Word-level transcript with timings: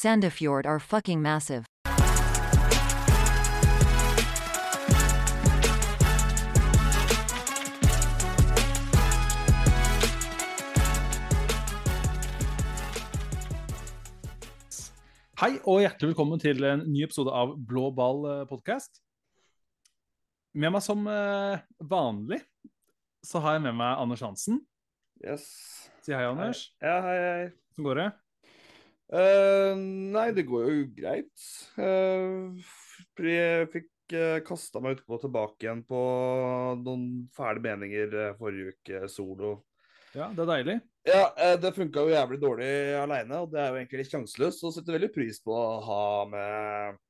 Sandefjord 0.00 0.64
are 0.64 0.80
fucking 0.80 1.20
massive. 1.20 1.66
Hei 15.36 15.58
og 15.68 15.82
hjertelig 15.82 16.14
velkommen 16.14 16.40
til 16.40 16.64
en 16.64 16.86
ny 16.88 17.04
episode 17.04 17.28
av 17.36 17.52
Blå 17.60 17.90
ball 17.92 18.24
podkast. 18.48 19.02
Med 20.56 20.72
meg 20.72 20.80
som 20.80 21.04
eh, 21.12 21.60
vanlig 21.92 22.40
så 23.20 23.44
har 23.44 23.58
jeg 23.58 23.66
med 23.68 23.76
meg 23.84 24.00
Anders 24.00 24.24
Hansen. 24.24 24.64
Yes. 25.20 25.44
Si 26.00 26.16
hei, 26.16 26.24
Anders. 26.24 26.70
Ja, 26.80 27.02
hei, 27.04 27.16
hei. 27.20 27.46
Hvordan 27.76 27.90
går 27.90 28.04
det? 28.06 28.10
Eh, 29.10 29.72
nei, 30.14 30.28
det 30.34 30.46
går 30.46 30.68
jo 30.68 30.82
greit. 30.94 31.46
Uh, 31.74 32.54
jeg 33.18 33.66
fikk 33.72 34.14
uh, 34.14 34.38
kasta 34.46 34.82
meg 34.82 35.00
utpå 35.00 35.18
tilbake 35.18 35.66
igjen 35.66 35.82
på 35.86 36.02
noen 36.78 37.08
fæle 37.34 37.62
meninger 37.64 38.14
eh, 38.14 38.36
forrige 38.38 38.76
uke, 38.76 39.02
solo. 39.10 39.56
Ja, 40.14 40.28
det 40.34 40.44
er 40.44 40.50
deilig. 40.52 40.76
Ja, 41.08 41.24
uh, 41.34 41.56
det 41.58 41.74
funka 41.74 42.04
jo 42.06 42.14
jævlig 42.14 42.38
dårlig 42.42 42.70
aleine, 43.00 43.42
og 43.42 43.50
det 43.50 43.64
er 43.64 43.72
jo 43.72 43.80
egentlig 43.80 44.04
litt 44.04 44.14
sjanseløst. 44.14 44.62
Og 44.62 44.76
setter 44.76 44.94
veldig 44.94 45.10
pris 45.16 45.42
på 45.42 45.58
å 45.58 45.80
ha 45.88 46.04
med 46.30 47.02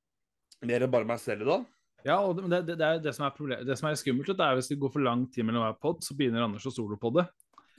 mer 0.65 0.87
enn 0.87 0.93
bare 0.93 1.09
meg 1.13 1.21
selv 1.21 1.45
i 1.45 1.51
dag. 1.51 1.69
Ja, 2.01 2.17
og 2.25 2.33
det, 2.39 2.63
det, 2.65 2.79
det 2.81 2.87
er 2.87 3.01
det 3.03 3.13
som 3.13 3.27
er. 3.27 3.61
Det 3.67 3.77
som 3.77 3.91
er 3.91 4.01
skummelt, 4.01 4.33
det 4.33 4.47
er 4.47 4.57
hvis 4.57 4.73
det 4.73 4.81
går 4.81 4.95
for 4.97 5.05
lang 5.05 5.27
tid 5.29 5.45
mellom 5.45 5.67
hver 5.67 5.77
pod, 5.85 6.01
så 6.01 6.17
begynner 6.17 6.47
Anders 6.47 6.65
å 6.65 6.73
solopodde. 6.73 7.27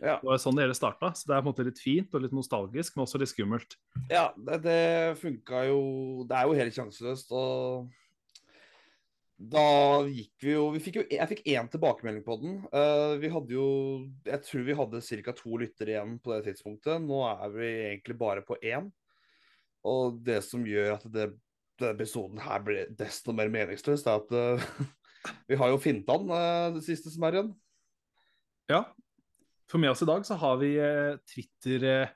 Ja, 0.00 0.16
Det 0.18 0.26
var 0.26 0.38
sånn 0.42 0.56
det 0.58 0.64
hele 0.64 0.76
starta. 0.76 1.12
Så 1.14 1.28
det 1.28 1.36
er 1.36 1.42
på 1.42 1.50
en 1.50 1.52
måte 1.52 1.66
litt 1.66 1.80
fint 1.82 2.14
og 2.14 2.24
litt 2.24 2.34
nostalgisk, 2.34 2.96
men 2.96 3.04
også 3.04 3.20
litt 3.22 3.30
skummelt. 3.30 3.76
ja 4.10 4.30
det, 4.36 4.62
det 4.64 4.78
funka 5.20 5.66
jo 5.68 5.82
Det 6.28 6.38
er 6.38 6.48
jo 6.48 6.56
helt 6.58 6.78
sjanseløst, 6.78 7.34
og 7.36 7.90
da 9.42 10.02
gikk 10.06 10.44
vi 10.44 10.52
jo 10.54 10.66
Vi 10.74 10.80
fikk 10.82 10.98
jo 11.00 11.04
Jeg 11.10 11.28
fikk 11.32 11.44
én 11.50 11.68
tilbakemelding 11.70 12.24
på 12.26 12.38
den. 12.42 12.58
Uh, 12.70 13.18
vi 13.22 13.30
hadde 13.32 13.54
jo 13.56 13.68
Jeg 14.28 14.42
tror 14.46 14.66
vi 14.68 14.76
hadde 14.78 15.02
ca. 15.02 15.36
to 15.38 15.60
lyttere 15.60 15.96
igjen 15.96 16.18
på 16.22 16.34
det 16.34 16.42
tidspunktet. 16.50 17.02
Nå 17.02 17.22
er 17.26 17.54
vi 17.54 17.70
egentlig 17.92 18.18
bare 18.18 18.44
på 18.46 18.58
én. 18.62 18.90
Og 19.82 20.20
det 20.22 20.42
som 20.46 20.62
gjør 20.66 20.94
at 20.94 21.06
det, 21.10 21.32
denne 21.80 21.96
episoden 21.96 22.38
her 22.38 22.62
blir 22.62 22.90
desto 22.94 23.34
mer 23.34 23.50
meningsløs, 23.50 24.04
er 24.06 24.20
at 24.20 24.30
uh, 24.30 24.90
vi 25.50 25.58
har 25.58 25.72
jo 25.72 25.80
Fintan, 25.82 26.30
uh, 26.30 26.70
det 26.76 26.84
siste 26.86 27.10
som 27.10 27.26
er 27.26 27.38
igjen. 27.38 27.50
Ja. 28.70 28.84
For 29.72 29.80
med 29.80 29.88
oss 29.94 30.02
i 30.04 30.08
dag 30.08 30.26
så 30.28 30.36
har 30.36 30.58
vi 30.60 30.74
eh, 30.76 31.14
Twitter 31.32 31.84
eh, 31.88 32.10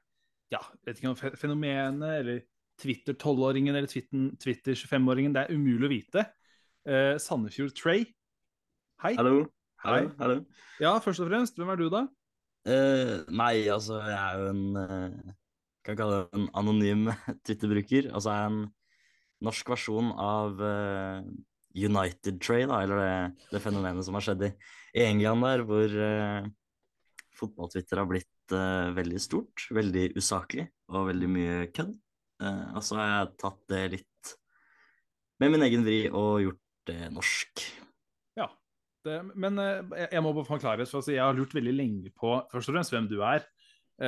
Ja, 0.52 0.60
vet 0.84 1.00
ikke 1.00 1.08
om 1.14 1.16
fe- 1.16 1.34
fenomenet 1.40 2.18
eller 2.20 2.42
Twitter-12-åringen 2.82 3.72
eller 3.72 3.88
Twitter- 3.88 4.34
Twitter-25-åringen. 4.42 5.32
Det 5.32 5.46
er 5.46 5.56
umulig 5.56 5.88
å 5.88 5.92
vite. 5.94 6.24
Eh, 6.84 7.14
Sandefjord 7.22 7.72
Trey. 7.78 8.04
Hei. 9.00 9.14
Hallo. 9.16 9.46
Hei. 9.86 10.02
Hallo. 10.20 10.42
Ja, 10.82 10.92
først 11.00 11.24
og 11.24 11.30
fremst, 11.30 11.56
hvem 11.56 11.72
er 11.72 11.80
du, 11.80 11.86
da? 11.92 12.04
Uh, 12.66 13.22
nei, 13.30 13.64
altså, 13.70 14.00
jeg 14.02 14.16
er 14.18 14.40
jo 14.40 14.46
en 14.50 14.62
uh, 14.74 15.34
Kan 15.86 15.98
kalle 16.00 16.16
det 16.24 16.40
en 16.40 16.46
anonym 16.58 17.04
Twitter-bruker. 17.46 18.10
Altså, 18.10 18.34
jeg 18.34 18.44
er 18.44 18.52
en 18.52 18.62
norsk 19.46 19.72
versjon 19.72 20.12
av 20.12 20.60
uh, 20.60 21.24
United 21.76 22.40
Trey, 22.44 22.68
da, 22.68 22.82
eller 22.84 23.00
det, 23.00 23.48
det 23.54 23.64
fenomenet 23.64 24.04
som 24.04 24.16
har 24.18 24.28
skjedd 24.28 24.46
i, 24.48 24.52
i 24.96 25.04
England 25.08 25.46
der, 25.46 25.64
hvor 25.68 25.96
uh, 25.96 26.48
fotball-Twitter 27.36 28.00
har 28.00 28.08
blitt 28.10 28.54
uh, 28.54 28.92
veldig 28.96 29.20
stort, 29.22 29.66
veldig 29.74 30.10
usaklig 30.18 30.66
og 30.92 31.10
veldig 31.10 31.30
mye 31.30 31.56
kødd. 31.74 31.94
Uh, 32.42 32.76
og 32.76 32.84
så 32.84 32.98
har 33.00 33.10
jeg 33.10 33.34
tatt 33.42 33.60
det 33.72 33.82
litt 33.96 34.32
med 35.42 35.52
min 35.52 35.66
egen 35.66 35.84
vri 35.84 35.98
og 36.08 36.40
gjort 36.44 36.62
det 36.88 37.00
norsk. 37.12 37.66
Ja. 38.40 38.48
Det, 39.06 39.20
men 39.38 39.60
uh, 39.60 39.96
jeg, 40.06 40.22
må 40.24 40.32
bare 40.36 40.48
forklare, 40.48 40.88
for 40.90 41.12
jeg 41.12 41.22
har 41.22 41.36
lurt 41.36 41.54
veldig 41.56 41.76
lenge 41.76 42.12
på 42.16 42.38
først 42.52 42.72
og 42.72 42.78
fremst 42.78 42.94
hvem 42.94 43.10
du 43.10 43.20
er. 43.22 43.46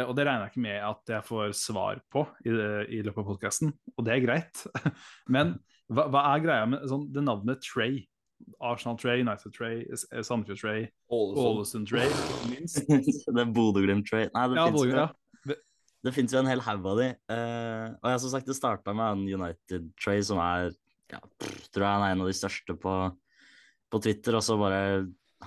Og 0.04 0.10
det 0.12 0.26
regner 0.26 0.42
jeg 0.44 0.52
ikke 0.52 0.62
med 0.66 0.82
at 0.84 1.10
jeg 1.14 1.24
får 1.24 1.52
svar 1.56 2.00
på 2.12 2.20
i, 2.44 2.50
i 2.52 2.98
løpet 3.00 3.22
av 3.22 3.28
podkasten, 3.30 3.70
og 3.96 4.04
det 4.04 4.12
er 4.12 4.20
greit. 4.20 4.60
men 5.34 5.54
hva, 5.88 6.04
hva 6.12 6.24
er 6.34 6.42
greia 6.44 6.66
med 6.68 6.84
sånn, 6.90 7.06
det 7.08 7.22
navnet 7.24 7.62
Trey? 7.64 8.02
Arsenal 8.60 8.96
Trey, 8.98 9.20
United 9.22 9.52
Trey, 9.54 9.84
S- 9.94 10.06
eh, 10.12 10.22
Sandefjord 10.26 10.60
Trey, 10.60 10.88
Ålesund-Tray, 11.10 12.08
minst. 12.50 12.80
det 13.34 13.42
er 13.42 13.52
Bodø-Glimt-Tray. 13.54 14.28
Nei, 14.34 14.44
det 14.52 14.58
Ja, 14.60 14.66
finnes 14.66 14.84
jo, 14.84 14.96
ja. 14.96 15.56
det 16.06 16.12
finnes 16.14 16.34
jo 16.34 16.40
en 16.42 16.50
hel 16.50 16.62
haug 16.66 16.86
av 16.92 17.00
de. 17.02 17.08
Uh, 17.30 17.86
og 18.02 18.10
jeg 18.12 18.22
som 18.24 18.32
sagt, 18.34 18.46
det 18.50 18.56
starta 18.58 18.94
med 18.96 19.06
en 19.16 19.42
United 19.42 19.88
Tray 20.02 20.22
som 20.26 20.40
er 20.42 20.70
ja, 21.12 21.20
pff, 21.40 21.68
tror 21.72 21.86
jeg 21.86 21.94
han 21.98 22.04
er 22.06 22.14
en 22.16 22.24
av 22.26 22.28
de 22.30 22.36
største 22.36 22.76
på, 22.78 22.96
på 23.90 24.02
Twitter. 24.04 24.36
Og 24.38 24.44
så 24.44 24.58
bare 24.60 24.82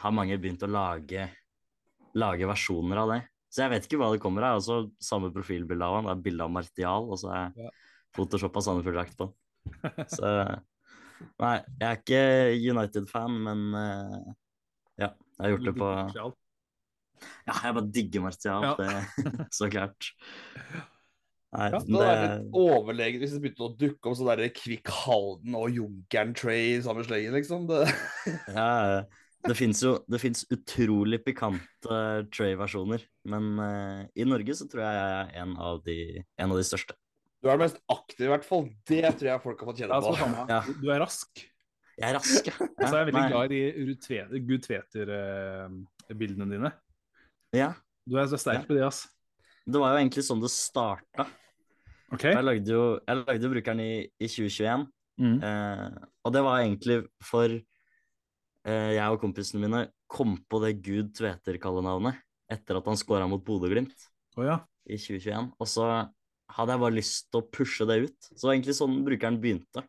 har 0.02 0.16
mange 0.16 0.40
begynt 0.42 0.64
å 0.66 0.72
lage, 0.72 1.28
lage 2.18 2.50
versjoner 2.50 3.04
av 3.04 3.14
det. 3.16 3.22
Så 3.52 3.66
jeg 3.66 3.72
vet 3.74 3.86
ikke 3.88 4.00
hva 4.00 4.10
det 4.14 4.22
kommer 4.24 4.48
av. 4.48 4.62
Også 4.62 4.86
samme 5.04 5.30
profilbilde 5.36 5.84
av 5.86 5.98
han. 6.00 6.08
Det 6.08 6.14
er 6.18 6.26
bilde 6.28 6.46
av 6.48 6.54
Martial, 6.56 7.08
og 7.12 7.20
så 7.20 7.32
er 7.36 7.56
Ja. 7.68 7.72
Photoshop 8.16 8.58
av 8.60 8.64
Sandefjord-drakt 8.66 9.14
på. 9.20 9.30
Så 10.18 10.28
Nei, 11.42 11.56
jeg 11.80 11.88
er 11.88 12.00
ikke 12.00 12.22
United-fan, 12.76 13.42
men 13.48 13.66
uh, 13.74 14.32
ja, 15.02 15.10
jeg 15.10 15.44
har 15.44 15.54
gjort 15.56 15.68
det 15.70 15.76
på 15.80 15.92
ja, 17.46 17.54
jeg 17.54 17.76
bare 17.78 17.92
digger 17.94 18.24
Martial, 18.26 18.64
Ja. 18.66 18.74
det, 18.80 19.26
så 19.58 19.70
klart. 19.70 20.12
Nei, 21.52 21.68
Ja, 21.68 21.80
Det 21.84 22.00
vært 22.00 22.22
litt 22.24 22.54
overlegent 22.56 23.24
hvis 23.26 23.34
det 23.36 23.42
begynte 23.44 23.66
å 23.66 23.74
dukke 23.76 24.08
opp 24.08 24.16
sånn 24.18 24.30
der 24.32 24.54
Kvikk 24.56 24.92
Halden 25.02 25.58
og 25.60 25.74
Junkeren 25.76 26.32
Tray 26.38 26.78
i 26.78 26.84
samme 26.86 27.04
slengen, 27.04 27.36
liksom. 27.36 27.68
Det... 27.68 27.82
ja, 28.56 29.04
det 29.42 29.58
fins 29.58 29.82
jo 29.84 29.98
det 30.08 30.22
finnes 30.22 30.46
utrolig 30.54 31.20
pikante 31.26 32.00
Tray-versjoner, 32.32 33.04
men 33.34 33.52
uh, 33.60 34.02
i 34.16 34.28
Norge 34.28 34.56
så 34.58 34.70
tror 34.72 34.86
jeg 34.86 35.00
jeg 35.02 35.20
er 35.20 35.36
en 35.44 35.58
av 35.60 35.84
de, 35.86 36.00
en 36.40 36.56
av 36.56 36.62
de 36.62 36.68
største. 36.72 36.96
Du 37.42 37.50
er 37.50 37.58
den 37.58 37.64
mest 37.66 37.80
aktive, 37.90 38.28
i 38.28 38.32
hvert 38.36 38.46
fall. 38.46 38.68
Det 38.86 39.02
tror 39.18 39.30
jeg 39.32 39.42
folk 39.42 39.62
har 39.64 39.70
fått 39.72 39.80
kjenne 39.82 39.98
på. 40.06 40.12
Ja. 40.52 40.60
Du 40.78 40.92
er 40.94 41.02
rask. 41.02 41.42
Jeg 41.98 42.06
er 42.08 42.16
rask, 42.18 42.50
ja. 42.52 42.56
Og 42.68 42.84
så 42.88 42.92
er 42.92 43.00
jeg 43.02 43.10
veldig 43.10 43.24
glad 43.34 43.56
i 43.58 44.42
Gud 44.46 44.66
Tveter-bildene 44.68 46.48
dine. 46.54 46.72
Ja, 47.58 47.74
Du 48.08 48.18
er 48.18 48.30
så 48.30 48.38
sterk 48.42 48.64
Ja. 48.64 48.68
på 48.70 48.78
de, 48.78 48.86
ass. 48.86 49.04
det 49.66 49.82
var 49.82 49.94
jo 49.94 50.02
egentlig 50.02 50.24
sånn 50.26 50.42
det 50.42 50.50
starta. 50.54 51.28
Okay. 52.12 52.34
Jeg 52.34 52.44
lagde 52.44 52.74
jo, 52.74 52.86
jeg 53.08 53.20
lagde 53.22 53.46
jo 53.46 53.52
brukeren 53.54 53.82
i, 53.84 53.92
i 54.20 54.28
2021. 54.28 54.86
Mm. 55.22 55.36
Eh, 55.48 56.00
og 56.26 56.34
det 56.34 56.42
var 56.44 56.62
egentlig 56.64 56.98
for 57.24 57.52
eh, 57.52 58.90
jeg 58.98 59.06
og 59.06 59.22
kompisene 59.22 59.62
mine 59.64 59.84
kom 60.12 60.36
på 60.50 60.60
det 60.64 60.74
Gud 60.84 61.14
Tveter-kallenavnet 61.18 62.20
etter 62.52 62.80
at 62.82 62.90
han 62.90 63.00
scora 63.00 63.30
mot 63.32 63.44
Bodø-Glimt. 63.46 64.10
Å 64.40 64.48
ja. 64.48 64.58
i 64.88 64.98
2021. 65.00 65.54
Og 65.60 65.70
så 65.70 65.88
hadde 66.58 66.76
jeg 66.76 66.84
bare 66.84 66.98
lyst 66.98 67.32
til 67.32 67.42
å 67.42 67.48
pushe 67.58 67.88
det 67.90 67.98
ut. 68.08 68.20
Så 68.30 68.38
det 68.40 68.48
var 68.50 68.56
egentlig 68.58 68.78
sånn 68.78 69.02
brukeren 69.08 69.42
begynte. 69.44 69.84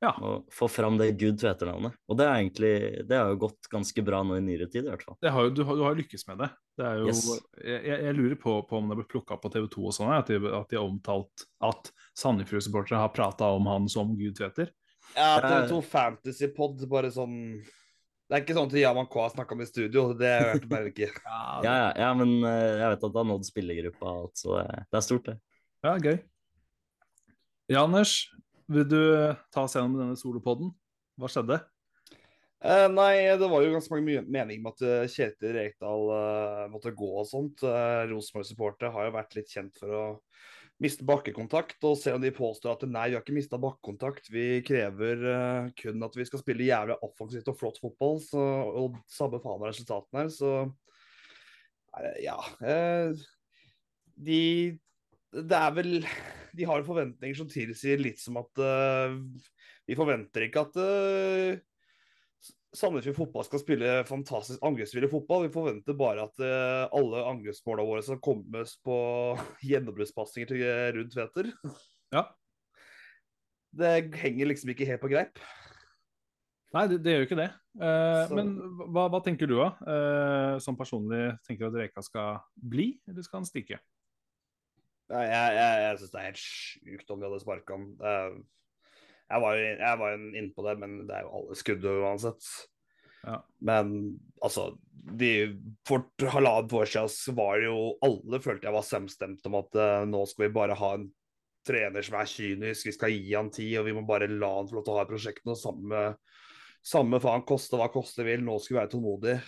Ja. 0.00 0.14
Å 0.16 0.30
få 0.48 0.64
fram 0.72 0.96
det 0.96 1.10
Gud 1.20 1.36
Tveter-navnet. 1.42 1.92
Og 2.08 2.16
det 2.16 2.24
er 2.24 2.38
egentlig 2.38 2.72
Det 3.04 3.18
har 3.20 3.34
jo 3.34 3.40
gått 3.42 3.68
ganske 3.68 4.02
bra 4.04 4.22
nå 4.24 4.38
i 4.38 4.44
nyere 4.44 4.68
tid, 4.72 4.86
i 4.86 4.88
hvert 4.88 5.02
fall. 5.04 5.18
Det 5.20 5.32
har 5.34 5.44
jo, 5.44 5.50
du, 5.58 5.60
har, 5.68 5.76
du 5.76 5.82
har 5.84 5.98
lykkes 5.98 6.24
med 6.30 6.40
det. 6.40 6.48
det 6.80 6.86
er 6.88 7.02
jo, 7.02 7.10
Yes. 7.10 7.20
jeg, 7.60 7.82
jeg 7.90 8.06
jeg 8.06 8.16
lurer 8.16 8.38
på, 8.40 8.54
på 8.70 8.78
om 8.78 8.88
det 8.88 8.96
ble 8.96 9.04
plukka 9.10 9.36
opp 9.36 9.42
på 9.44 9.50
TV 9.52 9.66
2 9.74 9.84
og 9.90 9.96
sånn, 9.98 10.14
at, 10.16 10.32
de, 10.32 10.40
at 10.56 10.72
de 10.72 10.78
har 10.80 10.86
omtalt 10.88 11.44
at 11.68 11.92
Sandefjord-supportere 12.16 13.02
har 13.02 13.12
prata 13.12 13.50
om 13.52 13.68
han 13.68 13.90
som 13.92 14.14
Gud 14.16 14.38
Tveter. 14.40 14.72
Ja, 15.12 15.34
TV2 15.44 15.82
Fantasy 15.90 16.48
Pod, 16.54 16.80
bare 16.88 17.10
sånn 17.12 17.36
Det 18.30 18.36
er 18.36 18.44
ikke 18.44 18.54
sånn 18.54 18.68
at 18.70 18.76
Yaman 18.78 19.08
K 19.10 19.24
har 19.24 19.32
snakka 19.34 19.56
med 19.58 19.68
studio, 19.68 20.12
det 20.16 20.32
hørte 20.38 20.70
bare 20.70 20.92
ikke. 20.94 21.10
Ja, 21.26 21.60
ja, 21.66 21.86
ja 22.06 22.10
men 22.16 22.38
eh, 22.40 22.78
jeg 22.78 22.94
vet 22.94 23.04
at 23.04 23.12
det 23.12 23.20
har 23.20 23.28
nådd 23.34 23.48
spillergruppa 23.52 24.16
så 24.38 24.60
det, 24.62 24.84
det 24.86 25.00
er 25.02 25.04
stort, 25.04 25.28
det. 25.28 25.36
Ja, 25.80 25.94
gøy. 25.96 26.18
Ja, 27.70 27.84
Anders, 27.86 28.26
vil 28.68 28.84
du 28.90 28.98
eh, 29.00 29.38
ta 29.54 29.62
oss 29.64 29.76
gjennom 29.78 29.94
denne 29.96 30.16
solopodden? 30.18 30.74
Hva 31.16 31.28
skjedde? 31.32 31.56
Eh, 32.60 32.86
nei, 32.92 33.14
det 33.40 33.48
var 33.48 33.62
jo 33.64 33.70
ganske 33.72 33.94
mange 33.94 34.04
meninger 34.04 34.26
mening 34.28 34.60
med 34.60 34.74
at 34.74 34.82
eh, 34.84 35.06
Kjetil 35.08 35.54
Rekdal 35.56 36.10
eh, 36.12 36.64
måtte 36.72 36.92
gå 36.92 37.08
og 37.22 37.24
sånt. 37.30 37.64
Eh, 37.64 38.02
Rosenborg-supportere 38.10 38.92
har 38.92 39.08
jo 39.08 39.14
vært 39.14 39.38
litt 39.38 39.54
kjent 39.54 39.80
for 39.80 39.94
å 39.96 40.02
miste 40.84 41.06
bakkekontakt. 41.08 41.78
Og 41.88 41.96
selv 42.02 42.18
om 42.18 42.26
de 42.26 42.34
påstår 42.36 42.76
at 42.76 42.84
nei, 42.84 43.06
vi 43.08 43.16
har 43.16 43.24
ikke 43.24 43.38
mista 43.38 43.56
bakkekontakt, 43.62 44.28
vi 44.34 44.60
krever 44.66 45.24
eh, 45.32 45.72
kun 45.80 46.04
at 46.04 46.20
vi 46.20 46.28
skal 46.28 46.44
spille 46.44 46.68
jævlig 46.68 46.98
offensivt 47.08 47.48
og 47.54 47.56
flott 47.62 47.80
fotball, 47.80 48.20
så, 48.26 48.44
og 48.84 49.00
samme 49.08 49.40
faen 49.40 49.56
av 49.64 49.70
resultatene 49.70 50.26
her, 50.26 50.30
så 50.36 50.52
eh, 51.96 52.20
Ja. 52.28 52.36
de 54.20 54.40
Det 55.30 55.56
er 55.56 55.74
vel 55.76 55.90
De 56.56 56.66
har 56.66 56.86
forventninger 56.86 57.36
som 57.38 57.50
tilsier 57.50 58.00
litt 58.02 58.18
som 58.18 58.40
at 58.40 58.62
uh, 58.62 59.14
vi 59.86 59.96
forventer 59.98 60.46
ikke 60.46 60.64
at 60.66 60.78
uh, 60.82 61.60
Sandefjord 62.74 63.16
fotball 63.16 63.46
skal 63.46 63.62
spille 63.62 63.94
fantastisk 64.06 64.62
angrepsvillig 64.62 65.08
fotball. 65.10 65.48
Vi 65.48 65.54
forventer 65.54 65.96
bare 65.98 66.26
at 66.28 66.42
uh, 66.42 66.86
alle 66.94 67.24
angrepsmålene 67.32 67.88
våre 67.88 68.04
skal 68.06 68.20
kommes 68.22 68.76
på 68.86 68.98
gjennombruddspasninger 69.70 70.52
til 70.52 70.66
rundt 70.98 71.16
Tveter. 71.16 71.50
Ja. 72.14 72.28
Det 73.70 73.90
henger 74.18 74.50
liksom 74.50 74.70
ikke 74.74 74.86
helt 74.86 75.02
på 75.02 75.10
greip. 75.10 75.42
Nei, 76.74 76.84
det, 76.90 77.00
det 77.02 77.14
gjør 77.14 77.24
jo 77.24 77.26
ikke 77.26 77.40
det. 77.40 77.48
Uh, 77.82 78.34
Men 78.38 78.52
hva, 78.94 79.08
hva 79.10 79.20
tenker 79.26 79.50
du, 79.50 79.56
da? 79.58 79.70
Uh, 79.82 80.54
som 80.62 80.78
personlig 80.78 81.32
tenker 81.46 81.66
du 81.66 81.72
at 81.72 81.80
Reka 81.84 82.04
skal 82.06 82.38
bli, 82.54 82.92
eller 83.10 83.26
skal 83.26 83.42
han 83.42 83.48
stikke? 83.48 83.80
Jeg 85.10 85.30
jeg, 85.30 85.84
jeg 85.84 86.00
syns 86.00 86.12
det 86.12 86.20
er 86.20 86.28
helt 86.28 86.42
sjukt 86.42 87.10
om 87.10 87.20
de 87.20 87.28
hadde 87.28 87.42
sparka 87.42 87.78
han. 87.78 87.86
Jeg 89.30 89.42
var 89.44 89.56
jo 89.56 89.64
jeg 89.70 90.00
var 90.02 90.18
inne 90.18 90.50
på 90.54 90.66
det, 90.66 90.76
men 90.82 91.00
det 91.06 91.16
er 91.16 91.26
jo 91.26 91.32
alle 91.38 91.58
skudd 91.58 91.86
uansett. 91.86 92.46
Ja. 93.26 93.36
Men 93.60 94.18
altså 94.40 94.70
de, 94.90 95.30
For 95.88 96.06
halvannet 96.32 96.72
år 96.72 96.88
siden 96.88 97.36
var 97.36 97.60
det 97.60 97.68
jo 97.68 97.80
alle 98.04 98.40
følte 98.42 98.68
jeg 98.68 98.76
var 98.76 98.86
samstemt 98.86 99.48
om 99.48 99.58
at 99.60 99.76
uh, 99.76 100.04
nå 100.08 100.22
skal 100.28 100.46
vi 100.46 100.54
bare 100.56 100.76
ha 100.78 100.92
en 100.96 101.08
trener 101.66 102.04
som 102.04 102.16
er 102.16 102.28
kynisk, 102.30 102.88
vi 102.88 102.96
skal 102.96 103.12
gi 103.12 103.34
han 103.34 103.50
tid, 103.52 103.74
og 103.80 103.88
vi 103.90 103.94
må 103.96 104.04
bare 104.08 104.30
la 104.30 104.48
han 104.56 104.68
få 104.70 104.78
lov 104.78 104.86
til 104.86 104.94
å 104.94 105.00
ha 105.00 105.08
prosjektene. 105.08 105.56
Samme, 105.60 106.04
samme 106.80 107.20
faen, 107.22 107.44
koste 107.48 107.76
hva 107.76 107.90
koste 107.92 108.24
vil, 108.26 108.44
nå 108.46 108.56
skal 108.58 108.74
vi 108.74 108.80
være 108.80 108.92
tålmodige. 108.94 109.42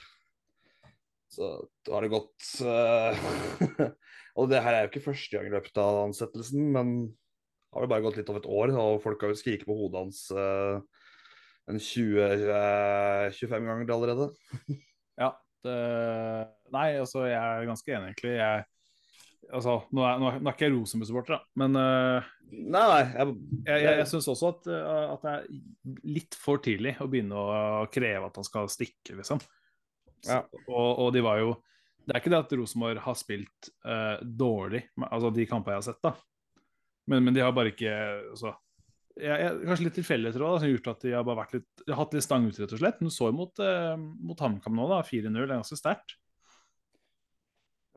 Så 1.32 1.49
da 1.87 1.96
har 1.96 2.05
det 2.05 2.12
gått 2.12 2.49
uh, 2.61 3.87
Og 4.40 4.49
det 4.50 4.62
her 4.64 4.76
er 4.76 4.84
jo 4.84 4.90
ikke 4.90 5.06
første 5.11 5.37
gang 5.37 5.49
i 5.49 5.52
løpet 5.52 5.79
av 5.81 6.02
ansettelsen, 6.06 6.67
men 6.75 6.93
det 7.08 7.76
har 7.76 7.87
jo 7.87 7.90
bare 7.93 8.05
gått 8.05 8.19
litt 8.20 8.31
over 8.32 8.43
et 8.43 8.50
år, 8.52 8.73
og 8.81 9.00
folk 9.05 9.25
har 9.25 9.32
jo 9.32 9.38
skriket 9.40 9.69
på 9.69 9.76
hodet 9.76 10.00
hans 10.00 10.23
uh, 10.37 10.81
en 11.69 11.81
20-25 11.81 13.70
ganger 13.70 13.94
allerede. 13.96 14.32
Ja, 15.20 15.29
det, 15.61 15.73
nei, 16.73 16.87
altså 16.96 17.26
jeg 17.29 17.37
er 17.37 17.67
ganske 17.69 17.93
enig, 17.93 18.14
egentlig. 18.14 18.31
Jeg, 18.38 18.62
altså, 19.52 19.75
nå, 19.93 20.06
er, 20.08 20.23
nå, 20.23 20.31
er, 20.31 20.38
nå 20.40 20.49
er 20.49 20.56
ikke 20.56 20.64
jeg 20.64 20.73
Rosenborg-supporter, 20.73 21.37
da, 21.37 21.52
men 21.61 21.76
uh, 21.76 22.31
Nei. 22.52 23.00
Jeg, 23.00 23.35
jeg, 23.67 23.82
jeg, 23.85 23.99
jeg 24.00 24.08
syns 24.11 24.28
også 24.28 24.50
at, 24.52 24.67
eh, 24.69 25.12
at 25.14 25.23
det 25.25 25.32
er 25.32 26.00
litt 26.19 26.37
for 26.37 26.61
tidlig 26.64 26.99
å 27.00 27.08
begynne 27.08 27.38
å 27.38 27.87
kreve 27.93 28.28
at 28.28 28.37
han 28.40 28.46
skal 28.49 28.69
stikke, 28.73 29.17
liksom. 29.17 29.40
Ja. 30.29 30.43
og, 30.69 30.89
og 31.03 31.09
de 31.15 31.23
var 31.25 31.41
jo 31.41 31.55
Det 32.07 32.15
er 32.15 32.21
ikke 32.21 32.31
det 32.31 32.39
at 32.45 32.53
Rosenborg 32.59 33.01
har 33.03 33.17
spilt 33.19 33.71
uh, 33.87 34.19
dårlig, 34.23 34.85
altså 35.07 35.31
de 35.35 35.47
kampene 35.51 35.77
jeg 35.77 35.83
har 35.83 35.89
sett, 35.93 36.03
da. 36.03 36.17
Men, 37.11 37.25
men 37.27 37.35
de 37.35 37.43
har 37.43 37.55
bare 37.55 37.73
ikke 37.73 37.93
altså, 38.33 38.55
jeg, 39.19 39.37
jeg, 39.43 39.61
Kanskje 39.67 39.87
litt 39.87 39.99
tilfeldigheter 40.01 40.45
òg, 40.47 40.57
som 40.57 40.67
har 40.67 40.75
gjort 40.75 40.91
at 40.95 41.07
de 41.07 41.15
har 41.17 41.29
bare 41.29 41.43
vært 41.43 41.55
litt, 41.59 41.71
de 41.85 41.93
har 41.93 42.01
hatt 42.01 42.17
litt 42.17 42.27
stang 42.27 42.49
ut, 42.49 42.59
rett 42.59 42.75
og 42.75 42.81
slett. 42.81 42.99
Men 43.01 43.11
du 43.11 43.15
så 43.15 43.29
jo 43.29 43.37
mot, 43.37 43.63
uh, 43.63 43.95
mot 43.99 44.43
HamKam 44.45 44.77
nå, 44.79 44.89
da. 44.91 45.01
4-0. 45.07 45.31
Det 45.37 45.45
er 45.45 45.55
ganske 45.55 45.79
sterkt. 45.79 46.15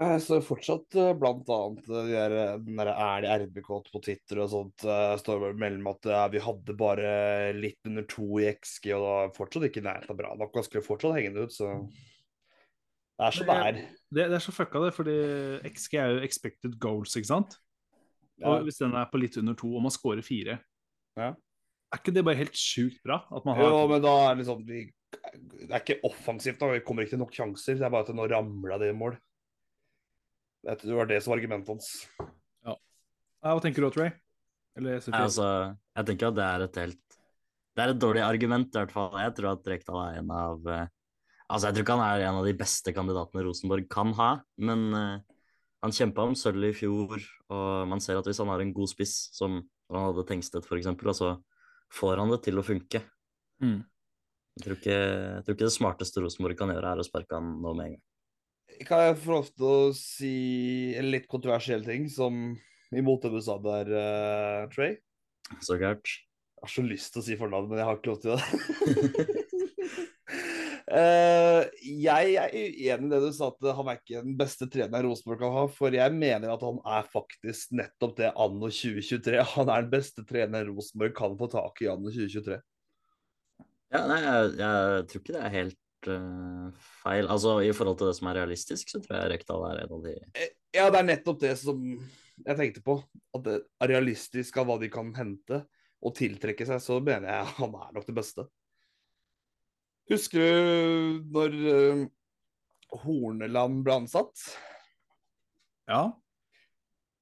jeg 0.02 0.24
står 0.26 0.42
fortsatt 0.44 0.98
eh, 1.00 1.14
blant 1.16 1.48
annet 1.56 1.86
de 1.88 2.02
der, 2.10 2.34
den 2.60 2.82
der 2.82 2.90
er 2.92 3.22
det 3.24 3.36
RBK 3.46 3.70
på 3.94 4.02
Twitter 4.04 4.42
og 4.44 4.50
sånt 4.52 4.84
står 5.22 5.46
mellom 5.56 5.88
at 5.94 6.10
ja, 6.12 6.26
vi 6.34 6.42
hadde 6.44 6.76
bare 6.76 7.14
litt 7.56 7.80
under 7.88 8.04
to 8.12 8.28
i 8.44 8.50
XG, 8.52 8.92
og 8.98 9.06
da 9.06 9.16
fortsatt 9.38 9.70
ikke 9.70 9.86
nærheten 9.86 10.12
av 10.12 10.20
bra 10.20 10.34
nok. 10.36 10.52
og 10.52 10.68
skulle 10.68 10.84
fortsatt 10.84 11.16
henge 11.16 11.32
det 11.38 11.48
ut, 11.48 11.56
så 11.56 11.72
det 13.16 13.28
er 13.30 13.36
så 13.38 13.46
det 13.48 13.56
er. 13.56 13.78
Det, 14.12 14.26
det 14.32 14.36
er 14.38 14.44
så 14.44 14.52
fucka, 14.56 14.82
det. 14.84 14.94
Fordi 14.96 15.16
XG 15.72 15.94
er 16.02 16.14
jo 16.16 16.24
expected 16.26 16.78
goals, 16.84 17.16
ikke 17.16 17.30
sant? 17.32 17.58
Ja. 18.42 18.50
Og 18.52 18.66
hvis 18.68 18.80
den 18.82 18.96
er 19.00 19.08
på 19.12 19.20
litt 19.22 19.38
under 19.40 19.56
to, 19.56 19.70
og 19.78 19.86
man 19.86 19.94
scorer 19.96 20.24
fire, 20.26 20.58
Ja. 21.16 21.30
er 21.32 22.00
ikke 22.02 22.12
det 22.14 22.26
bare 22.28 22.36
helt 22.42 22.58
sjukt 22.60 23.00
bra? 23.06 23.22
At 23.32 23.46
man 23.48 23.56
har 23.56 23.70
Jo, 23.70 23.88
men 23.88 24.02
da 24.04 24.16
er 24.26 24.36
det 24.36 24.44
liksom 24.44 24.66
vi, 24.68 24.82
Det 25.16 25.70
er 25.72 25.80
ikke 25.80 26.00
offensivt, 26.04 26.60
da. 26.60 26.74
Vi 26.74 26.82
kommer 26.84 27.06
ikke 27.06 27.16
til 27.16 27.24
nok 27.24 27.32
sjanser. 27.32 27.78
Det 27.80 27.86
er 27.88 27.94
bare 27.94 28.04
at 28.10 28.16
nå 28.16 28.28
ramla 28.28 28.78
det 28.82 28.90
i 28.92 28.98
mål. 28.98 29.16
Det 30.66 30.92
var 30.98 31.06
det 31.08 31.22
som 31.24 31.32
var 31.32 31.40
argumentet 31.40 31.70
hans. 31.72 31.90
Ja, 32.66 32.76
Hva 33.46 33.62
tenker 33.64 33.86
du, 33.86 33.90
Trey? 33.94 34.12
Eller 34.76 35.00
Sofie? 35.00 35.22
Altså, 35.22 35.48
jeg 35.96 36.08
tenker 36.10 36.28
at 36.34 36.36
det 36.36 36.44
er 36.46 36.64
et 36.66 36.80
helt 36.82 37.18
Det 37.78 37.84
er 37.84 37.92
et 37.94 38.00
dårlig 38.02 38.24
argument, 38.26 38.68
i 38.74 38.80
hvert 38.82 38.92
fall. 38.92 39.16
Jeg 39.22 39.36
tror 39.38 39.52
at 39.54 39.68
Rekdal 39.72 40.02
er 40.02 40.20
en 40.20 40.32
av 40.32 40.68
eh, 40.68 40.88
Altså, 41.46 41.70
jeg 41.70 41.76
tror 41.76 41.86
ikke 41.86 41.96
han 42.00 42.06
er 42.08 42.26
en 42.26 42.40
av 42.40 42.48
de 42.48 42.56
beste 42.58 42.94
kandidatene 42.96 43.44
Rosenborg 43.46 43.86
kan 43.92 44.14
ha, 44.18 44.30
men 44.66 44.86
uh, 44.98 45.18
han 45.86 45.94
kjempa 45.94 46.24
om 46.26 46.34
sølv 46.38 46.72
i 46.72 46.74
fjor, 46.74 47.22
og 47.54 47.90
man 47.92 48.02
ser 48.02 48.18
at 48.18 48.26
hvis 48.26 48.42
han 48.42 48.50
har 48.50 48.64
en 48.64 48.74
god 48.74 48.90
spiss, 48.90 49.14
som 49.36 49.60
han 49.94 50.08
hadde 50.08 50.26
Tengstedt 50.26 50.66
f.eks., 50.66 50.90
så 51.20 51.36
får 51.94 52.24
han 52.24 52.34
det 52.34 52.42
til 52.48 52.58
å 52.58 52.66
funke. 52.66 53.04
Mm. 53.62 53.84
Jeg 54.56 54.64
tror, 54.64 54.78
ikke, 54.80 54.98
jeg 54.98 55.46
tror 55.46 55.58
ikke 55.58 55.68
det 55.68 55.76
smarteste 55.76 56.24
Rosenborg 56.24 56.58
kan 56.58 56.74
gjøre, 56.74 56.96
er 56.96 57.04
å 57.04 57.06
sparke 57.06 57.38
han 57.38 57.58
nå 57.62 57.76
med 57.76 57.86
en 57.86 57.96
gang. 57.98 58.04
Kan 58.88 59.04
jeg 59.06 59.20
få 59.22 59.36
lov 59.36 59.50
til 59.54 59.68
å 59.70 59.94
si 59.96 60.36
en 60.98 61.12
litt 61.14 61.30
kontroversiell 61.32 61.86
ting, 61.86 62.10
som 62.12 62.56
imot 62.96 63.28
det 63.28 63.36
du 63.36 63.42
sa 63.44 63.60
der, 63.62 63.94
uh, 63.94 64.66
Trey? 64.74 64.98
Så 65.62 65.78
klart. 65.78 66.10
Jeg 66.56 66.66
har 66.66 66.72
så 66.74 66.84
lyst 66.88 67.14
til 67.14 67.22
å 67.22 67.28
si 67.28 67.38
fornavn, 67.38 67.70
men 67.70 67.84
jeg 67.84 67.92
har 67.92 68.00
ikke 68.00 68.16
lov 68.16 68.24
til 68.24 68.34
det. 68.34 69.42
Eh, 70.86 71.64
jeg 71.82 72.36
er 72.38 72.52
uenig 72.54 73.08
i 73.08 73.10
det 73.10 73.20
du 73.24 73.32
sa, 73.34 73.48
at 73.50 73.70
han 73.78 73.88
er 73.90 73.98
ikke 73.98 74.22
den 74.22 74.36
beste 74.38 74.68
treneren 74.70 75.08
Rosenborg 75.08 75.40
kan 75.42 75.56
ha. 75.56 75.64
For 75.74 75.96
jeg 75.98 76.14
mener 76.14 76.52
at 76.54 76.66
han 76.66 76.78
er 76.98 77.08
faktisk 77.10 77.74
nettopp 77.80 78.14
det 78.20 78.30
anno 78.32 78.70
2023. 78.70 79.40
Han 79.56 79.72
er 79.72 79.86
den 79.86 79.94
beste 79.94 80.26
treneren 80.30 80.70
Rosenborg 80.76 81.16
kan 81.18 81.38
få 81.40 81.50
tak 81.54 81.82
i 81.82 81.90
anno 81.90 82.14
2023. 82.14 82.60
Ja, 83.96 84.04
nei, 84.10 84.20
jeg, 84.22 84.52
jeg 84.60 85.08
tror 85.10 85.24
ikke 85.24 85.36
det 85.38 85.42
er 85.42 85.56
helt 85.56 86.10
uh, 86.12 86.86
feil. 87.02 87.30
Altså, 87.32 87.56
I 87.64 87.72
forhold 87.74 87.98
til 88.02 88.12
det 88.12 88.18
som 88.20 88.30
er 88.30 88.40
realistisk, 88.42 88.92
så 88.92 89.02
tror 89.02 89.18
jeg 89.18 89.32
Rekdal 89.34 89.66
er 89.72 89.82
en 89.86 89.96
av 89.98 90.06
de 90.06 90.16
Eh, 90.36 90.54
Ja, 90.76 90.90
det 90.92 91.00
er 91.00 91.08
nettopp 91.08 91.40
det 91.40 91.54
som 91.62 91.82
jeg 92.44 92.58
tenkte 92.60 92.84
på. 92.86 93.00
At 93.34 93.46
det 93.48 93.58
er 93.82 93.92
realistisk 93.94 94.58
av 94.60 94.70
hva 94.70 94.78
de 94.82 94.92
kan 94.92 95.14
hente 95.18 95.64
og 96.06 96.14
tiltrekke 96.18 96.68
seg, 96.68 96.82
så 96.84 97.00
mener 97.02 97.32
jeg 97.32 97.54
han 97.58 97.78
er 97.80 97.94
nok 97.96 98.06
det 98.06 98.18
beste. 98.18 98.46
Husker 100.12 100.38
du 100.38 101.24
når 101.34 101.56
eh, 101.72 102.06
Horneland 103.06 103.82
ble 103.86 103.98
ansatt? 104.04 104.46
Ja. 105.90 106.14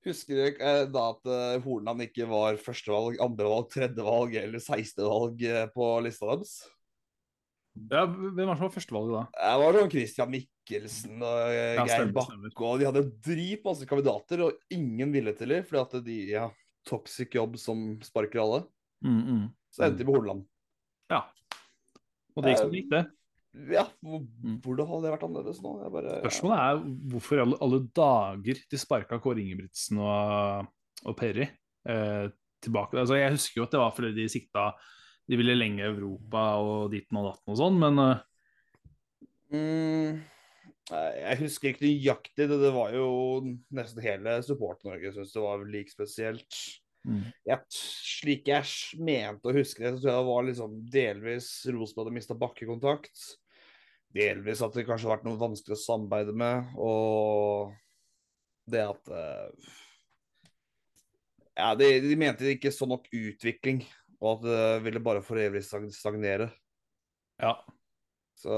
Husker 0.03 0.35
du 0.35 0.43
eh, 0.59 0.83
da 0.91 1.03
at 1.13 1.29
eh, 1.31 1.61
Horneland 1.63 2.03
ikke 2.03 2.27
var 2.27 2.59
førstevalg, 2.59 3.21
andrevalg, 3.23 3.69
tredjevalg 3.71 4.35
eller 4.41 4.63
seistevalg 4.63 5.43
eh, 5.47 5.67
på 5.71 5.89
lista 6.03 6.27
deres? 6.33 6.57
ja. 7.89 8.03
Hvem 8.05 8.43
var 8.49 8.57
som 8.59 8.67
var 8.67 8.73
førstevalget 8.75 9.15
da? 9.15 9.23
Det 9.37 9.53
var 9.63 9.79
sånn 9.79 9.93
Christian 9.93 10.33
Mikkelsen 10.33 11.23
og 11.23 11.39
Ja, 11.55 11.85
Geir 11.87 12.11
Bakke, 12.15 12.67
og 12.67 12.81
de 12.81 12.89
hadde 12.89 13.07
dritmasse 13.23 13.87
kandidater, 13.89 14.43
og 14.49 14.75
ingen 14.75 15.15
ville 15.15 15.33
til 15.39 15.55
dem, 15.55 15.63
fordi 15.69 15.81
at 15.81 15.95
de 16.05 16.17
ja, 16.35 16.49
toxic 16.87 17.33
jobb 17.39 17.55
som 17.61 17.93
sparker 18.03 18.43
alle. 18.43 18.65
Mm, 19.03 19.21
mm. 19.23 19.47
Så 19.73 19.87
endte 19.87 20.03
de 20.03 20.07
på 20.07 20.17
Horneland. 20.17 20.43
Ja. 21.11 21.23
Og 22.33 22.45
det 22.45 22.53
gikk 22.53 22.61
som 22.63 22.71
det 22.73 22.81
gikk, 22.81 22.89
det. 22.93 23.03
Ja, 23.69 23.83
hvordan 24.01 24.87
hadde 24.89 25.03
det 25.05 25.11
vært 25.13 25.25
annerledes 25.27 25.59
nå? 25.61 25.75
Bare, 25.93 26.15
Spørsmålet 26.23 26.61
er 26.63 26.79
hvorfor 27.11 27.41
alle, 27.43 27.59
alle 27.61 27.79
dager 27.93 28.63
de 28.71 28.79
sparka 28.81 29.19
Kåre 29.21 29.43
Ingebrigtsen 29.43 30.01
og, 30.01 30.71
og 31.05 31.17
Perry 31.19 31.45
eh, 31.45 32.25
tilbake. 32.65 32.97
Altså, 32.97 33.19
jeg 33.19 33.35
husker 33.35 33.61
jo 33.61 33.67
at 33.67 33.75
det 33.75 33.83
var 33.83 33.93
fordi 33.93 34.13
de 34.17 34.25
sikta 34.31 34.71
De 35.29 35.37
ville 35.39 35.53
lenge 35.55 35.85
Europa 35.85 36.47
og 36.59 36.89
ditten 36.91 37.21
og 37.21 37.29
datten 37.29 37.53
og 37.53 37.59
sånn, 37.61 37.77
men 37.79 38.01
eh, 38.01 38.23
Mm, 39.53 40.23
jeg 40.89 41.39
husker 41.43 41.69
ikke 41.69 41.85
nøyaktig. 41.85 42.47
Det, 42.49 42.57
det 42.57 42.71
var 42.73 42.93
jo 42.95 43.07
nesten 43.75 44.01
hele 44.03 44.39
Support-Norge 44.45 45.13
syntes 45.13 45.35
det 45.35 45.43
var 45.43 45.65
like 45.69 45.93
spesielt. 45.93 46.61
Mm. 47.07 47.21
Jeg, 47.49 47.59
slik 47.75 48.49
jeg 48.51 48.99
mente 49.03 49.49
å 49.49 49.55
huske 49.55 49.83
det, 49.83 49.93
så 49.95 50.01
tror 50.01 50.11
jeg 50.11 50.19
det 50.19 50.29
var 50.31 50.47
liksom 50.49 50.75
delvis 50.93 51.49
Rosenborg 51.69 52.07
hadde 52.07 52.17
mista 52.17 52.37
bakkekontakt. 52.39 53.23
Delvis 54.13 54.61
at 54.65 54.75
det 54.77 54.85
kanskje 54.87 55.09
har 55.09 55.17
vært 55.17 55.27
noe 55.27 55.41
vanskelig 55.41 55.77
å 55.77 55.83
samarbeide 55.83 56.35
med, 56.37 56.73
og 56.77 57.73
det 58.69 58.83
at 58.85 59.09
eh, 59.11 59.71
Ja, 61.53 61.73
de, 61.77 61.87
de 62.01 62.15
mente 62.17 62.45
det 62.45 62.57
ikke 62.57 62.73
så 62.73 62.87
nok 62.89 63.09
utvikling, 63.13 63.83
og 64.19 64.37
at 64.37 64.45
det 64.47 64.67
ville 64.87 65.01
bare 65.03 65.23
for 65.25 65.41
evig 65.41 65.63
stagnere. 65.65 66.51
ja. 67.41 67.57
Så 68.43 68.51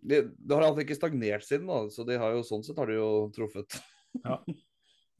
det, 0.00 0.22
det 0.38 0.54
har 0.54 0.64
alltid 0.64 0.86
ikke 0.86 0.96
stagnert 0.96 1.44
siden, 1.44 1.66
da, 1.68 1.82
så 1.92 2.06
de 2.08 2.16
har 2.16 2.32
jo 2.32 2.44
sånn 2.46 2.62
sett 2.64 2.78
har 2.80 2.88
de 2.88 2.96
jo 2.96 3.08
truffet. 3.36 3.80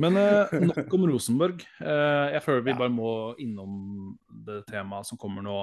Men 0.00 0.16
eh, 0.16 0.54
nok 0.70 0.94
om 0.96 1.06
Rosenborg. 1.10 1.64
Eh, 1.80 2.26
jeg 2.34 2.42
føler 2.44 2.64
vi 2.66 2.76
bare 2.78 2.92
må 2.92 3.12
innom 3.42 4.14
det 4.46 4.62
temaet 4.70 5.08
som 5.08 5.20
kommer 5.20 5.44
nå 5.44 5.56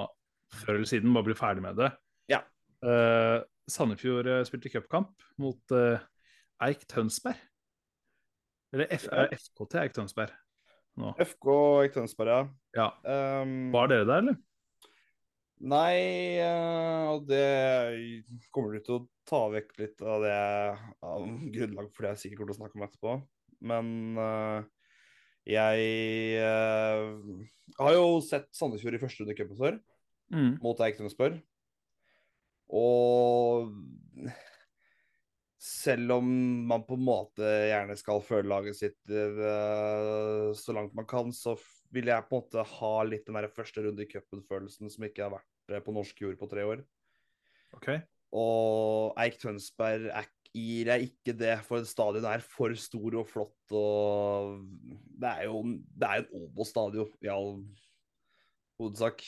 før 0.60 0.76
eller 0.76 0.88
siden. 0.88 1.12
Bare 1.14 1.30
bli 1.30 1.38
ferdig 1.38 1.64
med 1.64 1.78
det. 1.80 1.90
Ja. 2.30 2.42
Eh, 2.86 3.38
Sandefjord 3.68 4.30
eh, 4.30 4.44
spilte 4.48 4.72
cupkamp 4.72 5.30
mot 5.42 5.76
eh, 5.76 6.00
Eik 6.68 6.86
Tønsberg. 6.90 7.38
Eller 8.74 8.90
F 8.94 9.08
eh, 9.10 9.32
FKT 9.34 9.80
Eik 9.82 9.96
Tønsberg. 9.96 10.34
Nå. 10.98 11.14
FK 11.22 11.48
Eik 11.84 11.96
Tønsberg, 11.96 12.30
ja. 12.30 12.44
Ja. 12.78 13.42
Um, 13.42 13.72
Var 13.74 13.90
dere 13.90 14.06
der, 14.06 14.22
eller? 14.22 14.38
Nei, 15.58 16.38
og 17.10 17.24
det 17.26 18.38
kommer 18.54 18.76
du 18.76 18.84
til 18.86 18.94
å 18.94 19.06
ta 19.26 19.40
vekk 19.50 19.72
litt 19.80 20.04
av 20.06 20.22
det 20.22 20.36
av 21.02 21.24
grunnlag 21.50 21.88
for 21.90 22.06
det 22.06 22.12
jeg 22.12 22.20
sikkert 22.22 22.38
kommer 22.38 22.52
til 22.52 22.54
å 22.54 22.58
snakke 22.60 22.78
om 22.78 22.84
etterpå. 22.86 23.14
Men 23.60 24.18
uh, 24.18 24.62
Jeg 25.48 26.42
uh, 26.42 27.14
har 27.78 27.96
jo 27.96 28.18
sett 28.24 28.50
Sandefjord 28.54 28.98
i 28.98 29.02
første 29.02 29.24
runde 29.24 29.38
cupen 29.38 29.58
før, 29.58 29.80
Mm. 30.28 30.58
mot 30.60 30.76
Eik 30.84 30.98
Tønsberg. 30.98 31.38
Og 32.68 33.70
selv 35.56 36.18
om 36.18 36.26
man 36.68 36.84
på 36.84 36.98
en 36.98 37.06
måte 37.06 37.48
gjerne 37.70 37.96
skal 37.96 38.20
føle 38.20 38.50
laget 38.50 38.76
sitt 38.76 38.98
uh, 39.08 40.52
så 40.52 40.76
langt 40.76 40.92
man 40.92 41.08
kan, 41.08 41.32
så 41.32 41.56
vil 41.96 42.10
jeg 42.12 42.26
på 42.28 42.36
en 42.36 42.44
måte 42.44 42.66
ha 42.76 42.92
litt 43.08 43.24
den 43.24 43.40
der 43.40 43.48
første 43.48 43.86
runde 43.86 44.04
i 44.04 44.10
cupen-følelsen 44.10 44.92
som 44.92 45.08
ikke 45.08 45.24
har 45.24 45.38
vært 45.38 45.84
på 45.86 45.96
norsk 45.96 46.20
jord 46.26 46.36
på 46.40 46.50
tre 46.52 46.66
år. 46.68 46.84
Okay. 47.80 48.02
Og 48.36 49.16
Eik 49.20 49.40
Tønsberg 49.40 50.10
er, 50.12 50.28
gir 50.58 50.90
jeg 50.92 51.10
ikke 51.10 51.34
det, 51.38 51.56
for 51.66 51.84
stadion 51.88 52.26
er 52.28 52.44
for 52.44 52.74
stor 52.78 53.18
og 53.22 53.28
flott. 53.30 53.74
Og 53.76 54.64
det 55.18 55.34
er 55.34 55.44
jo 55.48 55.62
det 55.72 56.08
er 56.08 56.24
en 56.24 56.42
Obos-stadion 56.42 57.12
i 57.24 57.30
all 57.32 57.52
hovedsak. 58.78 59.22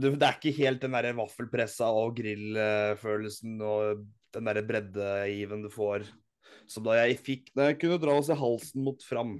Det, 0.00 0.14
det 0.16 0.26
er 0.26 0.38
ikke 0.38 0.56
helt 0.60 0.82
den 0.82 0.96
der 0.96 1.12
vaffelpressa 1.18 1.90
og 1.92 2.16
grillfølelsen 2.20 3.60
og 3.66 4.04
den 4.34 4.46
der 4.46 4.60
breddegiven 4.66 5.64
du 5.66 5.70
får 5.72 6.06
som 6.70 6.86
da 6.86 7.00
jeg 7.00 7.18
fikk 7.22 7.50
da 7.56 7.70
jeg 7.70 7.80
kunne 7.82 7.98
dra 8.02 8.14
oss 8.20 8.30
i 8.30 8.38
halsen 8.38 8.84
mot 8.86 9.02
Fram. 9.06 9.38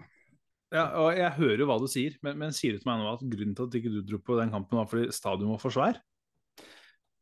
Ja, 0.71 0.85
og 1.03 1.17
jeg 1.19 1.35
hører 1.35 1.65
jo 1.65 1.67
hva 1.67 1.81
du 1.83 1.89
sier, 1.91 2.15
men, 2.23 2.37
men 2.39 2.55
sier 2.55 2.77
du 2.77 2.83
til 2.83 2.91
meg 2.91 3.01
nå 3.03 3.11
at 3.11 3.25
grunnen 3.27 3.57
til 3.59 3.67
at 3.67 3.77
ikke 3.79 3.91
du 3.91 4.03
dro 4.07 4.21
på 4.23 4.37
den 4.39 4.53
kampen, 4.55 4.79
var 4.79 4.91
fordi 4.91 5.11
stadion 5.15 5.51
var 5.51 5.63
for 5.63 5.75
svær? 5.75 5.99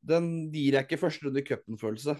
Den 0.08 0.50
gir 0.52 0.76
jeg 0.76 0.84
ikke 0.84 1.00
første 1.00 1.26
runde 1.26 1.40
i 1.40 1.46
cupen-følelse. 1.46 2.16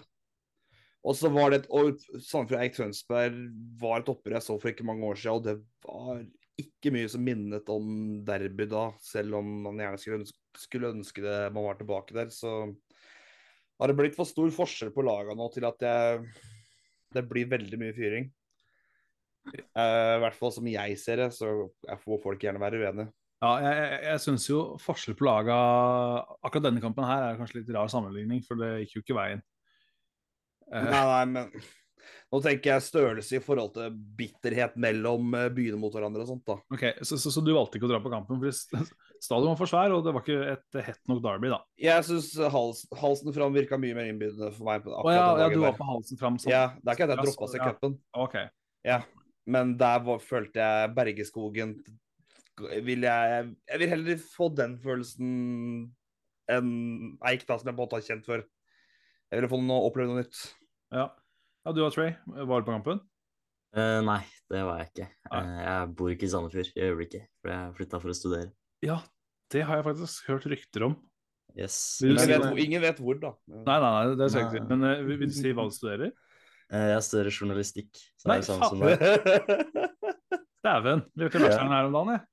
Og 1.07 1.15
så 1.15 1.29
var 1.31 1.53
det 1.53 1.61
et 1.61 1.69
og 1.71 2.01
Sandefjord 2.19 2.59
Eik 2.59 2.75
Tønsberg 2.75 3.37
var 3.79 4.01
et 4.01 4.11
opprør 4.11 4.35
jeg 4.35 4.45
så 4.45 4.57
for 4.59 4.71
ikke 4.71 4.87
mange 4.87 5.07
år 5.07 5.19
siden, 5.19 5.37
og 5.37 5.45
det 5.45 5.55
var 5.85 6.23
ikke 6.59 6.91
mye 6.91 7.11
som 7.11 7.23
minnet 7.23 7.69
om 7.71 7.91
derby 8.27 8.65
da, 8.67 8.89
selv 9.03 9.37
om 9.39 9.51
man 9.67 9.79
gjerne 9.79 10.01
skulle 10.01 10.19
ønske, 10.19 10.41
skulle 10.59 10.91
ønske 10.91 11.23
det 11.23 11.37
man 11.55 11.69
var 11.69 11.79
tilbake 11.79 12.17
der. 12.17 12.33
Så 12.35 12.51
har 13.79 13.91
det 13.91 13.95
blitt 13.95 14.17
for 14.17 14.27
stor 14.27 14.51
forskjell 14.51 14.91
på 14.95 15.05
lagene 15.07 15.39
nå 15.39 15.47
til 15.53 15.67
at 15.69 15.85
jeg, 15.87 16.25
det 17.15 17.23
blir 17.29 17.47
veldig 17.51 17.79
mye 17.79 17.95
fyring. 17.95 18.27
I 19.49 20.19
hvert 20.19 20.35
fall 20.35 20.51
som 20.53 20.67
jeg 20.67 20.97
ser 20.99 21.23
det, 21.23 21.29
så 21.37 21.47
jeg 21.87 22.03
får 22.03 22.21
folk 22.25 22.43
gjerne 22.43 22.61
være 22.61 22.81
uenige. 22.83 23.13
Ja, 23.39 23.53
jeg, 23.63 23.75
jeg, 23.79 23.99
jeg 24.09 24.21
syns 24.25 24.49
jo 24.49 24.57
forskjell 24.83 25.15
på 25.15 25.23
laga 25.23 25.55
Akkurat 26.43 26.65
denne 26.65 26.81
kampen 26.83 27.05
her 27.07 27.21
er 27.23 27.37
kanskje 27.39 27.61
litt 27.61 27.71
rar 27.71 27.87
sammenligning, 27.87 28.43
for 28.43 28.59
det 28.59 28.81
gikk 28.81 28.97
jo 28.97 29.03
ikke 29.05 29.15
veien. 29.15 29.43
Eh, 30.69 30.85
Nei, 30.85 31.03
nei, 31.09 31.25
men 31.33 31.69
nå 32.29 32.39
tenker 32.45 32.75
jeg 32.75 32.85
størrelse 32.85 33.39
i 33.39 33.41
forhold 33.41 33.71
til 33.73 33.93
bitterhet 34.19 34.75
mellom 34.77 35.31
eh, 35.33 35.47
byene 35.53 35.79
mot 35.81 35.93
hverandre 35.95 36.21
og 36.21 36.29
sånt, 36.29 36.43
da. 36.45 36.59
ok, 36.75 36.83
så, 37.01 37.17
så, 37.17 37.31
så 37.33 37.41
du 37.41 37.49
valgte 37.55 37.79
ikke 37.79 37.87
å 37.87 37.91
dra 37.91 38.01
på 38.03 38.11
kampen 38.13 38.37
fordi 38.37 38.83
stadion 39.19 39.49
var 39.49 39.57
for 39.57 39.71
svær, 39.71 39.95
og 39.95 40.03
det 40.05 40.13
var 40.13 40.21
ikke 40.25 40.51
et 40.53 40.79
hett 40.91 41.01
nok 41.09 41.23
derby, 41.25 41.49
da? 41.49 41.57
Jeg 41.81 42.05
syns 42.05 42.27
hals, 42.53 42.83
halsen 43.01 43.33
fram 43.35 43.55
virka 43.57 43.79
mye 43.81 43.97
mer 43.97 44.11
innbydende 44.11 44.51
for 44.53 44.69
meg. 44.69 44.85
akkurat 44.85 45.09
oh, 45.09 45.15
ja, 45.15 45.23
den 45.23 45.41
ja, 45.41 45.47
dagen 45.47 45.57
du 45.57 45.63
der. 45.63 45.65
var 45.71 45.79
på 45.79 45.89
halsen 45.89 46.21
fram 46.21 46.37
sånn? 46.43 46.53
Ja, 46.53 46.61
det 46.77 46.93
er 46.93 46.99
ikke 46.99 47.07
at 47.07 47.15
jeg 47.15 47.19
Ja, 47.19 47.25
droppa 47.31 47.49
seg 47.49 47.65
i 47.65 47.71
cupen, 47.71 47.97
ja. 48.87 48.99
men 49.57 49.73
der 49.81 50.05
var, 50.05 50.21
følte 50.23 50.61
jeg 50.61 50.93
Bergeskogen 50.95 51.73
vil 52.85 53.05
jeg, 53.07 53.49
jeg 53.71 53.79
vil 53.81 53.91
heller 53.95 54.21
få 54.21 54.49
den 54.51 54.77
følelsen 54.83 55.27
enn 56.51 56.71
Eik, 57.29 57.45
da, 57.47 57.57
som 57.57 57.69
jeg 57.69 57.75
på 57.75 57.79
en 57.79 57.85
måte 57.85 57.99
har 57.99 58.05
kjent 58.05 58.25
før. 58.27 58.41
Jeg 59.29 59.39
ville 59.39 59.49
få 59.51 59.59
noe, 59.61 59.85
oppleve 59.87 60.09
noe 60.09 60.23
nytt. 60.23 60.39
Ja. 60.95 61.05
ja, 61.65 61.71
du 61.75 61.83
og 61.85 61.93
Trey, 61.93 62.15
var 62.25 62.61
du 62.61 62.65
på 62.67 62.73
kampen? 62.73 63.01
Uh, 63.77 63.99
nei, 64.01 64.21
det 64.49 64.63
var 64.65 64.79
jeg 64.81 64.87
ikke. 64.89 65.07
Eh, 65.29 65.49
jeg 65.61 65.89
bor 65.99 66.09
ikke 66.09 66.25
i 66.25 66.29
Sandefjord 66.31 66.71
i 66.73 66.85
øyeblikket, 66.87 67.27
for 67.43 67.51
jeg 67.53 67.75
flytta 67.77 67.99
for 68.01 68.09
å 68.09 68.15
studere. 68.17 68.49
Ja, 68.81 68.95
det 69.53 69.61
har 69.67 69.77
jeg 69.77 69.85
faktisk 69.85 70.31
hørt 70.31 70.47
rykter 70.49 70.87
om. 70.87 70.95
Yes. 71.57 71.75
Ingen 72.05 72.17
si 72.23 72.31
vet, 72.31 72.41
hvor- 72.47 72.61
ingen 72.63 72.81
vet 72.81 72.97
hvor, 73.01 73.19
da. 73.21 73.31
Nei, 73.49 73.77
nei, 73.83 73.91
nei, 73.93 74.15
det 74.17 74.29
skal 74.31 74.41
jeg 74.41 74.49
ikke 74.49 74.57
si. 74.63 74.67
Men 74.71 74.87
uh, 74.89 75.03
vil 75.05 75.21
du 75.27 75.35
si 75.37 75.53
hva 75.53 75.65
du 75.69 75.75
studerer? 75.77 76.11
Eh, 76.69 76.87
jeg 76.95 77.05
studerer 77.05 77.33
journalistikk. 77.37 78.01
Så 78.21 78.29
Nei, 78.29 78.37
er 78.37 78.45
det 78.45 78.57
faen. 78.57 78.81
deg. 78.81 79.89
Dæven! 80.65 81.01
Leverte 81.17 81.39
bacheloren 81.41 81.73
her 81.73 81.87
om 81.89 81.95
dagen, 81.95 82.11
jeg. 82.15 82.23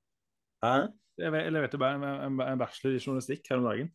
Hæ? 0.65 0.73
Jeg 1.17 1.31
ve- 1.33 1.45
leverte 1.53 1.79
en 1.89 2.41
en 2.41 2.59
bachelor 2.61 2.93
i 2.97 2.99
journalistikk 3.01 3.45
her 3.49 3.61
om 3.61 3.69
dagen. 3.69 3.93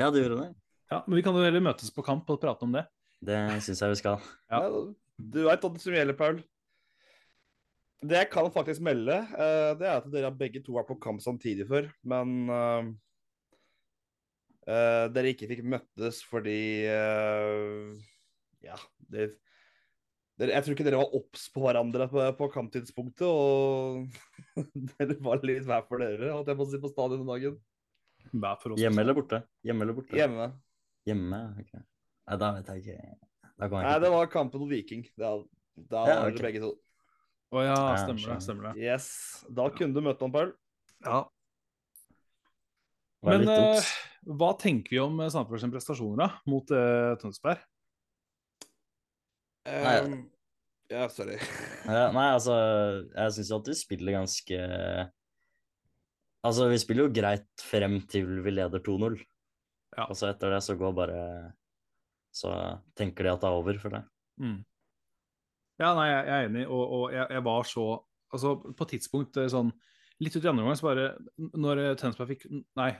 Ja, 0.00 0.08
du 0.10 0.18
gjorde 0.20 0.40
det? 0.42 0.48
Ja, 0.90 1.02
Men 1.06 1.16
vi 1.20 1.22
kan 1.22 1.36
jo 1.36 1.44
heller 1.44 1.60
møtes 1.64 1.92
på 1.94 2.04
kamp 2.04 2.28
og 2.32 2.40
prate 2.42 2.64
om 2.66 2.72
det. 2.74 2.86
Det 3.20 3.36
syns 3.64 3.82
jeg 3.82 3.92
vi 3.92 4.00
skal. 4.00 4.30
Ja. 4.52 4.62
Du 5.20 5.42
veit 5.44 5.64
hva 5.64 5.70
som 5.82 5.94
gjelder, 5.94 6.16
Paul. 6.16 6.40
Det 8.00 8.16
jeg 8.16 8.30
kan 8.32 8.48
faktisk 8.52 8.80
melde, 8.84 9.18
eh, 9.36 9.70
det 9.76 9.84
er 9.86 9.98
at 9.98 10.08
dere 10.08 10.32
begge 10.32 10.62
to 10.64 10.72
var 10.78 10.86
på 10.88 10.96
kamp 11.02 11.20
samtidig 11.20 11.66
før, 11.68 11.90
men 12.08 12.48
uh, 12.48 12.86
eh, 14.64 15.04
dere 15.12 15.34
ikke 15.34 15.50
fikk 15.50 15.60
møttes 15.68 16.22
fordi 16.24 16.88
Ja, 18.64 18.78
det, 19.12 19.26
dere, 20.40 20.54
jeg 20.54 20.64
tror 20.64 20.78
ikke 20.78 20.88
dere 20.88 21.02
var 21.02 21.12
obs 21.20 21.44
på 21.52 21.66
hverandre 21.66 22.08
på, 22.08 22.24
på 22.40 22.48
kamptidspunktet, 22.56 23.28
og 23.28 24.08
dere 24.94 25.20
var 25.20 25.44
litt 25.44 25.68
hver 25.68 25.84
for 25.90 26.00
dere, 26.00 26.32
holdt 26.32 26.48
jeg 26.48 26.60
på 26.62 26.68
å 26.70 26.72
si, 26.72 26.80
på 26.80 26.94
stadion 26.94 27.20
den 27.20 27.32
dagen. 27.34 27.60
Hjemme 28.80 29.04
eller 29.04 29.16
borte? 29.20 29.44
Hjemme 29.66 29.84
eller 29.84 30.00
borte? 30.00 30.16
Hjemme. 30.16 30.52
Hjemme, 31.08 31.44
ok. 31.60 31.89
Nei, 32.30 32.38
da 32.38 32.52
vet 32.54 32.68
jeg 32.70 32.84
ikke. 32.84 33.16
Nei, 33.74 33.96
det 34.04 34.10
var 34.12 34.28
kampen 34.30 34.62
mot 34.62 34.70
Viking. 34.70 35.02
Da, 35.18 35.34
da 35.90 36.04
Ja, 36.06 36.20
var 36.22 36.36
det 36.36 36.44
begge 36.44 36.62
to. 36.62 36.70
Å 37.50 37.58
oh, 37.58 37.64
Ja, 37.66 37.78
stemmer 37.98 38.36
det. 38.36 38.38
stemmer 38.44 38.68
det. 38.68 38.84
Yes. 38.84 39.08
Da 39.50 39.66
kunne 39.74 39.96
du 39.96 40.04
møtt 40.06 40.22
han, 40.22 40.30
Paul. 40.30 40.52
Ja. 41.02 41.24
Men 43.26 43.42
eh, 43.50 43.90
hva 44.30 44.52
tenker 44.60 44.94
vi 44.94 45.00
om 45.02 45.18
Sandefjords 45.26 45.66
prestasjoner 45.74 46.22
da, 46.22 46.28
mot 46.48 46.70
uh, 46.70 47.18
Tønsberg? 47.20 47.66
Um, 49.66 50.22
ja, 50.88 51.08
sorry. 51.12 51.36
Ja, 51.84 52.06
nei, 52.14 52.28
altså, 52.30 52.54
jeg 53.10 53.34
syns 53.34 53.50
jo 53.50 53.58
at 53.60 53.68
vi 53.68 53.80
spiller 53.82 54.16
ganske 54.20 54.60
Altså, 56.40 56.70
vi 56.70 56.78
spiller 56.80 57.04
jo 57.04 57.12
greit 57.12 57.64
frem 57.66 57.98
til 58.08 58.38
vi 58.40 58.54
leder 58.54 58.80
2-0. 58.80 59.18
Ja. 59.98 60.06
Og 60.06 60.14
så 60.16 60.30
etter 60.30 60.54
det 60.54 60.62
så 60.64 60.78
går 60.80 60.94
bare 60.96 61.18
Så 62.32 62.50
tenker 62.96 63.24
de 63.26 63.32
at 63.32 63.40
det 63.42 63.48
er 63.48 63.58
over 63.58 63.78
for 63.82 63.90
deg. 63.96 64.04
Mm. 64.40 64.58
Ja, 65.80 65.94
nei, 65.96 66.06
jeg, 66.10 66.26
er 66.28 66.48
enig, 66.48 66.66
og, 66.68 66.82
og 66.92 67.04
jeg, 67.14 67.26
jeg 67.30 67.44
var 67.44 67.62
så 67.68 67.88
Altså, 68.30 68.52
på 68.62 68.84
et 68.86 68.92
tidspunkt 68.94 69.36
eh, 69.42 69.48
sånn 69.50 69.72
Litt 70.22 70.36
ut 70.36 70.44
i 70.44 70.48
andre 70.50 70.62
omgang, 70.62 70.76
så 70.78 70.86
bare 70.86 71.06
Når 71.58 71.80
eh, 71.82 71.94
Tønsberg 71.98 72.28
fikk 72.30 72.44
Nei, 72.78 72.90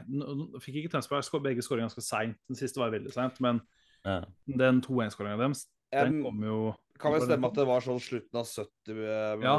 fikk 0.64 0.78
ikke 0.80 0.90
Tønsberg 0.96 1.22
skå- 1.22 1.42
begge 1.44 1.62
skåringene 1.62 1.86
ganske 1.90 2.02
seint. 2.02 2.38
Den 2.50 2.58
siste 2.58 2.80
var 2.82 2.90
veldig 2.90 3.12
seint, 3.14 3.38
men 3.44 3.60
Ja. 4.02 4.22
den 4.48 4.80
2-1-skåringa 4.82 5.36
deres, 5.38 5.66
den 5.92 6.16
Jeg, 6.16 6.24
kom 6.24 6.42
jo 6.48 6.56
kan 7.00 7.12
vel 7.14 7.22
stemme 7.28 7.48
at 7.48 7.54
det 7.60 7.66
var 7.68 7.80
sånn 7.84 8.00
slutten 8.02 8.40
av 8.40 8.48
70 8.48 9.44
Ja. 9.44 9.54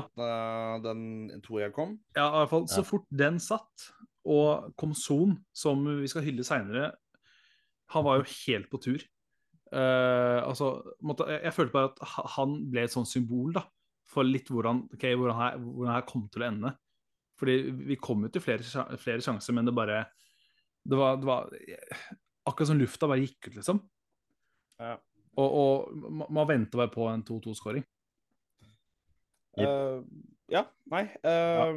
den 0.83 1.41
2-1 1.45 1.71
kom? 1.73 1.95
Ja, 2.17 2.27
i 2.27 2.35
hvert 2.41 2.51
fall 2.51 2.67
så 2.69 2.83
fort 2.85 3.05
den 3.09 3.39
satt, 3.41 3.87
og 4.25 4.75
kom 4.77 4.91
Son, 4.97 5.37
som 5.53 5.81
vi 5.85 6.09
skal 6.11 6.21
hylle 6.27 6.43
seinere, 6.45 6.91
han 7.95 8.03
var 8.05 8.19
jo 8.21 8.27
helt 8.45 8.69
på 8.69 8.81
tur. 8.83 9.01
Eh, 9.71 10.39
altså, 10.43 10.73
måtte, 11.07 11.27
jeg, 11.31 11.45
jeg 11.47 11.55
følte 11.55 11.75
bare 11.75 11.91
at 11.93 12.31
han 12.35 12.57
ble 12.71 12.83
et 12.85 12.93
sånt 12.93 13.09
symbol 13.09 13.53
da, 13.55 13.63
for 14.11 14.27
litt 14.27 14.49
hvordan, 14.51 14.83
ok, 14.91 15.05
hvordan, 15.13 15.37
her, 15.39 15.61
hvordan 15.61 15.93
her 15.95 16.07
kom 16.09 16.25
til 16.31 16.43
å 16.43 16.49
ende. 16.49 16.73
Fordi 17.39 17.55
vi 17.89 17.97
kom 17.97 18.25
jo 18.25 18.31
til 18.33 18.43
flere, 18.43 18.97
flere 19.01 19.23
sjanser, 19.23 19.55
men 19.57 19.65
det 19.65 19.73
bare 19.73 20.03
Det 20.81 20.97
var, 20.97 21.17
det 21.21 21.27
var 21.29 21.49
akkurat 22.49 22.67
som 22.71 22.79
lufta 22.79 23.07
bare 23.09 23.21
gikk 23.21 23.47
ut, 23.51 23.55
liksom. 23.59 23.79
Ja. 24.81 24.95
Og, 25.39 25.57
og 25.61 26.29
man 26.33 26.47
venter 26.49 26.81
bare 26.81 26.91
på 26.91 27.05
en 27.07 27.23
2-2-skåring. 27.23 27.83
Yep. 29.59 29.67
Eh, 29.67 29.99
ja, 30.51 30.65
nei 30.91 31.05
eh, 31.07 31.69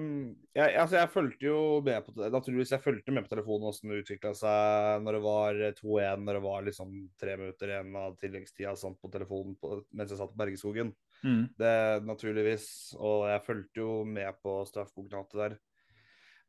jeg, 0.56 0.70
altså, 0.82 0.96
jeg 0.98 1.10
fulgte 1.12 1.46
jo 1.46 1.58
med 1.86 2.06
på 2.06 2.14
Naturligvis, 2.34 2.72
jeg 2.74 2.82
fulgte 2.82 3.14
med 3.14 3.26
på 3.26 3.30
telefonen 3.30 3.68
hvordan 3.68 3.92
det 3.92 4.00
utvikla 4.02 4.32
seg 4.38 5.04
når 5.04 5.18
det 5.18 5.20
var 5.24 5.60
2-1, 5.78 6.24
når 6.24 6.38
det 6.38 6.42
var 6.46 6.66
liksom 6.66 6.96
tre 7.20 7.36
minutter 7.38 7.70
igjen 7.70 8.00
av 8.00 8.16
tilleggstida 8.18 8.74
sånn, 8.78 8.96
på 8.98 9.12
telefonen 9.14 9.54
på, 9.60 9.78
mens 9.94 10.10
jeg 10.10 10.18
satt 10.18 10.32
på 10.34 10.40
Bergeskogen. 10.42 10.90
Mm. 11.22 11.46
Det 11.58 11.76
naturligvis. 12.08 12.66
Og 12.98 13.28
jeg 13.30 13.44
fulgte 13.46 13.82
jo 13.84 13.94
med 14.08 14.42
på 14.42 14.56
straffepunktet 14.68 15.38
der. 15.38 15.56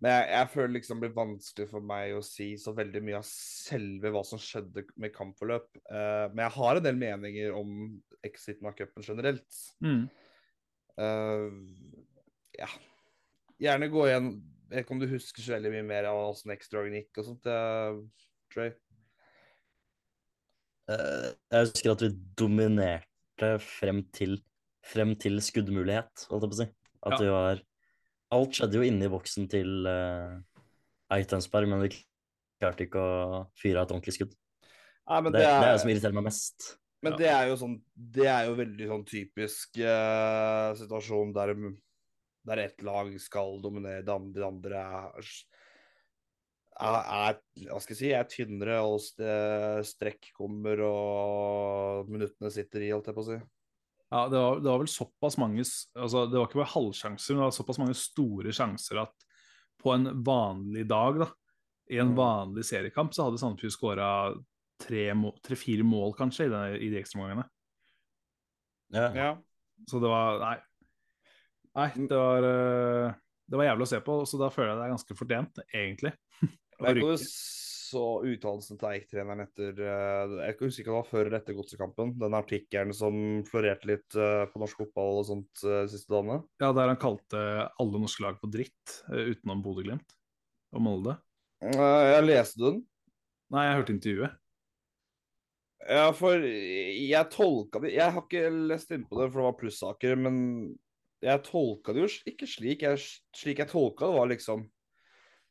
Men 0.04 0.12
jeg, 0.12 0.28
jeg 0.34 0.52
føler 0.52 0.74
liksom 0.76 1.00
det 1.00 1.06
blir 1.06 1.16
vanskelig 1.22 1.70
for 1.72 1.88
meg 1.94 2.18
å 2.18 2.26
si 2.26 2.52
så 2.62 2.74
veldig 2.76 3.06
mye 3.06 3.22
av 3.22 3.30
selve 3.30 4.12
hva 4.12 4.26
som 4.28 4.42
skjedde 4.42 4.84
med 5.02 5.14
kampforløp. 5.16 5.70
Uh, 5.88 6.28
men 6.34 6.46
jeg 6.48 6.58
har 6.58 6.82
en 6.82 6.90
del 6.90 7.00
meninger 7.00 7.56
om 7.56 7.80
exiten 8.26 8.68
av 8.68 8.76
cupen 8.78 9.06
generelt. 9.06 9.64
Mm. 9.86 10.06
Eh, 10.96 11.52
ja. 12.60 12.68
Gjerne 13.62 13.88
gå 13.92 14.06
igjen 14.10 14.30
Jeg 14.66 14.72
vet 14.74 14.84
ikke 14.86 14.96
om 14.96 15.02
du 15.04 15.08
husker 15.12 15.44
så 15.46 15.54
veldig 15.56 15.72
mye 15.76 15.86
mer 15.88 16.08
av 16.10 16.18
åssen 16.32 16.52
extraen 16.56 16.96
gikk 16.98 17.20
og 17.22 17.28
sånt, 17.30 17.46
uh, 17.48 18.00
Trey? 18.52 18.74
Eh, 20.90 21.30
Jeg 21.54 21.68
husker 21.70 21.94
at 21.94 22.02
vi 22.04 22.10
dominerte 22.38 23.52
frem 23.64 24.04
til, 24.16 24.40
frem 24.86 25.14
til 25.22 25.38
skuddmulighet, 25.44 26.26
holdt 26.32 26.46
jeg 26.46 26.52
på 26.52 26.58
å 26.58 26.62
si. 26.64 26.68
At 27.06 27.16
Ja. 27.16 27.22
vi 27.22 27.32
var 27.34 27.62
Alt 28.34 28.58
skjedde 28.58 28.80
jo 28.80 28.82
inni 28.84 29.06
i 29.06 29.12
boksen 29.14 29.46
til 29.48 29.86
uh, 29.86 30.42
Eitensberg, 31.14 31.70
men 31.70 31.84
vi 31.86 31.92
klarte 32.60 32.88
ikke 32.88 32.98
å 33.00 33.44
fyre 33.56 33.78
av 33.80 33.86
et 33.86 33.94
ordentlig 33.94 34.16
skudd. 34.18 34.34
Nei, 35.06 35.20
men 35.22 35.32
Det, 35.32 35.40
det, 35.40 35.46
det 35.46 35.54
er 35.54 35.68
er, 35.70 35.72
det 35.76 35.82
som 35.84 35.92
irriterer 35.94 36.16
meg 36.18 36.26
mest. 36.26 36.72
men 37.06 37.14
Ja. 37.14 37.18
det 37.22 37.28
er 37.30 37.48
jo 37.52 37.56
sånn 37.62 37.76
Det 37.94 38.26
er 38.26 38.48
jo 38.50 38.56
veldig 38.58 38.88
sånn 38.90 39.06
typisk 39.06 39.78
uh, 39.78 40.74
situasjon 40.82 41.34
der, 41.38 41.54
der 42.46 42.62
ett 42.66 42.84
lag 42.86 43.10
skal 43.22 43.60
dominere, 43.64 44.04
det 44.06 44.14
andre, 44.14 44.40
det 44.40 44.48
andre 44.48 44.82
er, 44.86 45.30
er, 46.86 46.98
er 47.02 47.40
Hva 47.72 47.80
skal 47.82 47.96
jeg 47.96 48.00
si 48.02 48.12
Er 48.14 48.28
tynnere, 48.30 48.80
og 48.86 49.00
strekk 49.88 50.32
kommer, 50.38 50.82
og 50.86 52.10
minuttene 52.12 52.52
sitter 52.54 52.86
i, 52.86 52.92
holdt 52.94 53.10
jeg 53.10 53.18
på 53.18 53.24
å 53.26 53.30
si. 53.32 53.40
Ja, 54.14 54.28
det 54.30 54.38
var, 54.38 54.60
det 54.62 54.70
var 54.70 54.84
vel 54.84 54.92
såpass 54.92 55.36
mange 55.42 55.64
altså 55.66 56.22
Det 56.30 56.38
var 56.38 56.46
ikke 56.46 56.60
bare 56.62 56.74
halvsjanser, 56.76 57.34
men 57.34 57.42
det 57.42 57.48
var 57.48 57.56
såpass 57.58 57.80
mange 57.82 57.96
store 57.98 58.54
sjanser 58.54 59.02
at 59.02 59.26
på 59.82 59.92
en 59.94 60.08
vanlig 60.26 60.86
dag, 60.90 61.18
da, 61.26 61.28
i 61.94 61.98
en 62.02 62.14
Mm. 62.14 62.18
vanlig 62.18 62.64
seriekamp, 62.66 63.14
så 63.14 63.28
hadde 63.28 63.38
Sandefjord 63.38 63.74
skåra 63.76 64.08
tre-fire 64.82 65.84
mål, 65.86 66.16
kanskje, 66.18 66.48
i, 66.48 66.50
den, 66.50 66.78
i 66.82 66.90
de 66.90 66.98
ekstraomgangene. 67.02 67.46
Ja. 68.96 69.10
Ja. 69.14 69.28
Så 69.90 70.00
det 70.02 70.10
var 70.10 70.40
Nei. 70.42 70.56
Nei, 71.76 71.90
det 72.08 72.16
var 72.16 72.46
eh, 72.48 73.16
Det 73.52 73.60
var 73.60 73.68
jævlig 73.70 73.86
å 73.86 73.92
se 73.92 74.00
på, 74.06 74.22
så 74.30 74.40
da 74.42 74.50
føler 74.54 74.72
jeg 74.72 74.80
det 74.80 74.86
er 74.88 74.96
ganske 74.96 75.20
fortjent, 75.20 75.62
egentlig. 75.74 76.16
Jeg 76.76 77.00
kan 77.00 77.22
så 77.86 78.02
uttalelsen 78.26 78.80
til 78.80 78.90
Eik-treneren 78.90 79.46
etter 79.46 79.78
jeg 79.80 80.32
Jeg 80.42 80.56
husker 80.60 80.82
ikke 80.82 80.92
om 80.92 80.96
det 80.96 81.02
var 81.02 81.10
før 81.12 81.28
eller 81.30 81.38
etter 81.40 81.58
godsekampen. 81.58 82.14
Den 82.20 82.38
artikkelen 82.38 82.94
som 82.98 83.18
florerte 83.48 83.90
litt 83.90 84.18
eh, 84.20 84.46
på 84.52 84.62
norsk 84.62 84.82
fotball 84.82 85.22
og 85.22 85.28
sånt 85.30 85.64
eh, 85.64 85.86
siste 85.92 86.12
dagene. 86.12 86.42
Ja, 86.60 86.72
der 86.76 86.92
han 86.92 87.00
kalte 87.02 87.44
alle 87.82 88.02
norske 88.02 88.26
lag 88.26 88.40
på 88.42 88.50
dritt, 88.52 88.98
eh, 89.12 89.32
utenom 89.36 89.64
Bodø-Glimt 89.66 90.18
og 90.76 90.84
Molde. 90.84 91.18
Eh, 91.64 92.08
Jeg 92.10 92.26
leste 92.28 92.64
den. 92.66 92.82
Nei, 93.54 93.68
jeg 93.68 93.80
hørte 93.80 93.96
intervjuet. 93.96 94.42
Ja, 95.86 96.08
for 96.18 96.42
jeg 96.42 97.30
tolka 97.30 97.78
det 97.84 97.92
Jeg 97.94 98.10
har 98.16 98.24
ikke 98.24 98.48
lest 98.72 98.90
inn 98.96 99.04
på 99.06 99.20
det, 99.20 99.28
for 99.30 99.38
det 99.38 99.46
var 99.52 99.60
plussaker, 99.60 100.18
men 100.18 100.38
jeg 101.26 101.44
tolka 101.48 101.96
det 101.96 102.06
jo 102.06 102.10
ikke 102.32 102.48
slik. 102.50 102.86
Jeg, 102.86 103.02
slik 103.36 103.62
jeg 103.64 103.72
tolka 103.72 104.08
det, 104.08 104.18
var 104.20 104.32
liksom 104.32 104.68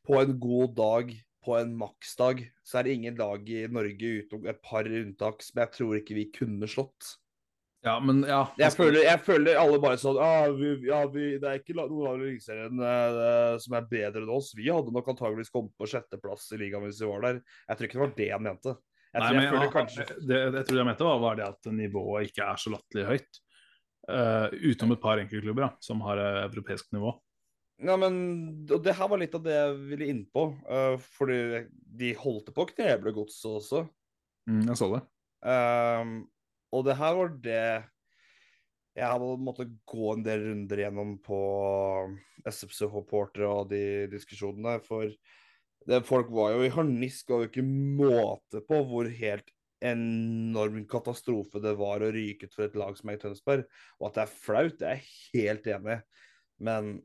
På 0.05 0.19
en 0.21 0.35
god 0.39 0.75
dag, 0.77 1.11
på 1.45 1.57
en 1.57 1.75
maksdag, 1.77 2.43
så 2.65 2.79
er 2.79 2.85
det 2.85 2.95
ingen 2.97 3.19
lag 3.19 3.49
i 3.49 3.65
Norge 3.69 4.11
utenom 4.21 4.49
et 4.49 4.59
par 4.65 4.85
unntak 4.85 5.45
som 5.45 5.61
jeg 5.61 5.73
tror 5.73 5.99
ikke 5.99 6.17
vi 6.17 6.25
kunne 6.33 6.69
slått. 6.69 7.15
Ja, 7.85 7.99
men 8.01 8.23
ja 8.25 8.39
Jeg 8.57 8.73
føler, 8.73 9.03
jeg 9.05 9.21
føler 9.21 9.59
alle 9.61 9.77
bare 9.81 9.97
sånn 10.01 10.17
ah, 10.17 10.47
vi, 10.57 10.71
ja, 10.87 11.03
vi, 11.11 11.35
Det 11.37 11.49
er 11.49 11.59
ikke 11.59 11.75
noen 11.77 11.99
lag 12.01 12.23
i 12.23 12.31
Eliteserien 12.31 12.81
uh, 12.81 13.57
som 13.61 13.77
er 13.77 13.89
bedre 13.91 14.23
enn 14.23 14.33
oss. 14.33 14.55
Vi 14.57 14.71
hadde 14.73 14.93
nok 14.93 15.11
antageligvis 15.13 15.53
kommet 15.53 15.75
på 15.77 15.89
sjetteplass 15.91 16.47
i 16.55 16.61
ligaen 16.63 16.87
hvis 16.87 17.03
vi 17.03 17.11
var 17.11 17.27
der. 17.27 17.41
Jeg 17.69 17.77
tror 17.77 17.89
ikke 17.89 17.99
det 17.99 18.05
var 18.05 18.15
det 18.17 18.29
han 18.31 18.45
mente. 18.47 18.75
Jeg, 19.15 19.21
Nei, 19.21 19.27
tror, 19.27 19.35
jeg 19.35 19.41
men 19.43 19.53
føler 19.53 19.67
ja, 19.67 19.73
kanskje 19.75 20.05
det, 20.27 20.39
jeg 20.41 20.67
tror 20.67 20.79
jeg 20.81 20.89
mente 20.89 21.09
var, 21.09 21.19
var 21.23 21.37
det 21.39 21.45
at 21.47 21.69
nivået 21.71 22.31
ikke 22.31 22.47
er 22.49 22.63
så 22.63 22.73
latterlig 22.73 23.05
høyt. 23.11 23.41
Uh, 24.05 24.51
utenom 24.61 24.93
et 24.93 25.01
par 25.01 25.17
enkeltklubber 25.17 25.71
som 25.81 26.03
har 26.05 26.19
uh, 26.21 26.43
europeisk 26.45 26.91
nivå. 26.93 27.15
Ja, 27.83 27.97
men 27.99 28.13
og 28.71 28.83
det 28.85 28.93
her 28.95 29.09
var 29.11 29.19
litt 29.19 29.33
av 29.35 29.43
det 29.43 29.55
jeg 29.55 29.79
ville 29.89 30.07
inn 30.07 30.21
på. 30.31 30.45
eh, 30.71 30.93
fordi 31.17 31.65
de 31.99 32.13
holdt 32.15 32.53
på 32.55 32.63
å 32.63 32.69
kneble 32.69 33.11
godset 33.17 33.49
også. 33.49 33.81
Mm, 34.47 34.61
jeg 34.69 34.77
så 34.79 34.87
det. 34.93 35.01
Uh, 35.43 36.13
og 36.71 36.85
det 36.87 36.95
her 36.95 37.17
var 37.17 37.33
det 37.43 37.65
jeg 38.95 39.11
hadde 39.11 39.31
måttet 39.43 39.73
gå 39.89 40.13
en 40.13 40.23
del 40.23 40.45
runder 40.45 40.81
gjennom 40.85 41.17
på 41.23 41.39
SFC-reportere 42.47 43.49
og 43.49 43.67
de 43.73 44.05
diskusjonene. 44.13 44.77
For 44.85 45.11
det, 45.85 45.99
folk 46.07 46.31
var 46.31 46.55
jo 46.55 46.63
i 46.63 46.71
harnisk, 46.71 47.33
og 47.35 47.49
ikke 47.49 47.65
måte 47.65 48.63
på 48.63 48.79
hvor 48.87 49.09
helt 49.19 49.51
enorm 49.83 50.85
katastrofe 50.89 51.59
det 51.63 51.75
var 51.79 52.03
å 52.05 52.11
ryke 52.15 52.47
ut 52.47 52.55
for 52.55 52.67
et 52.67 52.77
lag 52.79 52.95
som 52.97 53.09
er 53.11 53.17
i 53.19 53.21
Tønsberg. 53.21 53.65
Og 53.99 54.07
at 54.09 54.15
det 54.17 54.23
er 54.25 54.37
flaut, 54.45 54.77
det 54.79 54.87
er 54.89 55.01
jeg 55.01 55.43
helt 55.43 55.67
enig 55.75 55.97
i. 55.97 56.23
Men 56.65 56.95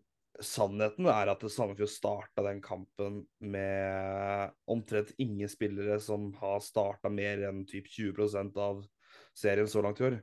sannheten 0.41 1.09
er 1.11 1.33
at 1.33 1.43
Sandefjord 1.53 1.91
starta 1.93 2.45
den 2.47 2.63
kampen 2.65 3.25
med 3.43 4.55
omtrent 4.71 5.13
ingen 5.21 5.51
spillere 5.51 5.99
som 6.01 6.31
har 6.41 6.63
starta 6.65 7.11
mer 7.13 7.43
enn 7.51 7.65
typ 7.69 7.91
20% 7.91 8.57
av 8.63 8.85
serien 9.37 9.69
så 9.69 9.83
langt 9.85 10.01
i 10.01 10.07
år. 10.09 10.21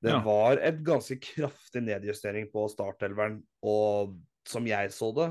Det 0.00 0.14
Ja. 0.14 0.20
var 0.22 0.58
et 0.62 0.78
ganske 0.86 1.18
kraftig 1.18 1.82
nedjustering 1.82 2.46
på 2.52 2.68
startelveren, 2.70 3.42
og 3.66 4.16
som 4.46 4.66
jeg 4.66 4.92
så 4.94 5.10
det, 5.12 5.28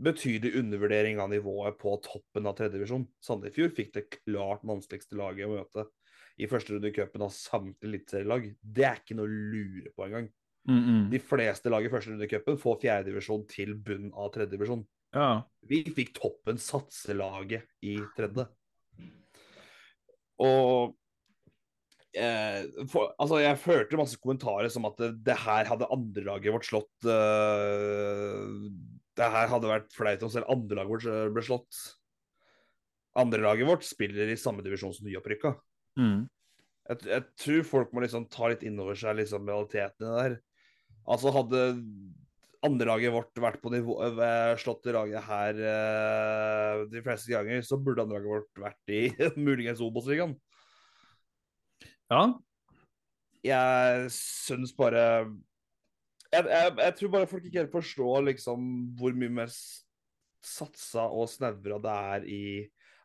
betydelig 0.00 0.58
undervurdering 0.58 1.20
av 1.22 1.30
nivået 1.30 1.76
på 1.78 1.92
toppen 2.02 2.48
av 2.50 2.56
tredjedivisjon. 2.58 3.06
Sandefjord 3.22 3.76
fikk 3.76 3.92
det 3.94 4.08
klart 4.16 4.64
vanskeligste 4.66 5.18
laget 5.18 5.46
å 5.46 5.58
møte 5.58 5.86
i 6.42 6.48
første 6.50 6.74
runde 6.74 6.90
i 6.90 6.94
cupen 6.94 7.22
av 7.22 7.30
samtlige 7.34 7.90
eliteserielag. 7.92 8.48
Det 8.58 8.88
er 8.88 8.98
ikke 8.98 9.18
noe 9.18 9.28
å 9.28 9.36
lure 9.54 9.92
på 9.94 10.08
engang. 10.08 10.26
Mm, 10.64 10.80
mm. 10.80 11.04
De 11.12 11.20
fleste 11.20 11.70
lag 11.70 11.84
i 11.84 11.92
første 11.92 12.10
runde 12.10 12.26
i 12.26 12.32
cupen 12.32 12.58
får 12.60 12.80
fjerdedivisjon 12.82 13.46
til 13.50 13.76
bunn 13.86 14.10
av 14.16 14.32
tredjedivisjon. 14.34 14.82
Ja. 15.14 15.30
Vi 15.68 15.84
fikk 15.94 16.14
toppen 16.16 16.58
satselaget 16.58 17.68
i 17.86 17.98
tredje. 18.16 18.48
Og 20.42 20.96
eh, 22.18 22.64
for, 22.90 23.12
altså 23.22 23.38
jeg 23.44 23.60
hørte 23.68 24.00
masse 24.00 24.18
kommentarer 24.18 24.72
som 24.72 24.88
at 24.88 24.98
det, 24.98 25.12
det 25.28 25.38
her 25.44 25.70
hadde 25.70 25.90
andrelaget 25.94 26.56
vårt 26.56 26.66
slått 26.66 27.06
eh, 27.06 28.40
Det 29.14 29.28
her 29.30 29.50
hadde 29.50 29.70
vært 29.70 29.92
flaut 29.94 30.24
om 30.26 30.32
selv 30.32 30.50
andrelaget 30.50 30.90
vårt 30.90 31.10
eh, 31.10 31.28
ble 31.34 31.44
slått. 31.46 31.82
Andrelaget 33.18 33.68
vårt 33.68 33.86
spiller 33.86 34.32
i 34.32 34.38
samme 34.40 34.64
divisjon 34.64 34.94
som 34.94 35.06
nyopprykka. 35.06 35.54
Mm. 36.00 36.24
Jeg, 36.90 37.06
jeg 37.08 37.24
tror 37.40 37.68
folk 37.68 37.94
må 37.94 38.02
liksom 38.04 38.26
ta 38.32 38.50
litt 38.50 38.64
inn 38.66 38.80
over 38.82 38.98
seg 38.98 39.20
liksom 39.20 39.46
realitetene 39.48 40.16
der. 40.18 40.36
Altså 41.04 41.32
hadde 41.34 41.62
andrelaget 42.64 43.12
vårt 43.12 43.42
vært 43.44 43.60
på 43.62 43.72
nivå 43.74 43.98
øh, 44.08 44.54
slått 44.60 44.88
laget 44.94 45.26
her 45.26 45.60
eh, 45.70 46.82
de 46.90 47.02
fleste 47.04 47.32
ganger, 47.32 47.62
så 47.66 47.78
burde 47.78 48.04
andrelaget 48.04 48.32
vårt 48.32 48.62
vært 48.66 48.94
i 48.94 49.02
muligens 49.46 49.84
Obos-ligaen. 49.84 50.36
ja. 52.10 52.26
Jeg 53.44 54.06
syns 54.14 54.70
bare 54.72 55.26
jeg, 56.34 56.46
jeg, 56.50 56.72
jeg 56.80 56.96
tror 56.98 57.12
bare 57.14 57.28
folk 57.30 57.44
ikke 57.48 57.60
helt 57.62 57.74
forstår 57.74 58.24
liksom 58.30 58.66
hvor 58.98 59.14
mye 59.16 59.32
mer 59.42 59.52
satsa 60.44 61.06
og 61.08 61.30
snevra 61.32 61.78
det 61.80 61.94
er 62.14 62.26
i 62.28 62.42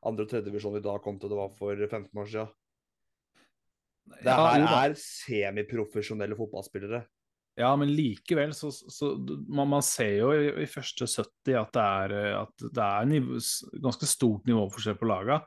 andre- 0.05 0.25
og 0.25 0.31
tredjedivisjon 0.31 0.79
i 0.79 0.83
dag 0.83 0.99
kontra 1.03 1.29
det 1.31 1.37
var 1.39 1.53
for 1.55 1.75
15 1.85 2.09
år 2.23 2.27
siden. 2.33 2.51
Det 4.23 4.33
her 4.33 4.65
er 4.65 4.95
semiprofesjonelle 4.97 6.37
fotballspillere. 6.39 7.03
Ja, 7.59 7.73
men 7.75 7.91
likevel 7.91 8.53
så, 8.55 8.69
så 8.71 9.11
man, 9.51 9.67
man 9.67 9.83
ser 9.83 10.13
jo 10.21 10.29
i, 10.31 10.47
i 10.63 10.67
første 10.69 11.05
70 11.09 11.57
at 11.59 11.73
det 11.75 11.83
er, 11.83 12.13
at 12.45 12.63
det 12.63 12.85
er 12.85 13.09
nivå, 13.09 13.41
ganske 13.83 14.07
stort 14.07 14.47
nivåforskjell 14.47 14.95
på 14.99 15.09
laga. 15.09 15.41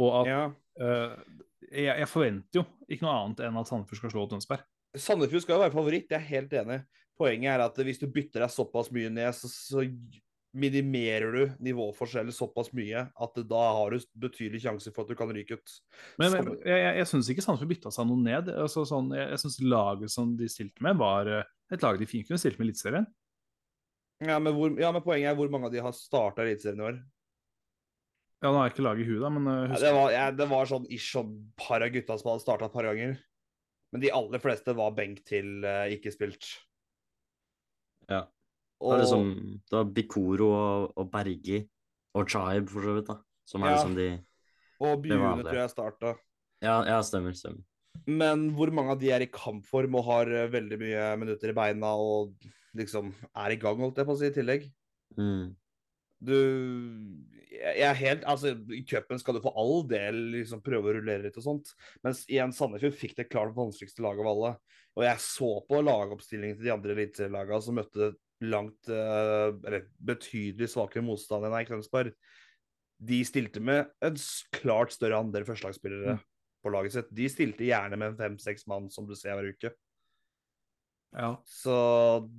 Og 0.00 0.16
at 0.22 0.30
Ja. 0.30 0.42
uh, 0.82 1.38
jeg, 1.70 1.86
jeg 2.02 2.08
forventer 2.10 2.60
jo 2.60 2.64
ikke 2.90 3.06
noe 3.06 3.14
annet 3.20 3.44
enn 3.46 3.58
at 3.60 3.70
Sandefjord 3.70 4.00
skal 4.00 4.12
slå 4.16 4.26
Tønsberg. 4.32 4.66
Sandefjord 4.98 5.44
skal 5.44 5.56
jo 5.56 5.62
være 5.62 5.74
favoritt, 5.74 6.10
jeg 6.10 6.18
er 6.18 6.32
helt 6.32 6.56
enig. 6.62 6.80
Poenget 7.20 7.52
er 7.52 7.62
at 7.62 7.78
hvis 7.84 8.00
du 8.00 8.08
bytter 8.10 8.42
deg 8.42 8.52
såpass 8.52 8.90
mye 8.94 9.10
ned, 9.12 9.30
så, 9.36 9.50
så 9.50 9.84
minimerer 10.56 11.36
du 11.36 11.42
nivåforskjeller 11.62 12.34
såpass 12.34 12.72
mye 12.74 13.04
at 13.06 13.38
da 13.46 13.60
har 13.76 13.94
du 13.94 14.02
betydelig 14.18 14.64
sjanse 14.64 14.90
for 14.94 15.04
at 15.04 15.12
du 15.12 15.18
kan 15.18 15.30
ryke 15.30 15.60
ut. 15.60 15.76
Men 16.18 16.34
men 16.34 16.50
jeg, 16.56 16.74
jeg, 16.74 16.96
jeg 16.98 17.10
syns 17.12 17.30
ikke 17.30 17.44
Sandefjord 17.44 17.72
bytta 17.74 17.94
seg 17.94 18.10
noe 18.10 18.24
ned. 18.24 18.50
Altså, 18.50 18.84
sånn, 18.88 19.12
jeg 19.14 19.28
jeg 19.36 19.44
syns 19.44 19.60
laget 19.62 20.14
som 20.16 20.34
de 20.40 20.50
stilte 20.50 20.86
med, 20.86 20.98
var 21.00 21.30
eh, 21.30 21.54
et 21.70 21.86
lag 21.86 22.00
de 22.00 22.10
fint 22.10 22.26
kunne 22.26 22.40
stilt 22.42 22.58
med 22.58 22.66
i 22.66 22.72
Eliteserien. 22.72 23.06
Ja, 24.26 24.36
men 24.42 24.58
ja, 24.76 24.90
men 24.92 25.04
poenget 25.04 25.30
er 25.30 25.38
hvor 25.38 25.48
mange 25.52 25.70
av 25.70 25.72
de 25.72 25.84
har 25.84 25.96
starta 25.96 26.44
Eliteserien 26.44 26.82
i 26.82 26.88
år. 26.90 27.00
Ja, 28.40 28.48
nå 28.48 28.56
har 28.56 28.70
jeg 28.70 28.74
ikke 28.74 28.84
laget 28.88 29.04
i 29.04 29.10
huet, 29.12 29.22
da, 29.22 29.30
men 29.36 29.48
eh, 29.52 29.74
Ja, 29.76 29.80
det, 29.84 29.94
var, 29.94 30.12
ja, 30.16 30.28
det 30.32 30.46
var 30.48 30.68
sånn 30.68 30.86
ish 30.88 31.12
sånn 31.12 31.34
par 31.60 31.84
av 31.84 31.92
gutta 31.92 32.16
som 32.18 32.32
hadde 32.32 32.42
starta 32.48 32.66
et 32.70 32.74
par 32.74 32.88
ganger. 32.88 33.18
Men 33.90 34.04
de 34.04 34.12
aller 34.14 34.42
fleste 34.42 34.74
var 34.78 34.92
benk 34.94 35.24
til 35.26 35.64
eh, 35.66 35.96
ikke 35.96 36.12
spilt. 36.14 36.46
Ja. 38.10 38.24
Det 38.80 38.94
er 38.94 39.02
liksom 39.02 39.32
det 39.68 39.76
var 39.76 39.88
Bikoro 39.92 40.46
og, 40.56 40.92
og 40.96 41.10
Bergi 41.12 41.58
og 42.16 42.30
Chaib, 42.30 42.70
for 42.72 42.86
så 42.86 42.94
vidt, 42.96 43.10
da. 43.10 43.18
Som 43.50 43.64
er 43.64 43.74
Ja. 43.74 43.76
liksom 43.76 43.96
de 43.98 44.10
og 44.80 45.02
Bjune 45.04 45.42
tror 45.44 45.58
jeg 45.58 45.72
starta. 45.74 46.14
Ja, 46.64 46.78
ja 46.88 47.00
stemmer, 47.04 47.34
stemmer. 47.36 47.60
Men 48.06 48.46
hvor 48.56 48.70
mange 48.72 48.94
av 48.94 49.00
de 49.00 49.10
er 49.12 49.24
i 49.26 49.28
kampform 49.32 49.98
og 49.98 50.06
har 50.06 50.30
eh, 50.32 50.48
veldig 50.52 50.78
mye 50.80 51.06
minutter 51.20 51.52
i 51.52 51.56
beina 51.56 51.90
og 51.98 52.32
liksom 52.78 53.10
er 53.34 53.52
i 53.52 53.58
gang, 53.60 53.82
holdt 53.82 53.98
jeg 54.00 54.08
på 54.08 54.14
å 54.14 54.20
si, 54.20 54.30
i 54.30 54.36
tillegg? 54.38 54.68
Mm. 55.18 55.50
Du 56.22 56.36
jeg 57.50 57.86
er 57.86 57.98
helt, 57.98 58.24
altså 58.30 58.52
I 58.70 58.82
cupen 58.86 59.18
skal 59.18 59.36
du 59.36 59.40
for 59.42 59.56
all 59.58 59.82
del 59.90 60.18
liksom 60.36 60.62
prøve 60.62 60.90
å 60.90 60.94
rullere 60.96 61.24
litt 61.26 61.38
og 61.40 61.46
sånt. 61.46 61.72
Mens 62.06 62.22
igjen 62.30 62.54
Sandefjord 62.54 62.94
fikk 62.98 63.16
det 63.18 63.28
klart 63.30 63.56
vanskeligste 63.56 64.04
laget 64.04 64.22
av 64.22 64.30
alle. 64.32 64.52
Og 64.98 65.06
jeg 65.06 65.22
så 65.24 65.50
på 65.66 65.80
lagoppstillingen 65.86 66.58
til 66.58 66.68
de 66.68 66.74
andre 66.74 66.94
eliteserielagene 66.94 67.66
som 67.66 67.78
møtte 67.78 68.12
langt 68.40 68.88
eh, 68.88 69.50
Eller 69.68 69.84
betydelig 70.00 70.70
svakere 70.72 71.04
motstand 71.04 71.44
enn 71.46 71.56
Eik 71.58 71.70
De 73.10 73.20
stilte 73.24 73.60
med 73.60 73.90
en 74.04 74.16
klart 74.56 74.94
større 74.96 75.20
andel 75.20 75.46
førstelagsspillere 75.48 76.16
Mm. 76.16 76.24
på 76.62 76.72
laget 76.74 76.92
sitt. 76.92 77.12
De 77.16 77.28
stilte 77.32 77.64
gjerne 77.64 77.96
med 77.96 78.18
fem-seks 78.18 78.66
mann, 78.68 78.90
som 78.92 79.06
du 79.08 79.14
ser 79.16 79.32
hver 79.34 79.48
uke. 79.48 79.72
Ja. 81.16 81.34
Så 81.48 81.74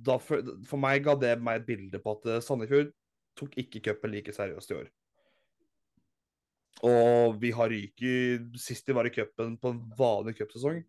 da, 0.00 0.16
for, 0.22 0.40
for 0.64 0.80
meg 0.80 1.02
ga 1.04 1.16
det 1.18 1.36
meg 1.42 1.60
et 1.60 1.66
bilde 1.66 2.00
på 2.00 2.16
at 2.16 2.28
eh, 2.30 2.40
Sandefjord 2.44 2.92
tok 3.38 3.56
ikke 3.60 3.82
cupen 3.84 4.12
like 4.12 4.32
seriøst 4.32 4.72
i 4.72 4.78
år. 4.78 4.90
Og 6.82 7.36
vi 7.42 7.50
har 7.54 7.68
ryket 7.70 8.56
Sist 8.58 8.86
de 8.88 8.94
var 8.96 9.06
i 9.06 9.12
cupen 9.14 9.58
på 9.60 9.70
en 9.70 9.80
vanlig 9.98 10.34
cupsesong, 10.40 10.80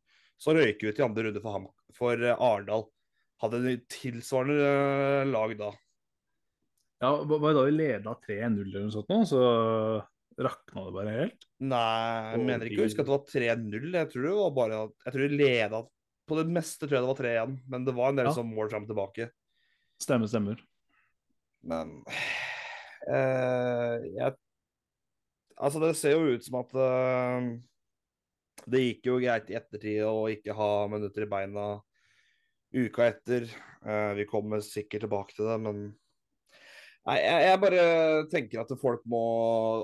så 0.42 0.56
røyker 0.56 0.90
vi 0.90 0.94
til 0.98 1.06
andre 1.06 1.28
runde 1.28 1.42
for, 1.44 1.54
Ham, 1.58 1.68
for 1.94 2.18
eh, 2.24 2.40
Arendal. 2.40 2.88
Hadde 3.44 3.60
en 3.60 3.84
tilsvarende 3.92 4.56
eh, 4.64 5.28
lag 5.30 5.54
da. 5.60 5.70
ja 7.04 7.12
var 7.28 7.54
da 7.58 7.66
vi 7.68 7.76
leda 7.76 8.16
3-0 8.24 8.62
eller 8.64 8.86
noe 8.86 8.94
sånt 8.96 9.12
nå, 9.12 9.20
så 9.28 9.42
rakna 10.40 10.86
det 10.88 10.94
bare 10.96 11.16
helt? 11.20 11.46
Nei, 11.62 12.32
jeg 12.34 12.46
mener 12.48 12.70
ikke 12.70 12.82
å 12.82 12.88
huske 12.88 13.04
at 13.04 13.10
det 13.10 13.14
var 13.14 13.26
3-0. 13.30 13.90
Jeg 14.00 14.10
tror 14.14 14.26
det 14.26 14.38
var 14.40 14.56
bare 14.58 14.80
at 14.88 14.96
Jeg 15.06 15.14
tror 15.14 15.26
vi 15.28 15.38
leda 15.44 15.82
På 16.26 16.38
det 16.40 16.46
meste 16.56 16.88
tror 16.88 16.96
jeg 16.98 17.04
det 17.04 17.12
var 17.12 17.22
3-1, 17.22 17.58
men 17.70 17.86
det 17.86 17.94
var 18.00 18.10
en 18.14 18.22
del 18.22 18.30
Ja. 18.32 18.34
som 18.40 18.50
mål 18.50 18.72
fram 18.72 18.88
og 18.88 18.94
tilbake. 18.94 19.28
Stemmer, 20.02 20.32
stemmer. 20.32 20.64
Men 21.64 21.92
eh, 23.08 24.08
jeg 24.18 24.36
Altså, 25.58 25.82
det 25.84 25.94
ser 26.00 26.18
jo 26.18 26.36
ut 26.36 26.46
som 26.46 26.60
at 26.62 26.76
uh, 26.78 27.50
det 28.70 28.84
gikk 28.84 29.10
jo 29.10 29.18
greit 29.22 29.50
i 29.52 29.58
ettertid 29.60 30.04
å 30.08 30.30
ikke 30.32 30.56
ha 30.58 30.72
minutter 30.92 31.26
i 31.26 31.32
beina 31.32 31.68
uka 32.74 33.10
etter. 33.10 33.50
Uh, 33.86 34.14
vi 34.18 34.30
kommer 34.30 34.64
sikkert 34.66 35.06
tilbake 35.06 35.38
til 35.38 35.50
det, 35.52 35.60
men 35.68 35.84
Nei, 37.04 37.18
jeg, 37.20 37.40
jeg 37.44 37.60
bare 37.60 37.86
tenker 38.32 38.62
at 38.62 38.70
folk 38.80 39.02
må 39.12 39.24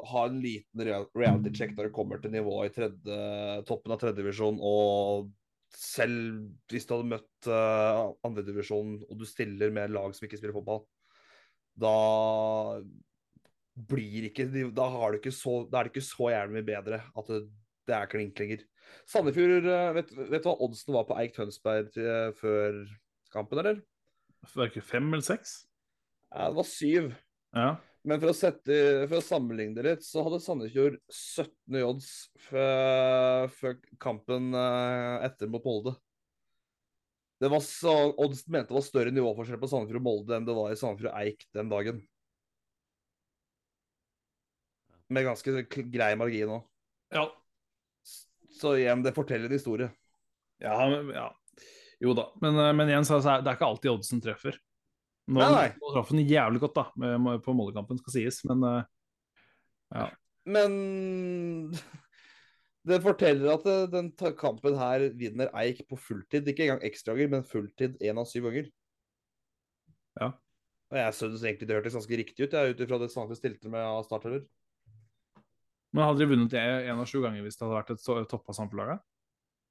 ha 0.08 0.22
en 0.30 0.38
liten 0.40 0.84
reality 0.86 1.52
check 1.52 1.74
når 1.76 1.90
det 1.90 1.96
kommer 1.98 2.22
til 2.24 2.32
nivået 2.32 2.70
i 2.70 2.76
tredje, 2.78 3.18
toppen 3.68 3.92
av 3.92 4.00
tredjedivisjon. 4.00 4.62
Og 4.64 5.28
selv 5.76 6.48
hvis 6.72 6.88
du 6.88 6.94
hadde 6.96 7.10
møtt 7.12 7.50
uh, 7.52 8.16
andredivisjon 8.24 8.96
og 9.04 9.20
du 9.20 9.28
stiller 9.28 9.74
med 9.76 9.92
lag 9.92 10.16
som 10.16 10.30
ikke 10.30 10.40
spiller 10.40 10.56
fotball, 10.56 10.86
da 11.80 11.92
blir 13.88 14.28
ikke 14.30 14.48
Da, 14.76 14.90
har 14.92 15.12
du 15.12 15.20
ikke 15.20 15.36
så, 15.36 15.64
da 15.70 15.80
er 15.80 15.88
det 15.88 15.94
ikke 15.94 16.08
så 16.08 16.32
jævlig 16.34 16.58
mye 16.58 16.68
bedre 16.68 17.02
at 17.18 17.32
det, 17.32 17.44
det 17.90 17.96
er 17.96 18.12
klink 18.12 18.40
lenger. 18.42 18.66
Sandefjord, 19.10 19.68
eh, 19.70 19.92
vet, 19.98 20.14
vet 20.18 20.44
du 20.44 20.50
hva 20.50 20.58
oddsen 20.66 20.96
var 20.96 21.06
på 21.10 21.18
Eik 21.22 21.36
Tønsberg 21.36 21.92
til, 21.94 22.08
eh, 22.10 22.32
før 22.38 22.82
kampen, 23.34 23.62
eller? 23.62 23.84
Var 24.54 24.66
det 24.66 24.72
ikke 24.74 24.88
fem 24.88 25.12
eller 25.14 25.26
seks? 25.26 25.60
Ja, 26.32 26.50
det 26.50 26.60
var 26.60 26.68
syv. 26.68 27.14
Ja. 27.56 27.70
Men 28.08 28.22
for 28.22 28.32
å, 28.32 28.38
sette, 28.38 28.76
for 29.10 29.20
å 29.20 29.26
sammenligne 29.26 29.76
det 29.76 29.86
litt, 29.86 30.06
så 30.08 30.24
hadde 30.24 30.40
Sandefjord 30.42 31.00
17 31.12 31.80
i 31.80 31.82
odds 31.84 32.12
før, 32.48 33.50
før 33.52 33.76
kampen 34.02 34.54
eh, 34.56 35.26
etter 35.28 35.52
mot 35.52 35.66
Molde. 35.68 35.98
Det 37.40 37.48
var 37.52 37.62
så, 37.64 37.94
Oddsen 38.20 38.52
mente 38.52 38.72
det 38.72 38.76
var 38.76 38.84
større 38.84 39.12
nivåforskjell 39.16 39.60
på 39.62 39.70
Sandefjord 39.72 40.02
og 40.02 40.08
Molde 40.08 40.36
enn 40.36 40.48
det 40.48 40.56
var 40.56 40.74
i 40.74 40.80
Sandefjord 40.80 41.12
og 41.12 41.20
Eik 41.22 41.46
den 41.56 41.72
dagen. 41.72 42.02
Med 45.10 45.26
ganske 45.26 45.64
grei 45.92 46.14
margin 46.20 46.56
òg. 46.60 46.64
ja. 47.16 47.28
Så 48.60 48.74
igjen, 48.76 49.04
det 49.06 49.14
forteller 49.16 49.46
en 49.48 49.56
historie. 49.56 49.86
Ja, 50.60 50.74
men- 50.90 51.14
ja. 51.16 51.30
Jo 52.02 52.14
da. 52.14 52.26
Men, 52.42 52.58
eh, 52.60 52.74
men 52.74 52.90
igjen, 52.90 53.06
så 53.08 53.20
er 53.22 53.42
det 53.42 53.48
er 53.52 53.56
ikke 53.56 53.68
alltid 53.70 53.92
oddsen 53.92 54.22
treffer. 54.22 54.58
Nå, 55.30 55.40
Nei, 55.40 55.50
nei. 55.54 55.68
nå 55.80 55.94
traff 55.94 56.10
den 56.10 56.26
jævlig 56.28 56.60
godt 56.60 56.74
da, 56.76 56.84
med, 56.98 57.44
på 57.46 57.54
Moldekampen, 57.56 58.00
skal 58.02 58.14
sies. 58.16 58.42
Men 58.50 58.64
ja. 59.94 60.10
Men 60.50 61.72
det 62.90 63.00
forteller 63.06 63.54
at 63.54 63.66
eh, 63.70 63.86
den 63.94 64.12
kampen 64.36 64.76
her 64.80 65.08
vinner 65.16 65.52
Eik 65.62 65.86
på 65.88 65.96
fulltid. 66.02 66.48
Ikke 66.50 66.66
engang 66.68 66.84
ekstrager, 66.84 67.30
men 67.30 67.44
fulltid 67.48 67.98
én 68.02 68.18
av 68.20 68.26
syv 68.28 68.50
ganger. 68.50 68.70
Ja. 70.20 70.34
Og 70.90 70.98
jeg 70.98 71.14
syns 71.20 71.44
egentlig 71.46 71.68
det 71.70 71.78
hørtes 71.78 71.96
ganske 71.96 72.18
riktig 72.18 72.48
ut, 72.50 72.54
ut 72.58 72.82
ifra 72.84 72.98
det 73.00 73.12
Sandefjord 73.14 73.38
stilte 73.40 73.70
med 73.72 73.86
av 73.86 74.04
starter. 74.08 74.42
Men 75.94 76.06
hadde 76.06 76.22
de 76.22 76.30
vunnet 76.30 76.54
én 76.54 77.00
av 77.00 77.08
sju 77.10 77.22
ganger 77.24 77.42
hvis 77.46 77.58
det 77.58 77.66
hadde 77.66 77.78
vært 77.80 77.94
et 77.96 78.30
toppa 78.30 78.54
samfunnslag? 78.54 79.00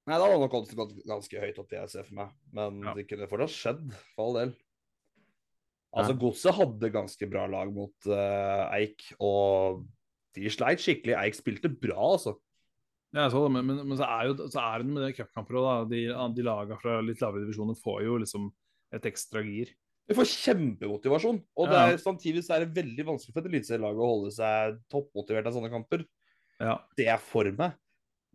Nei, 0.09 0.17
da 0.17 0.25
var 0.25 0.41
nok 0.41 0.57
oddsen 0.57 0.79
gått 0.79 0.97
ganske 1.07 1.43
høyt 1.43 1.59
opp, 1.61 1.69
det 1.69 1.79
jeg 1.83 1.93
ser 1.93 2.07
for 2.09 2.17
meg. 2.17 2.33
Men 2.57 2.81
Ja. 2.83 2.95
det 2.97 3.05
kunne 3.11 3.29
fortsatt 3.29 3.55
skjedd, 3.55 3.85
for 4.17 4.25
all 4.25 4.39
del. 4.41 4.55
Altså, 5.95 6.13
Ja. 6.15 6.19
Godset 6.21 6.55
hadde 6.57 6.91
ganske 6.93 7.29
bra 7.31 7.47
lag 7.47 7.71
mot 7.73 8.09
uh, 8.09 8.69
Eik, 8.77 9.05
og 9.21 9.87
de 10.37 10.51
sleit 10.53 10.81
skikkelig. 10.81 11.15
Eik 11.17 11.37
spilte 11.37 11.69
bra, 11.69 11.97
altså. 12.17 12.35
Ja, 13.13 13.25
jeg 13.25 13.33
så 13.33 13.45
det, 13.47 13.53
men, 13.55 13.67
men, 13.67 13.83
men 13.89 13.97
så 14.01 14.05
er 14.05 14.29
jo 14.29 14.49
så 14.53 14.61
er 14.61 14.83
det 14.83 14.89
med 14.91 15.05
det 15.07 15.15
cupkamper 15.17 15.61
òg, 15.61 15.69
da. 15.69 15.77
De, 15.93 16.03
de 16.37 16.45
laga 16.45 16.77
fra 16.81 16.99
litt 17.05 17.23
lavere 17.25 17.45
divisjoner 17.47 17.79
får 17.81 18.03
jo 18.05 18.19
liksom 18.25 18.51
et 18.97 19.07
ekstra 19.09 19.41
gir. 19.45 19.73
Du 20.09 20.15
får 20.17 20.31
kjempemotivasjon. 20.33 21.43
Og 21.57 21.69
det 21.69 21.77
Ja. 21.77 21.87
er, 21.93 21.99
samtidig 22.01 22.43
så 22.45 22.57
er 22.57 22.65
det 22.65 22.77
veldig 22.77 23.05
vanskelig 23.05 23.35
for 23.35 23.45
et 23.45 23.51
eliteserielag 23.53 23.99
å 23.99 24.11
holde 24.13 24.33
seg 24.33 24.79
toppmotivert 24.89 25.47
av 25.47 25.57
sånne 25.57 25.71
kamper. 25.73 26.05
Ja. 26.59 26.79
Det 26.97 27.09
er 27.13 27.19
for 27.21 27.45
meg. 27.53 27.77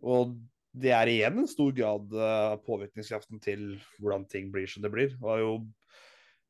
Og 0.02 0.36
det 0.74 0.92
er 0.94 1.10
igjen 1.10 1.38
en 1.38 1.50
stor 1.50 1.72
grad 1.74 2.12
uh, 2.14 2.54
påvirkningskraften 2.66 3.40
til 3.42 3.80
hvordan 4.00 4.26
ting 4.30 4.50
blir 4.54 4.66
som 4.70 4.82
det 4.82 4.92
blir. 4.94 5.16
Det 5.18 5.40
jo 5.40 5.58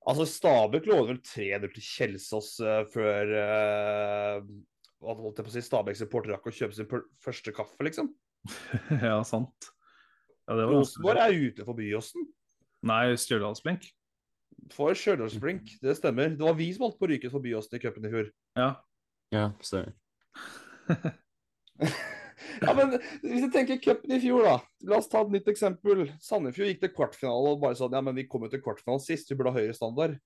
Altså, 0.05 0.27
Stabæk 0.29 0.85
lå 0.85 0.99
vel 1.09 1.19
3-0 1.25 1.71
til 1.73 1.81
Kjelsås 1.81 2.61
uh, 2.61 2.83
før 2.93 3.31
uh, 3.41 4.43
holdt 5.01 5.39
jeg 5.41 5.47
på 5.47 5.49
å 5.49 5.55
si, 5.55 5.63
Stabæks 5.65 6.03
supporter 6.05 6.35
rakk 6.35 6.51
å 6.51 6.53
kjøpe 6.53 6.77
sin 6.77 6.91
første 7.25 7.55
kaffe, 7.57 7.81
liksom. 7.89 8.11
ja, 9.07 9.23
sant. 9.25 9.71
Ja, 10.45 10.59
Rosenborg 10.69 11.23
er 11.25 11.33
ute 11.33 11.65
for 11.65 11.73
Byåsen. 11.79 12.27
Nei, 12.85 13.15
Stjørdalsblink. 13.17 13.89
For 14.73 14.97
Stjørdalsblink, 14.97 15.75
det 15.85 15.97
stemmer. 15.99 16.33
Det 16.33 16.47
var 16.47 16.57
vi 16.57 16.71
som 16.73 16.87
holdt 16.87 16.97
på 17.01 17.09
å 17.09 17.13
ryke 17.13 17.31
forbi 17.33 17.53
oss 17.59 17.69
i 17.75 17.83
cupen 17.83 18.07
i 18.09 18.13
fjor. 18.13 18.33
Ja. 18.57 18.71
Ja, 19.35 19.51
stemmer. 19.65 19.95
Ja, 22.63 22.75
men 22.77 22.93
hvis 23.23 23.45
du 23.45 23.49
tenker 23.53 23.81
cupen 23.83 24.13
i 24.15 24.21
fjor, 24.23 24.45
da. 24.47 24.59
La 24.91 24.99
oss 25.01 25.09
ta 25.11 25.23
et 25.25 25.33
nytt 25.33 25.49
eksempel. 25.51 26.05
Sandefjord 26.23 26.71
gikk 26.71 26.83
til 26.85 26.93
kvartfinale 26.95 27.55
og 27.55 27.63
bare 27.63 27.79
sånn 27.79 27.95
Ja, 27.97 28.03
men 28.05 28.17
vi 28.19 28.27
kom 28.31 28.45
jo 28.47 28.51
til 28.53 28.63
kvartfinalen 28.63 29.03
sist, 29.03 29.31
vi 29.31 29.39
burde 29.39 29.55
ha 29.55 29.59
høyere 29.59 29.77
standard. 29.77 30.19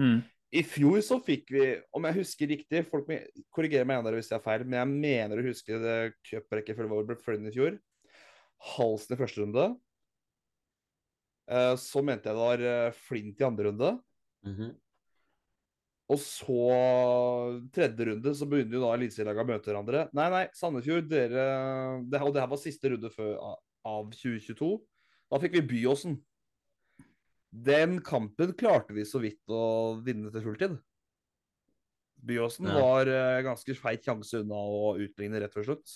Mm. 0.00 0.22
I 0.54 0.62
fjor 0.66 1.00
så 1.02 1.18
fikk 1.22 1.50
vi, 1.54 1.64
om 1.96 2.06
jeg 2.06 2.18
husker 2.20 2.50
riktig, 2.50 2.84
folk 2.90 3.08
må 3.10 3.18
korrigere 3.54 3.86
meg 3.88 3.98
igjen 3.98 4.18
hvis 4.20 4.30
jeg 4.30 4.38
er 4.38 4.44
feil, 4.44 4.66
men 4.68 4.78
jeg 4.78 4.92
mener 4.92 5.40
å 5.40 5.46
huske 5.48 5.80
det 5.82 5.98
cuprekkefølget 6.28 6.92
vår 6.94 7.08
ble 7.08 7.18
følgende 7.24 7.50
i 7.50 7.56
fjor. 7.56 7.78
Halsen 8.74 9.16
i 9.16 9.18
første 9.20 9.42
runde. 9.42 9.66
Eh, 11.48 11.74
Så 11.76 12.02
mente 12.04 12.30
jeg 12.30 12.36
det 12.36 12.40
var 12.40 12.62
eh, 12.64 12.90
Flint 13.04 13.40
i 13.40 13.44
andre 13.44 13.68
runde. 13.70 13.92
Mhm. 14.46 14.72
Og 16.12 16.18
så 16.20 16.56
tredje 17.72 18.04
runde 18.10 18.34
så 18.36 18.44
begynner 18.48 18.76
jo 18.76 18.82
da 18.84 18.90
eliteserielagene 18.92 19.44
å 19.46 19.52
møte 19.54 19.70
hverandre. 19.72 20.02
Nei, 20.12 20.26
nei, 20.34 20.42
Sandefjord, 20.52 21.08
dere 21.08 21.44
det, 22.04 22.20
Og 22.20 22.34
det 22.34 22.42
her 22.42 22.50
var 22.52 22.60
siste 22.60 22.90
runde 22.92 23.08
før, 23.10 23.38
av 23.88 24.10
2022. 24.12 24.68
Da 25.32 25.38
fikk 25.40 25.56
vi 25.56 25.62
Byåsen. 25.70 26.18
Den 27.54 28.00
kampen 28.04 28.52
klarte 28.52 28.92
vi 28.92 29.04
så 29.08 29.20
vidt 29.22 29.40
å 29.48 29.96
vinne 30.04 30.30
til 30.34 30.42
fulltid. 30.44 30.76
Byåsen 32.24 32.68
Ja. 32.68 32.80
var 32.80 33.06
eh, 33.08 33.42
ganske 33.42 33.74
feit 33.76 34.04
sjanse 34.04 34.40
unna 34.42 34.54
å 34.60 34.94
utligne 35.00 35.40
rett 35.40 35.52
før 35.54 35.64
slutt. 35.70 35.88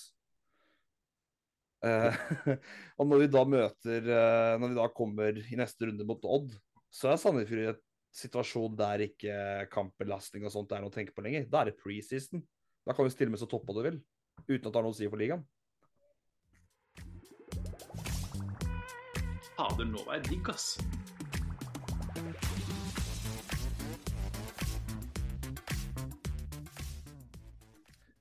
Eh, 1.79 2.15
og 2.99 3.07
når 3.07 3.21
vi 3.21 3.27
da 3.31 3.41
møter 3.47 4.07
uh, 4.11 4.55
Når 4.59 4.73
vi 4.73 4.75
da 4.75 4.87
kommer 4.91 5.37
i 5.39 5.55
neste 5.55 5.87
runde 5.87 6.03
mot 6.03 6.25
Odd, 6.27 6.51
så 6.91 7.13
er 7.13 7.21
Sandefjord 7.21 7.61
i 7.61 7.69
en 7.71 7.77
situasjon 8.19 8.75
der 8.75 9.05
ikke 9.05 9.35
kampbelastning 9.71 10.43
og 10.43 10.51
sånt 10.51 10.73
er 10.73 10.81
noe 10.83 10.91
å 10.91 10.95
tenke 10.95 11.13
på 11.15 11.23
lenger. 11.23 11.45
Da 11.47 11.61
er 11.61 11.69
det 11.69 11.79
preseason. 11.79 12.41
Da 12.83 12.95
kan 12.97 13.05
vi 13.05 13.13
stille 13.13 13.31
med 13.31 13.39
så 13.39 13.47
toppa 13.47 13.75
du 13.77 13.83
vil, 13.85 13.99
uten 14.47 14.65
at 14.65 14.71
det 14.73 14.79
har 14.79 14.87
noe 14.87 14.95
å 14.95 14.97
si 14.97 15.07
for 15.07 15.21
ligaen. 15.21 15.45
Fader, 19.53 19.85
nå 19.85 20.01
var 20.07 20.17
jeg 20.17 20.25
digg, 20.31 20.49
ass. 20.49 20.73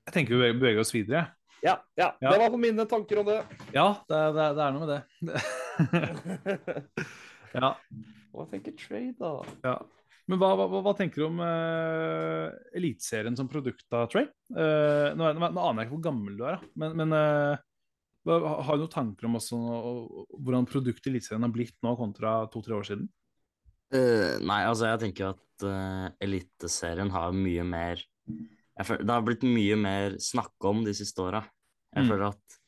Jeg 0.08 0.14
tenker 0.14 0.36
vi 0.36 0.52
beveger 0.52 0.84
oss 0.84 0.94
videre. 0.94 1.37
Ja, 1.62 1.74
ja, 1.98 2.16
Ja. 2.20 2.30
det 2.30 2.38
var 2.38 2.50
for 2.50 2.60
mine 2.62 2.86
tanker 2.86 3.20
om 3.20 3.26
det. 3.26 3.38
Ja, 3.74 3.88
det 4.08 4.18
det 4.36 4.48
det 4.56 4.64
er 4.64 4.74
noe 4.74 4.86
med 4.86 4.90
det. 4.94 5.02
ja, 7.58 7.70
Hva 8.32 8.44
tenker 8.50 8.76
Trade, 8.78 9.16
da? 9.18 9.32
ja. 9.64 9.78
Men 10.28 10.42
hva, 10.42 10.50
hva, 10.60 10.82
hva 10.84 10.92
tenker 10.92 11.22
du 11.22 11.26
om 11.30 11.38
uh, 11.40 12.52
Eliteserien 12.76 13.36
som 13.38 13.48
produkt, 13.48 13.86
av 13.96 14.10
Trey? 14.12 14.26
Uh, 14.52 15.16
nå, 15.16 15.30
nå, 15.32 15.48
nå, 15.48 15.62
aner 15.62 15.80
jeg 15.82 15.88
ikke 15.88 15.94
hvor 15.96 16.04
gammel 16.04 16.36
du 16.36 16.44
er, 16.44 16.58
da. 16.60 16.68
men, 16.82 16.96
men 17.00 17.16
uh, 17.16 17.56
har 18.28 18.76
du 18.76 18.82
noen 18.84 18.92
tanker 18.92 19.24
om 19.24 19.38
også, 19.38 19.56
hvordan 20.36 20.68
produktet 20.68 21.08
Eliteserien 21.08 21.46
har 21.46 21.54
blitt 21.54 21.78
nå 21.86 21.94
kontra 21.96 22.42
to-tre 22.52 22.76
år 22.76 22.90
siden? 22.90 23.08
nei, 23.88 24.58
altså 24.68 24.90
jeg 24.90 25.00
tenker 25.00 25.30
at 25.30 25.62
Eliteserien 26.20 27.08
har 27.08 27.32
mye 27.32 27.62
mer 27.64 28.02
føler, 28.86 29.04
Det 29.04 29.14
har 29.14 29.26
blitt 29.26 29.44
mye 29.48 29.76
mer 29.80 30.16
snakk 30.22 30.68
om 30.70 30.84
de 30.86 30.94
siste 30.94 31.22
åra. 31.24 31.42
Jeg 31.94 32.04
mm. 32.04 32.10
føler 32.12 32.26
at 32.28 32.58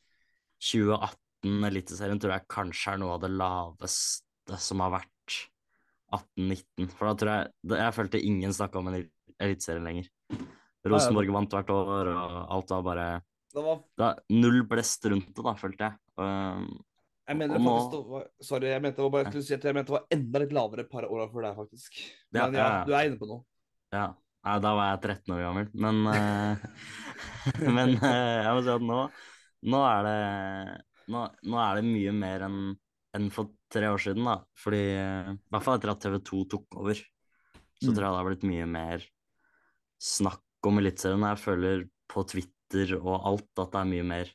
2018 0.71 1.67
Eliteserien 1.71 2.19
tror 2.21 2.35
jeg 2.35 2.49
kanskje 2.51 2.93
er 2.93 3.01
noe 3.01 3.15
av 3.15 3.23
det 3.23 3.31
laveste 3.33 4.59
som 4.61 4.83
har 4.83 4.93
vært 4.99 5.37
18-19. 6.11 6.91
For 6.91 7.07
da 7.07 7.13
tror 7.17 7.31
jeg 7.31 7.79
Jeg 7.79 7.95
følte 7.95 8.21
ingen 8.21 8.53
snakka 8.53 8.81
om 8.81 8.91
en 8.91 8.99
Eliteserien 9.41 9.87
lenger. 9.87 10.11
Rosenborg 10.85 11.33
vant 11.33 11.53
hvert 11.53 11.71
år, 11.73 12.09
og 12.11 12.37
alt 12.57 12.73
var 12.73 12.85
bare 12.85 13.09
det 13.51 13.63
var... 13.63 13.81
det 13.97 14.05
var 14.05 14.19
Null 14.33 14.63
blest 14.69 15.05
rundt 15.11 15.29
det, 15.35 15.43
da, 15.45 15.53
følte 15.59 15.87
jeg. 15.89 15.99
Um, 16.21 16.65
jeg 17.29 17.37
mener 17.39 17.57
det 17.57 17.63
faktisk 17.63 17.95
nå... 17.95 18.01
var, 18.11 18.27
Sorry, 18.43 18.69
jeg 18.71 18.83
mente 18.83 18.99
det 18.99 19.05
var 19.05 19.13
bare 19.15 19.43
si 19.43 19.53
jeg 19.53 19.75
mente 19.77 19.91
det 19.91 19.95
var 19.95 20.17
enda 20.17 20.41
litt 20.43 20.55
lavere 20.55 20.85
et 20.85 20.91
par 20.91 21.07
år 21.07 21.23
før 21.31 21.47
deg, 21.47 21.57
faktisk. 21.59 22.01
Men 22.33 22.57
ja, 22.57 22.65
ja, 22.65 22.83
du 22.87 22.93
er 22.95 23.09
inne 23.09 23.19
på 23.21 23.29
noe. 23.29 23.43
Ja. 23.93 24.07
Nei, 24.41 24.55
da 24.63 24.71
var 24.73 24.87
jeg 24.89 25.01
13 25.05 25.35
år 25.35 25.41
gammel. 25.45 25.67
Men, 25.77 25.99
uh, 26.09 26.63
men 27.77 27.97
uh, 28.01 28.39
jeg 28.41 28.53
må 28.57 28.63
si 28.65 28.71
at 28.73 28.85
nå, 28.85 29.01
nå 29.71 29.81
er 29.85 30.07
det 30.07 30.19
nå, 31.11 31.25
nå, 31.45 31.59
er 31.61 31.79
det 31.79 31.89
mye 31.89 32.13
mer 32.15 32.47
enn 32.47 32.61
en 33.17 33.27
for 33.33 33.51
tre 33.71 33.89
år 33.91 33.99
siden, 33.99 34.23
da. 34.27 34.37
Fordi 34.57 34.83
I 34.95 35.33
hvert 35.51 35.65
fall 35.65 35.77
etter 35.77 35.91
at 35.91 36.05
TV2 36.05 36.45
tok 36.53 36.79
over, 36.79 36.99
så 37.81 37.89
mm. 37.89 37.93
tror 37.93 38.05
jeg 38.05 38.07
det 38.07 38.19
har 38.21 38.29
blitt 38.29 38.47
mye 38.47 38.67
mer 38.71 39.07
snakk 40.01 40.69
om 40.69 40.79
Eliteserien. 40.81 41.25
Jeg 41.27 41.41
føler 41.41 41.83
på 42.11 42.23
Twitter 42.29 42.95
og 42.99 43.27
alt 43.27 43.61
at 43.61 43.73
det 43.73 43.81
er 43.81 43.89
mye 43.91 44.05
mer, 44.07 44.31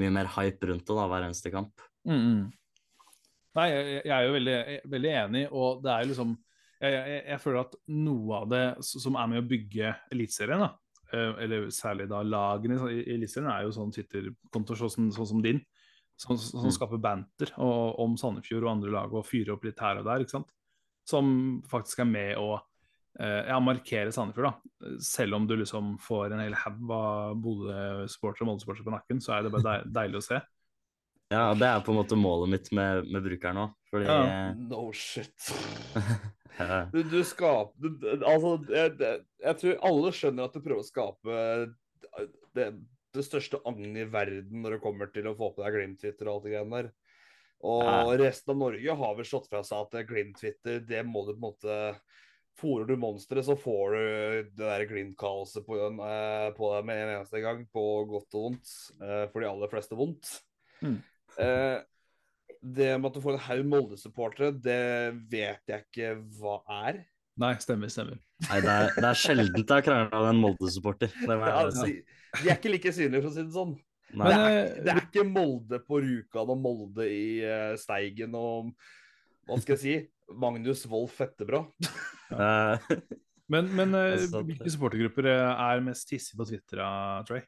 mye 0.00 0.14
mer 0.16 0.30
hype 0.38 0.70
rundt 0.70 0.86
det 0.88 0.96
da, 0.96 1.08
hver 1.12 1.26
eneste 1.28 1.52
kamp. 1.52 1.84
Mm, 2.08 2.16
mm. 2.16 2.40
Nei, 3.56 3.66
jeg, 3.72 3.84
jeg, 3.98 4.12
er 4.16 4.26
jo 4.26 4.34
veldig, 4.34 4.56
veldig, 4.92 5.12
enig, 5.22 5.44
og 5.52 5.84
det 5.84 5.92
er 5.92 6.04
jo 6.04 6.10
liksom 6.12 6.34
jeg, 6.80 6.92
jeg, 6.92 7.22
jeg, 7.22 7.40
føler 7.40 7.62
at 7.62 7.78
noe 7.94 8.42
av 8.42 8.50
det 8.52 8.64
som 8.84 9.16
er 9.16 9.30
med 9.32 9.42
å 9.42 9.48
bygge 9.48 9.94
Eliteserien, 10.12 10.66
eh, 11.12 11.32
eller 11.46 11.70
særlig 11.74 12.08
da 12.10 12.20
lagene 12.26 12.78
i 12.92 13.00
Eliteserien, 13.14 13.50
er 13.52 13.64
jo 13.64 13.74
sånn 13.76 13.94
Twitter-kontoer 13.94 14.82
sånn, 14.84 15.10
sånn, 15.14 15.30
som 15.32 15.42
din, 15.44 15.62
som, 16.20 16.38
som 16.40 16.68
mm. 16.68 16.74
skaper 16.76 17.00
banter 17.02 17.52
og, 17.56 17.96
om 18.04 18.16
Sandefjord 18.20 18.66
og 18.66 18.72
andre 18.74 18.94
lag 18.94 19.16
og 19.16 19.26
fyrer 19.28 19.54
opp 19.56 19.66
litt 19.68 19.80
her 19.80 20.02
og 20.02 20.08
der. 20.08 20.24
ikke 20.24 20.38
sant? 20.38 20.52
Som 21.06 21.28
faktisk 21.70 22.02
er 22.02 22.10
med 22.10 22.40
å 22.40 22.56
eh, 22.56 23.42
ja, 23.48 23.60
markere 23.62 24.12
Sandefjord. 24.12 24.50
da. 24.50 24.96
Selv 25.04 25.38
om 25.38 25.48
du 25.48 25.56
liksom 25.56 25.96
får 26.02 26.34
en 26.34 26.44
hel 26.44 26.58
haug 26.64 26.92
av 26.92 27.40
Bodø-sportere 27.40 28.44
og 28.44 28.52
Molde-sportere 28.52 28.88
på 28.88 28.96
nakken, 28.96 29.24
så 29.24 29.36
er 29.36 29.46
det 29.46 29.56
bare 29.56 29.80
deilig 30.00 30.20
å 30.20 30.28
se. 30.28 30.42
Ja, 31.32 31.50
det 31.58 31.66
er 31.66 31.80
på 31.82 31.90
en 31.90 31.98
måte 31.98 32.14
målet 32.18 32.52
mitt 32.52 32.68
med, 32.76 33.08
med 33.10 33.24
brukeren 33.24 33.64
òg. 33.64 33.78
Fordi 33.90 34.06
ja. 34.06 34.52
No 34.54 34.90
shit. 34.94 35.48
du, 36.92 37.00
du 37.04 37.18
skaper 37.26 37.90
du, 37.90 38.04
Altså, 38.16 38.52
jeg, 38.72 38.94
jeg, 39.42 39.58
tror 39.60 39.82
alle 39.90 40.12
skjønner 40.16 40.48
at 40.48 40.56
du 40.56 40.62
prøver 40.64 40.82
å 40.82 40.86
skape 40.86 41.40
det, 42.56 42.68
det 43.16 43.24
største 43.26 43.60
agnet 43.68 44.04
i 44.04 44.10
verden 44.12 44.62
når 44.64 44.76
det 44.76 44.84
kommer 44.84 45.10
til 45.12 45.28
å 45.28 45.36
få 45.36 45.52
på 45.54 45.64
deg 45.64 45.76
Glimt-Twitter 45.76 46.28
og 46.28 46.38
alt 46.38 46.46
det 46.46 46.54
greiene 46.54 46.80
der. 46.80 46.92
Og 47.66 48.12
resten 48.20 48.52
av 48.52 48.60
Norge 48.60 48.96
har 49.00 49.16
vel 49.16 49.28
slått 49.28 49.48
fra 49.50 49.62
seg 49.66 49.86
at 49.86 50.08
Glimt-Twitter, 50.08 50.82
det 50.84 51.02
må 51.08 51.24
du 51.26 51.34
på 51.34 51.38
en 51.38 51.46
måte 51.48 51.78
Fòrer 52.56 52.88
du 52.88 52.94
monsteret, 52.96 53.44
så 53.44 53.52
får 53.60 53.92
du 53.92 54.04
det 54.56 54.64
der 54.64 54.86
Glimt-kaoset 54.88 55.66
på, 55.66 55.76
uh, 55.76 56.46
på, 56.56 56.70
deg 56.72 56.86
med 56.88 57.02
en 57.02 57.10
eneste 57.18 57.42
gang. 57.44 57.58
På 57.68 57.82
godt 58.08 58.32
og 58.38 58.46
vondt. 58.46 58.70
Uh, 58.96 59.26
for 59.28 59.44
de 59.44 59.50
aller 59.50 59.72
fleste 59.72 59.98
vondt. 59.98 60.30
Mm. 60.80 60.96
Uh, 61.36 61.84
det 62.74 62.92
med 62.98 63.10
at 63.10 63.18
du 63.18 63.22
får 63.22 63.36
en 63.36 63.44
haug 63.46 63.68
Molde-supportere, 63.70 64.54
det 64.62 64.80
vet 65.30 65.70
jeg 65.70 65.84
ikke 65.84 66.14
hva 66.38 66.58
er. 66.88 67.02
Nei, 67.40 67.52
stemmer, 67.60 67.90
stemmer. 67.92 68.18
Nei, 68.46 68.60
det 68.64 68.72
er, 68.72 68.94
det 68.96 69.08
er 69.10 69.18
sjelden 69.20 69.60
jeg 69.60 69.68
har 69.68 69.84
krangla 69.84 70.22
med 70.24 70.30
en 70.32 70.42
Molde-supporter. 70.42 71.12
Altså, 71.28 71.90
de, 71.90 72.48
er 72.48 72.56
ikke 72.56 72.72
like 72.72 72.92
synlige, 72.96 73.22
for 73.22 73.30
å 73.30 73.34
si 73.36 73.44
det 73.44 73.54
sånn. 73.56 73.74
Det 74.16 74.32
er, 74.32 74.44
eh, 74.46 74.76
det, 74.86 74.92
er, 74.92 75.02
ikke 75.02 75.26
Molde 75.28 75.80
på 75.84 75.98
Rjukan 76.00 76.52
og 76.54 76.60
Molde 76.62 77.08
i 77.10 77.26
uh, 77.42 77.74
Steigen 77.80 78.36
og 78.38 78.70
hva 79.46 79.58
skal 79.60 79.74
jeg 79.74 79.82
si 79.82 79.96
Magnus 80.40 80.84
Wolff 80.90 81.18
Fettebra. 81.20 81.64
men 83.52 83.68
men 83.78 83.98
uh, 83.98 84.14
hvilke 84.46 84.72
supportergrupper 84.72 85.28
er 85.34 85.84
mest 85.84 86.10
hissige 86.14 86.38
på 86.40 86.48
Twitter, 86.48 86.82
Trey? 87.28 87.44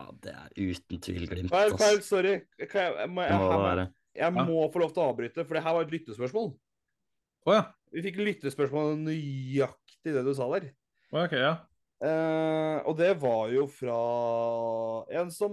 Ja, 0.00 0.08
det 0.24 0.32
er 0.32 0.52
uten 0.56 1.02
tvil 1.04 1.26
Glimt. 1.30 1.52
Feil, 1.52 1.74
feil, 1.78 2.00
sorry. 2.04 2.36
Jeg, 2.58 2.70
jeg, 2.72 3.10
må, 3.12 3.26
jeg, 3.28 3.88
jeg 4.18 4.34
må 4.36 4.64
få 4.72 4.82
lov 4.82 4.94
til 4.94 5.04
å 5.04 5.10
avbryte, 5.12 5.44
for 5.44 5.58
det 5.58 5.64
her 5.64 5.76
var 5.76 5.86
et 5.86 5.92
lyttespørsmål. 5.94 6.52
Oh, 7.46 7.54
ja. 7.56 7.66
Vi 7.92 8.04
fikk 8.06 8.22
lyttespørsmål 8.22 8.96
nøyaktig 9.02 10.14
det 10.16 10.24
du 10.24 10.32
sa 10.36 10.48
der. 10.54 10.70
Oh, 11.12 11.22
okay, 11.26 11.42
ja. 11.42 11.54
Eh, 12.02 12.78
og 12.88 12.96
det 12.98 13.12
var 13.22 13.52
jo 13.54 13.68
fra 13.70 13.96
en 15.14 15.28
som 15.30 15.52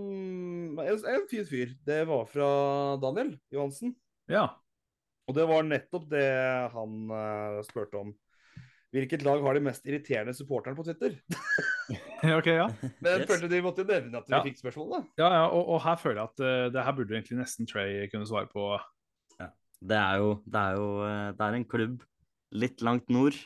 En, 0.81 0.95
en 0.97 1.27
fin 1.29 1.45
fyr. 1.45 1.75
Det 1.85 2.01
var 2.09 2.25
fra 2.31 2.47
Daniel 3.01 3.35
Johansen. 3.53 3.93
Ja. 4.31 4.47
Og 5.29 5.37
det 5.37 5.45
var 5.45 5.67
nettopp 5.67 6.07
det 6.09 6.25
han 6.73 7.11
uh, 7.13 7.61
spurte 7.67 7.99
om. 8.01 8.15
Hvilket 8.89 9.21
lag 9.21 9.43
har 9.45 9.53
de 9.53 9.61
mest 9.67 9.85
irriterende 9.85 10.33
supporterne 10.33 10.77
på 10.77 10.87
Twitter? 10.87 11.19
ok, 12.39 12.49
ja. 12.51 12.67
Men 12.99 13.11
jeg 13.13 13.23
yes. 13.23 13.29
følte 13.29 13.51
de 13.51 13.61
måtte 13.65 13.85
nevne 13.87 14.21
at 14.21 14.27
vi 14.29 14.35
ja. 14.37 14.41
fikk 14.45 14.61
spørsmålet. 14.61 15.09
Ja, 15.21 15.29
ja 15.33 15.43
og, 15.47 15.63
og, 15.63 15.81
her 15.85 15.99
føler 16.01 16.21
jeg 16.21 16.31
at 16.31 16.43
uh, 16.45 16.65
det 16.73 16.85
her 16.87 16.97
burde 16.97 17.15
egentlig 17.17 17.39
nesten 17.39 17.69
Trey 17.69 18.07
kunne 18.11 18.27
svare 18.29 18.49
på. 18.51 18.71
Ja. 19.39 19.51
Det 19.91 20.01
er 20.01 20.23
jo, 20.23 20.33
det 20.45 20.65
er 20.65 20.79
jo 20.79 20.89
det 21.37 21.47
er 21.47 21.59
en 21.59 21.69
klubb 21.69 22.03
litt 22.59 22.81
langt 22.85 23.09
nord 23.13 23.37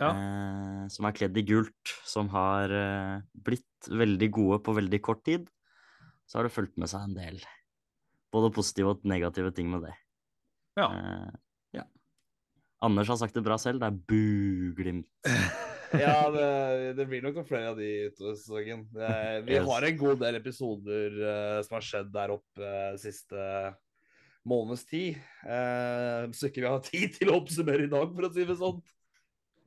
ja. 0.00 0.10
eh, 0.10 0.84
som 0.92 1.08
er 1.08 1.16
kledd 1.16 1.38
i 1.38 1.44
gult, 1.46 1.94
som 2.08 2.30
har 2.32 2.72
eh, 2.76 3.16
blitt 3.32 3.90
veldig 3.90 4.28
gode 4.34 4.60
på 4.66 4.76
veldig 4.76 5.00
kort 5.04 5.24
tid, 5.26 5.48
så 6.26 6.38
har 6.38 6.48
det 6.48 6.54
fulgt 6.54 6.78
med 6.80 6.90
seg 6.90 7.06
en 7.06 7.18
del 7.18 7.42
både 8.32 8.52
positive 8.56 8.94
og 8.94 9.02
negative 9.08 9.52
ting 9.52 9.68
med 9.72 9.84
det. 9.86 9.94
Ja. 10.80 10.88
Eh, 10.88 11.32
ja. 11.80 11.86
Anders 12.84 13.10
har 13.12 13.20
sagt 13.20 13.36
det 13.36 13.44
bra 13.44 13.58
selv, 13.60 13.82
det 13.82 13.90
er 13.90 14.00
buglimt. 14.14 15.10
ja, 16.00 16.30
det, 16.30 16.48
det, 16.98 17.06
blir 17.08 17.22
nok 17.24 17.38
noen 17.38 17.48
flere 17.48 17.72
av 17.72 17.78
de 17.78 17.88
utover 18.08 18.36
sesongen. 18.38 18.84
Vi 18.92 19.56
yes. 19.56 19.66
har 19.68 19.86
en 19.88 19.98
god 20.00 20.22
del 20.22 20.38
episoder 20.38 21.18
uh, 21.20 21.58
som 21.66 21.76
har 21.78 21.86
skjedd 21.86 22.12
der 22.14 22.34
oppe 22.34 22.72
uh, 22.72 22.94
siste 23.00 23.44
måneds 24.48 24.86
tid. 24.88 25.20
Uh, 25.44 26.30
så 26.34 26.48
ikke 26.48 26.64
vi 26.64 26.70
har 26.70 26.82
tid 26.92 27.18
til 27.18 27.32
å 27.32 27.38
oppsummere 27.42 27.86
i 27.86 27.92
dag, 27.92 28.10
for 28.14 28.28
å 28.28 28.32
si 28.34 28.46
det 28.48 28.58
sånn. 28.60 28.80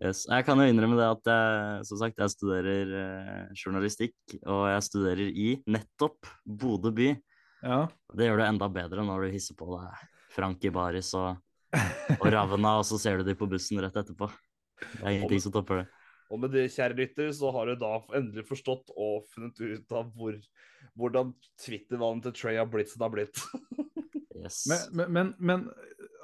Yes. 0.03 0.25
Jeg 0.27 0.43
kan 0.43 0.59
jo 0.59 0.67
innrømme 0.67 0.97
det 0.99 1.07
at 1.07 1.29
jeg, 1.31 1.85
som 1.87 2.01
sagt, 2.01 2.19
jeg 2.19 2.33
studerer 2.33 2.89
journalistikk, 3.55 4.17
og 4.43 4.65
jeg 4.67 4.83
studerer 4.89 5.29
i 5.31 5.53
nettopp 5.71 6.27
Bodø 6.43 6.91
by. 6.95 7.13
Ja. 7.63 7.85
Det 8.13 8.27
gjør 8.27 8.41
det 8.43 8.49
enda 8.51 8.67
bedre 8.69 9.05
når 9.07 9.25
du 9.25 9.37
hisser 9.37 9.55
på 9.57 9.69
deg 9.71 10.03
Frank 10.35 10.67
i 10.67 10.71
baris 10.75 11.13
og, 11.15 11.39
og 12.19 12.27
Ravna, 12.27 12.75
og 12.81 12.85
så 12.87 12.99
ser 12.99 13.21
du 13.21 13.29
de 13.29 13.37
på 13.39 13.47
bussen 13.49 13.79
rett 13.79 13.95
etterpå. 14.03 14.27
Det 14.81 15.03
er 15.03 15.15
ingenting 15.15 15.41
som 15.43 15.53
topper 15.55 15.83
det. 15.83 15.87
Og 16.33 16.41
med 16.41 16.55
det, 16.55 16.69
kjære 16.73 16.97
lytter, 16.97 17.31
så 17.37 17.51
har 17.53 17.69
du 17.69 17.75
da 17.79 17.97
endelig 18.17 18.47
forstått 18.49 18.93
og 18.95 19.27
funnet 19.33 19.59
ut 19.61 19.97
av 19.97 20.09
hvor, 20.17 20.37
hvordan 20.97 21.33
Twitter-vannet 21.61 22.29
til 22.29 22.37
Trey 22.39 22.57
har 22.57 22.69
blitt 22.71 22.91
som 22.91 23.03
det 23.03 23.09
har 23.09 23.15
blitt. 23.15 23.43
yes. 24.41 24.63
Men, 24.71 24.87
men, 24.91 25.11
men, 25.17 25.33
men 25.37 25.67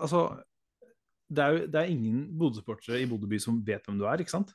altså 0.02 0.26
det 1.32 1.44
er 1.44 1.56
jo 1.56 1.68
det 1.72 1.80
er 1.80 1.94
ingen 1.94 2.24
Bodø-supportere 2.38 3.00
i 3.02 3.08
Bodø 3.10 3.30
by 3.32 3.40
som 3.40 3.62
vet 3.66 3.86
hvem 3.88 4.02
du 4.02 4.08
er, 4.10 4.24
ikke 4.24 4.34
sant? 4.34 4.54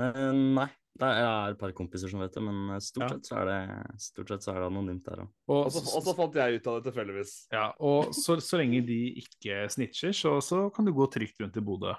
nei. 0.00 0.70
Det 1.00 1.06
er 1.06 1.52
et 1.54 1.58
par 1.60 1.70
kompiser 1.76 2.10
som 2.10 2.20
vet 2.20 2.34
det, 2.34 2.42
men 2.42 2.74
stort, 2.82 3.04
ja. 3.06 3.08
sett, 3.14 3.28
så 3.30 3.36
er 3.40 3.46
det, 3.48 3.58
stort 4.02 4.32
sett 4.32 4.44
så 4.44 4.50
er 4.52 4.58
det 4.58 4.66
anonymt 4.66 5.06
der 5.06 5.22
òg. 5.22 5.30
Og, 5.48 5.68
og, 5.70 6.00
så 6.04 6.14
fant 6.18 6.36
jeg 6.36 6.58
ut 6.58 6.66
av 6.68 6.76
det 6.76 6.90
tilfeldigvis. 6.90 7.34
Ja, 7.54 7.66
og 7.78 8.10
så, 8.16 8.36
så, 8.42 8.58
lenge 8.60 8.82
de 8.84 8.98
ikke 9.22 9.62
snitcher, 9.72 10.12
så, 10.16 10.34
så, 10.44 10.64
kan 10.74 10.88
du 10.88 10.92
gå 10.96 11.06
trygt 11.14 11.40
rundt 11.40 11.56
i 11.56 11.62
Bodø. 11.64 11.94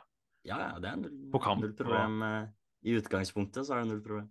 Ja, 0.48 0.58
ja, 0.58 0.74
det 0.82 0.90
er 0.90 1.00
null, 1.04 1.18
på 1.34 1.42
kamp, 1.44 1.64
null 1.64 1.74
problem. 1.78 2.22
Og... 2.26 2.52
I 2.82 2.96
utgangspunktet 2.98 3.68
så 3.68 3.76
er 3.76 3.84
det 3.84 3.92
null 3.92 4.04
problem. 4.06 4.30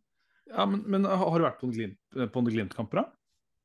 Ja, 0.51 0.67
Men, 0.67 0.83
men 0.91 1.07
har 1.07 1.39
du 1.39 1.47
vært 1.47 1.61
på 1.63 2.41
en 2.43 2.51
Glimt-kamper, 2.51 3.05
da? 3.05 3.07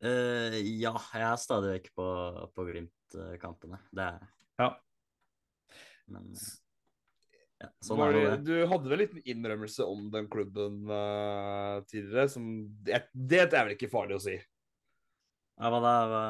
Uh, 0.06 0.58
ja, 0.78 0.92
jeg 1.16 1.26
er 1.26 1.40
stadig 1.42 1.72
vekk 1.78 1.90
på, 1.98 2.08
på 2.54 2.68
Glimt-kampene. 2.68 3.80
Det 3.96 4.06
er 4.12 4.28
ja. 4.62 4.70
Men 6.12 6.30
ja, 6.36 7.70
sånn 7.84 8.02
er 8.04 8.16
det. 8.16 8.26
Du 8.46 8.54
hadde 8.70 8.92
vel 8.92 9.00
en 9.00 9.02
liten 9.02 9.30
innrømmelse 9.32 9.88
om 9.88 10.10
den 10.14 10.28
klubben 10.32 10.84
uh, 10.92 11.82
tidligere, 11.90 12.28
som 12.32 12.50
det, 12.86 13.06
det, 13.16 13.48
er 13.48 13.64
vel 13.64 13.76
ikke 13.78 13.92
farlig 13.92 14.20
å 14.20 14.24
si? 14.28 14.36
Ja, 15.56 15.72
hva 15.72 15.80
da? 15.82 16.24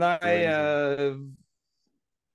Nei 0.00 0.36
uh, 0.46 1.18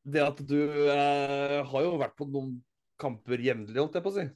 det 0.03 0.21
at 0.23 0.39
du 0.47 0.57
eh, 0.89 1.59
har 1.67 1.83
jo 1.85 1.97
vært 2.01 2.15
på 2.17 2.27
noen 2.29 2.55
kamper 3.01 3.41
jevnlig, 3.41 3.77
holdt 3.79 3.97
jeg 3.97 4.05
på 4.05 4.11
å 4.13 4.15
si. 4.17 4.27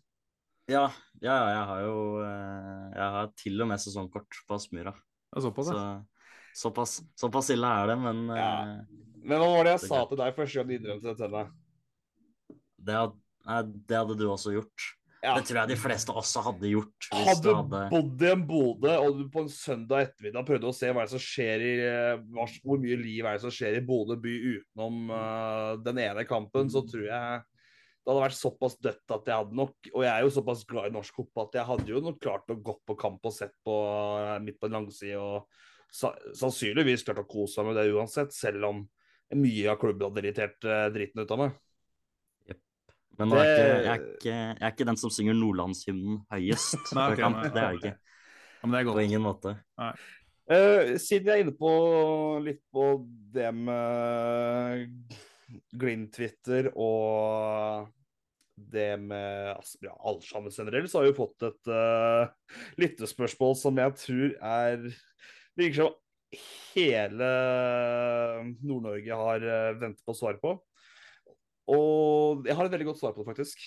Ja, 0.65 0.88
ja, 1.21 1.34
ja, 1.34 1.49
jeg 1.54 1.65
har 1.69 1.82
jo 1.86 1.97
eh, 2.25 2.86
Jeg 2.95 3.10
har 3.15 3.28
til 3.38 3.62
og 3.62 3.67
med 3.69 3.82
sesongkort 3.84 4.39
på 4.47 4.56
Aspmyra. 4.58 4.95
Såpass, 5.36 5.69
Så 5.69 5.82
såpass, 6.56 6.95
såpass 7.19 7.51
ille 7.54 7.67
er 7.82 7.91
det, 7.91 7.97
men 8.01 8.23
Ja. 8.34 8.49
eh, 8.63 8.80
Men 9.25 9.41
hva 9.41 9.49
var 9.58 9.63
det 9.65 9.75
jeg 9.75 9.84
Det 9.84 9.89
sa 9.89 10.06
til 10.10 10.17
deg 10.21 10.36
første 10.38 10.58
gang 10.60 10.67
du 10.69 10.75
innrømte 10.78 11.08
det 11.12 11.17
til 11.21 11.30
meg? 11.34 11.54
det, 12.86 12.93
had, 12.93 13.15
nei, 13.45 13.62
det 13.89 13.97
hadde 13.97 14.17
du 14.19 14.25
også 14.30 14.54
gjort. 14.56 14.89
Ja. 15.25 15.33
Det 15.39 15.47
tror 15.49 15.61
jeg 15.61 15.71
de 15.71 15.77
fleste 15.79 16.13
også 16.13 16.43
hadde 16.45 16.69
gjort. 16.69 17.07
Hvis 17.09 17.29
Hadde 17.31 17.55
hadde 17.57 17.81
bodd 17.89 18.21
i 18.21 18.29
en 18.29 18.43
Bodø 18.45 18.93
og 19.01 19.17
du 19.17 19.23
på 19.33 19.45
en 19.45 19.49
søndag 19.51 20.05
ettermiddag 20.05 20.45
prøvde 20.45 20.69
å 20.69 20.75
se 20.75 20.91
hva 20.91 21.01
er 21.01 21.09
det 21.09 21.15
som 21.15 21.23
skjer 21.23 21.65
i, 21.65 21.73
eh, 21.88 22.51
hvor 22.61 22.81
mye 22.83 22.99
liv 23.01 23.25
er 23.25 23.38
det 23.38 23.43
som 23.45 23.53
skjer 23.53 23.79
i 23.79 23.83
Bodø 23.85 24.19
by 24.21 24.35
utenom 24.45 25.09
uh, 25.09 25.71
den 25.81 26.01
ene 26.03 26.25
kampen, 26.29 26.69
så 26.69 26.83
tror 26.85 27.07
jeg 27.07 27.41
det 27.41 28.11
hadde 28.11 28.21
vært 28.21 28.38
såpass 28.38 28.75
dødt 28.85 29.13
at 29.15 29.29
jeg 29.31 29.39
hadde 29.41 29.57
nok 29.57 29.88
Og 29.89 30.03
jeg 30.05 30.11
er 30.11 30.21
jo 30.21 30.33
såpass 30.35 30.59
glad 30.69 30.91
i 30.91 30.93
norsk 30.93 31.15
fotball 31.17 31.47
at 31.47 31.55
jeg 31.57 31.67
hadde 31.71 31.89
jo 31.89 32.01
nok 32.05 32.19
klart 32.21 32.51
å 32.53 32.59
gå 32.67 32.75
på 32.85 32.97
kamp 33.01 33.25
og 33.25 33.33
sett 33.33 33.55
på 33.65 33.79
eh, 34.19 34.35
midt 34.45 34.59
på 34.61 34.69
en 34.69 34.77
langside 34.77 35.17
og 35.17 35.49
sannsynligvis 35.95 37.05
klart 37.07 37.23
å 37.23 37.29
kose 37.29 37.63
meg 37.63 37.71
med 37.71 37.77
det 37.79 37.95
uansett, 37.95 38.33
selv 38.35 38.67
om 38.67 38.81
mye 39.39 39.69
av 39.71 39.79
klubben 39.79 40.09
hadde 40.09 40.21
irritert 40.21 40.65
dritten 40.91 41.23
ut 41.23 41.31
av 41.31 41.39
meg. 41.39 41.53
Men 43.19 43.32
nå 43.32 43.39
er 43.39 43.49
ikke, 43.49 43.65
jeg, 43.65 43.86
er 43.86 44.01
ikke, 44.01 44.34
jeg 44.34 44.60
er 44.60 44.73
ikke 44.73 44.88
den 44.89 44.99
som 44.99 45.13
synger 45.13 45.38
nordlandshymnen 45.38 46.21
høyest 46.34 46.91
Nei, 46.95 47.08
okay, 47.13 47.21
kamp. 47.21 47.39
nei. 47.39 47.49
Det 47.54 47.62
er 47.62 47.67
jeg 47.67 47.82
ikke. 47.82 47.95
Ja, 47.95 48.67
men 48.67 48.75
det 48.75 48.82
er 48.82 48.89
På 48.91 49.04
ingen 49.06 49.23
måte. 49.23 49.56
Uh, 50.45 50.95
siden 51.01 51.30
jeg 51.30 51.34
er 51.34 51.43
inne 51.45 51.56
på 51.58 51.71
litt 52.45 52.62
på 52.73 52.89
det 53.34 53.51
med 53.56 55.13
Glimt-Twitter 55.73 56.69
og 56.73 57.88
det 58.56 58.91
med 59.01 59.51
Aspmyra 59.56 59.91
ja, 59.91 59.97
Alshammer 60.10 60.54
generelt, 60.54 60.91
så 60.91 61.01
har 61.01 61.10
vi 61.10 61.17
fått 61.17 61.43
et 61.43 61.71
uh, 61.71 62.32
lyttespørsmål 62.80 63.58
som 63.60 63.82
jeg 63.82 63.97
tror 63.99 64.36
er 64.39 64.86
Virker 65.56 65.80
som 65.80 65.93
hele 66.75 67.28
Nord-Norge 68.63 69.19
har 69.19 69.45
uh, 69.45 69.75
ventet 69.80 70.04
på 70.04 70.15
å 70.15 70.19
svare 70.19 70.39
på. 70.41 70.56
Og 71.71 72.45
jeg 72.45 72.58
har 72.58 72.67
et 72.67 72.75
veldig 72.75 72.89
godt 72.91 73.01
svar 73.01 73.15
på 73.15 73.23
det, 73.23 73.30
faktisk. 73.32 73.63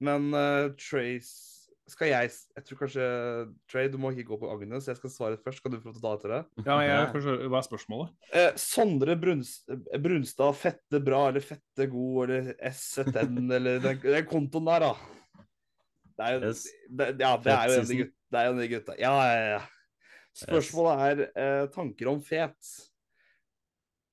Men 0.00 0.30
uh, 0.34 0.70
Trace 0.80 1.60
skal 1.90 2.10
jeg 2.10 2.30
Jeg 2.30 2.64
tror 2.66 2.78
kanskje 2.84 3.06
Trey, 3.70 3.88
du 3.90 3.96
må 4.00 4.12
ikke 4.14 4.28
gå 4.28 4.38
på 4.40 4.50
Agnes. 4.52 4.86
Jeg 4.88 4.98
skal 4.98 5.12
svare 5.12 5.38
først. 5.42 5.62
Kan 5.62 5.74
du 5.74 5.80
få 5.80 5.90
lov 5.90 5.96
til 5.96 6.02
å 6.02 6.04
ta 6.04 6.12
etter 6.18 6.34
det? 6.34 6.40
Ja, 6.68 6.76
jeg 6.86 7.08
forstår, 7.14 7.40
Hva 7.50 7.60
er 7.60 7.66
spørsmålet? 7.66 8.12
Uh, 8.34 8.50
Sondre 8.60 9.16
Bruns, 9.20 9.54
Brunstad, 10.04 10.58
fette 10.58 11.00
bra 11.04 11.24
eller 11.30 11.44
fette 11.44 11.88
god 11.90 12.36
eller 12.36 12.52
SZN 12.70 13.50
eller 13.58 13.82
den, 13.82 14.04
den 14.06 14.28
kontoen 14.30 14.70
der, 14.70 14.86
da. 14.86 15.44
Det 16.20 16.28
er 16.28 16.36
jo 16.36 16.52
Yes. 16.52 16.62
det, 16.88 17.10
Ja, 17.22 17.34
det 17.40 17.56
er 17.56 17.66
jo 17.66 17.74
en 17.74 17.82
av 17.82 17.90
de 17.90 17.98
gutta. 18.04 18.16
Det 18.30 18.40
er 18.40 18.52
en 18.52 18.62
de 18.62 18.70
gutta. 18.70 18.96
Ja, 19.00 19.14
ja, 19.26 19.50
ja. 19.56 19.60
Spørsmålet 20.40 21.02
er 21.08 21.24
uh, 21.34 21.66
tanker 21.74 22.12
om 22.12 22.22
fet. 22.22 22.74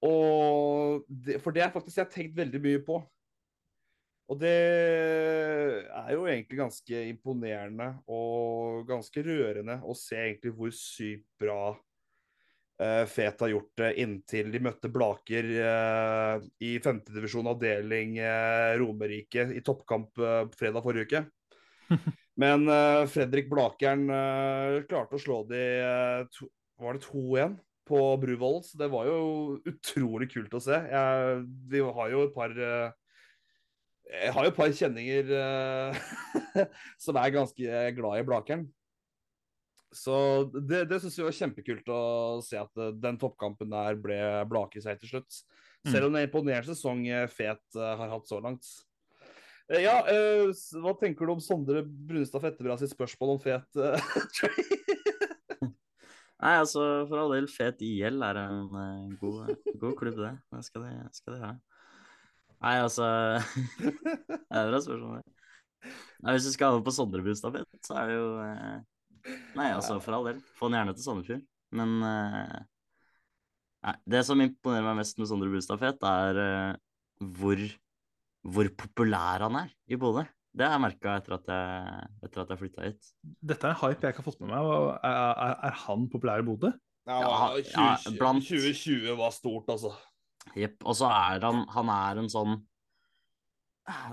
Og 0.08 1.06
det, 1.10 1.40
For 1.44 1.54
det 1.54 1.64
er 1.66 1.74
faktisk 1.74 2.00
jeg 2.00 2.06
har 2.06 2.14
tenkt 2.14 2.38
veldig 2.38 2.62
mye 2.64 2.82
på. 2.86 3.00
Og 4.28 4.40
det 4.42 4.56
er 5.88 6.10
jo 6.12 6.26
egentlig 6.28 6.60
ganske 6.60 7.04
imponerende 7.14 7.94
og 8.12 8.88
ganske 8.90 9.24
rørende 9.24 9.78
å 9.88 9.96
se 9.96 10.18
egentlig 10.20 10.52
hvor 10.58 10.74
sykt 10.76 11.30
bra 11.40 11.62
eh, 12.84 13.06
Fet 13.08 13.46
har 13.46 13.54
gjort 13.54 13.72
det 13.80 13.94
inntil 14.04 14.52
de 14.52 14.62
møtte 14.68 14.92
Blaker 14.92 15.48
eh, 15.64 16.48
i 16.60 16.74
femtedivisjon 16.84 17.48
avdeling 17.54 18.20
eh, 18.20 18.76
Romerike 18.82 19.48
i 19.56 19.64
toppkamp 19.64 20.20
eh, 20.20 20.44
fredag 20.60 20.84
forrige 20.84 21.08
uke. 21.08 21.24
Men 22.44 22.68
eh, 22.68 23.08
Fredrik 23.08 23.48
Blakeren 23.50 24.06
klarte 24.92 25.16
å 25.16 25.24
slå 25.24 25.42
de 25.48 25.64
to, 26.36 26.52
Var 26.84 27.00
det 27.00 27.08
2-1 27.08 27.60
på 27.88 28.04
Bruvoll? 28.20 28.60
Så 28.68 28.76
det 28.84 28.92
var 28.92 29.08
jo 29.08 29.58
utrolig 29.72 30.28
kult 30.36 30.60
å 30.60 30.66
se. 30.68 30.84
Jeg, 30.92 31.44
vi 31.72 31.80
har 31.80 32.12
jo 32.12 32.28
et 32.28 32.36
par 32.36 32.52
eh, 32.52 32.92
jeg 34.08 34.34
har 34.34 34.46
jo 34.46 34.52
et 34.54 34.58
par 34.58 34.74
kjenninger 34.74 35.32
uh, 35.36 35.92
som 37.04 37.20
er 37.20 37.34
ganske 37.36 37.80
glad 37.98 38.22
i 38.22 38.28
Blakeren. 38.28 38.68
Så 39.96 40.16
det, 40.54 40.86
det 40.90 41.00
syns 41.02 41.18
vi 41.18 41.26
var 41.26 41.36
kjempekult 41.36 41.88
å 41.92 42.02
se 42.44 42.58
at 42.60 42.82
eh, 42.82 42.96
den 43.00 43.18
toppkampen 43.22 43.72
der 43.72 43.96
ble 44.00 44.18
Blake 44.50 44.82
seg 44.84 45.00
til 45.00 45.14
slutt. 45.14 45.40
Selv 45.88 46.10
om 46.10 46.18
en 46.18 46.28
imponerende 46.28 46.76
sesong 46.76 47.06
eh, 47.08 47.30
Fet 47.32 47.64
uh, 47.78 47.96
har 48.00 48.12
hatt 48.12 48.28
så 48.30 48.42
langt. 48.44 48.68
Uh, 49.72 49.80
Ja, 49.84 50.00
hva 50.80 50.94
tenker 51.00 51.28
du 51.28 51.34
om 51.34 51.42
Sondre 51.44 51.82
Brunstad 51.84 52.44
Fettebra 52.44 52.78
sitt 52.80 52.94
spørsmål 52.94 53.34
om 53.34 53.42
Fet? 53.44 53.68
Nei, 56.38 56.54
altså, 56.54 56.84
for 57.10 57.20
all 57.20 57.34
del, 57.36 57.50
Fet 57.52 57.82
IL 57.84 58.22
er 58.24 58.40
en 58.44 59.16
god, 59.20 59.56
god 59.82 59.98
klubb, 60.00 60.20
det. 60.22 60.36
Det 60.54 60.64
skal 60.70 60.86
de, 60.86 60.94
skal 61.18 61.36
de 61.36 61.42
ha. 61.44 61.52
Nei, 62.64 62.76
altså 62.82 63.08
Det 63.82 64.58
er 64.58 64.70
bra 64.72 64.80
spørsmål. 64.82 65.20
Nei, 66.26 66.34
hvis 66.34 66.48
du 66.48 66.54
skal 66.56 66.78
med 66.80 66.86
på 66.88 66.94
Sondre 66.96 67.22
Brustad 67.26 67.60
så 67.86 67.98
er 68.02 68.10
det 68.10 68.16
jo 68.18 68.30
eh, 68.42 68.80
Nei, 69.60 69.68
altså, 69.76 70.00
for 70.04 70.16
all 70.18 70.26
del. 70.32 70.40
Få 70.58 70.70
han 70.70 70.80
gjerne 70.80 70.96
til 70.98 71.04
Sandefjord. 71.06 71.44
Men 71.78 71.98
eh, 72.08 72.56
nei, 73.86 73.94
det 74.16 74.24
som 74.28 74.42
imponerer 74.44 74.88
meg 74.88 75.02
mest 75.04 75.20
med 75.20 75.30
Sondre 75.30 75.52
Brustad 75.52 75.84
er 76.08 76.42
eh, 76.44 76.74
hvor, 77.38 77.62
hvor 78.48 78.72
populær 78.80 79.46
han 79.48 79.60
er 79.66 79.72
i 79.92 80.00
Bodø. 80.00 80.26
Det 80.58 80.66
har 80.66 80.74
jeg 80.80 80.82
merka 80.88 81.18
etter 81.20 81.36
at 81.36 81.50
jeg, 81.54 82.06
etter 82.26 82.42
at 82.42 82.52
jeg 82.54 82.62
flytta 82.64 82.86
hit. 82.88 83.10
Dette 83.46 83.68
er 83.68 83.76
en 83.76 83.82
hype 83.84 84.02
jeg 84.08 84.16
ikke 84.16 84.24
har 84.24 84.26
fått 84.32 84.40
med 84.42 84.50
meg. 84.56 84.70
Er, 85.06 85.18
er, 85.46 85.58
er 85.70 85.76
han 85.84 86.08
populær 86.10 86.42
i 86.42 86.48
Bodø? 86.48 86.72
Ja, 87.08 87.20
Ja, 87.22 87.50
20, 87.62 87.76
ja, 87.78 88.14
blant- 88.18 88.48
2020 88.48 89.14
var 89.20 89.36
stort, 89.36 89.70
altså. 89.76 89.94
Jepp. 90.56 90.84
Og 90.86 90.98
så 91.00 91.10
er 91.12 91.44
han 91.46 91.66
Han 91.74 91.92
er 91.94 92.22
en 92.22 92.30
sånn 92.32 92.54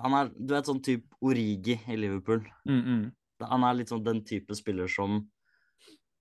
Han 0.03 0.17
er, 0.19 0.33
du 0.35 0.55
vet, 0.55 0.71
sånn 0.71 0.83
type 0.85 1.19
Origi 1.25 1.79
i 1.91 1.99
Liverpool. 1.99 2.45
Mm, 2.69 2.83
mm. 2.83 3.05
Han 3.51 3.67
er 3.67 3.79
litt 3.81 3.93
sånn 3.93 4.05
den 4.07 4.23
type 4.27 4.57
spiller 4.59 4.91
som 4.91 5.25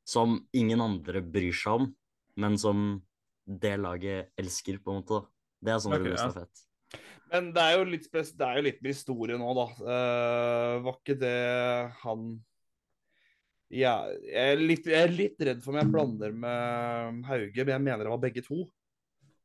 Som 0.07 0.41
ingen 0.53 0.81
andre 0.83 1.21
bryr 1.23 1.55
seg 1.55 1.81
om, 1.81 1.89
men 2.35 2.57
som 2.59 3.01
det 3.43 3.75
laget 3.79 4.31
elsker, 4.39 4.77
på 4.79 4.91
en 4.91 5.01
måte. 5.01 5.19
Det 5.63 5.71
er 5.73 5.79
sånn 5.83 5.95
okay, 5.95 6.11
det 6.11 6.19
ja. 6.19 6.29
fett. 6.31 6.63
Men 7.31 7.49
det 7.55 7.63
er 7.63 7.77
jo 7.77 7.85
litt, 7.87 8.05
spes 8.07 8.31
det 8.37 8.47
er 8.47 8.59
jo 8.59 8.65
litt 8.67 8.81
med 8.83 8.93
historie 8.93 9.37
nå, 9.39 9.53
da. 9.57 9.65
Uh, 9.79 10.73
var 10.85 10.97
ikke 10.99 11.15
det 11.19 11.37
han 12.03 12.27
ja, 13.73 13.95
jeg, 14.21 14.53
er 14.53 14.61
litt, 14.61 14.87
jeg 14.89 15.07
er 15.07 15.13
litt 15.13 15.39
redd 15.41 15.63
for 15.63 15.73
om 15.73 15.79
jeg 15.79 15.89
blander 15.89 16.35
med 16.37 17.23
Hauge, 17.25 17.63
men 17.63 17.73
jeg 17.73 17.85
mener 17.87 18.05
det 18.05 18.11
var 18.11 18.21
begge 18.21 18.43
to 18.45 18.67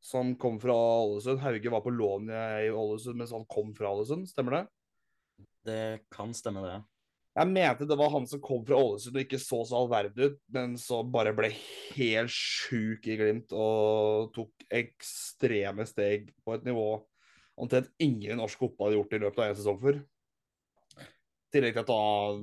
som 0.04 0.34
kom 0.40 0.60
fra 0.62 0.74
Ålesund. 0.74 1.40
Hauge 1.42 1.72
var 1.72 1.82
på 1.84 1.94
lån 1.94 2.30
i 2.30 2.70
Ålesund 2.70 3.18
mens 3.18 3.34
han 3.34 3.48
kom 3.50 3.74
fra 3.76 3.90
Ålesund, 3.94 4.28
stemmer 4.30 4.58
det? 4.58 4.62
Det 5.68 5.82
kan 6.14 6.32
stemme, 6.34 6.64
det. 6.64 6.78
Jeg 7.38 7.50
mente 7.52 7.86
det 7.86 7.98
var 7.98 8.10
han 8.10 8.26
som 8.26 8.40
kom 8.42 8.64
fra 8.66 8.78
Ålesund 8.78 9.18
og 9.18 9.22
ikke 9.22 9.38
så 9.42 9.60
så 9.68 9.78
all 9.78 9.90
verden 9.92 10.32
ut, 10.32 10.40
men 10.54 10.78
så 10.80 11.04
bare 11.06 11.34
ble 11.36 11.52
helt 11.94 12.32
sjuk 12.34 13.06
i 13.06 13.18
Glimt 13.20 13.54
og 13.54 14.32
tok 14.34 14.66
ekstreme 14.74 15.86
steg 15.86 16.32
på 16.42 16.56
et 16.56 16.66
nivå 16.66 16.90
omtrent 17.58 17.90
ingen 18.02 18.38
norsk 18.38 18.60
fotball 18.60 18.92
har 18.92 19.00
gjort 19.00 19.16
i 19.16 19.20
løpet 19.24 19.42
av 19.42 19.50
en 19.50 19.58
sesong 19.58 19.80
før. 19.82 19.98
I 20.98 21.54
tillegg 21.56 21.78
til 21.78 21.84
at 21.84 21.92
han 21.94 22.42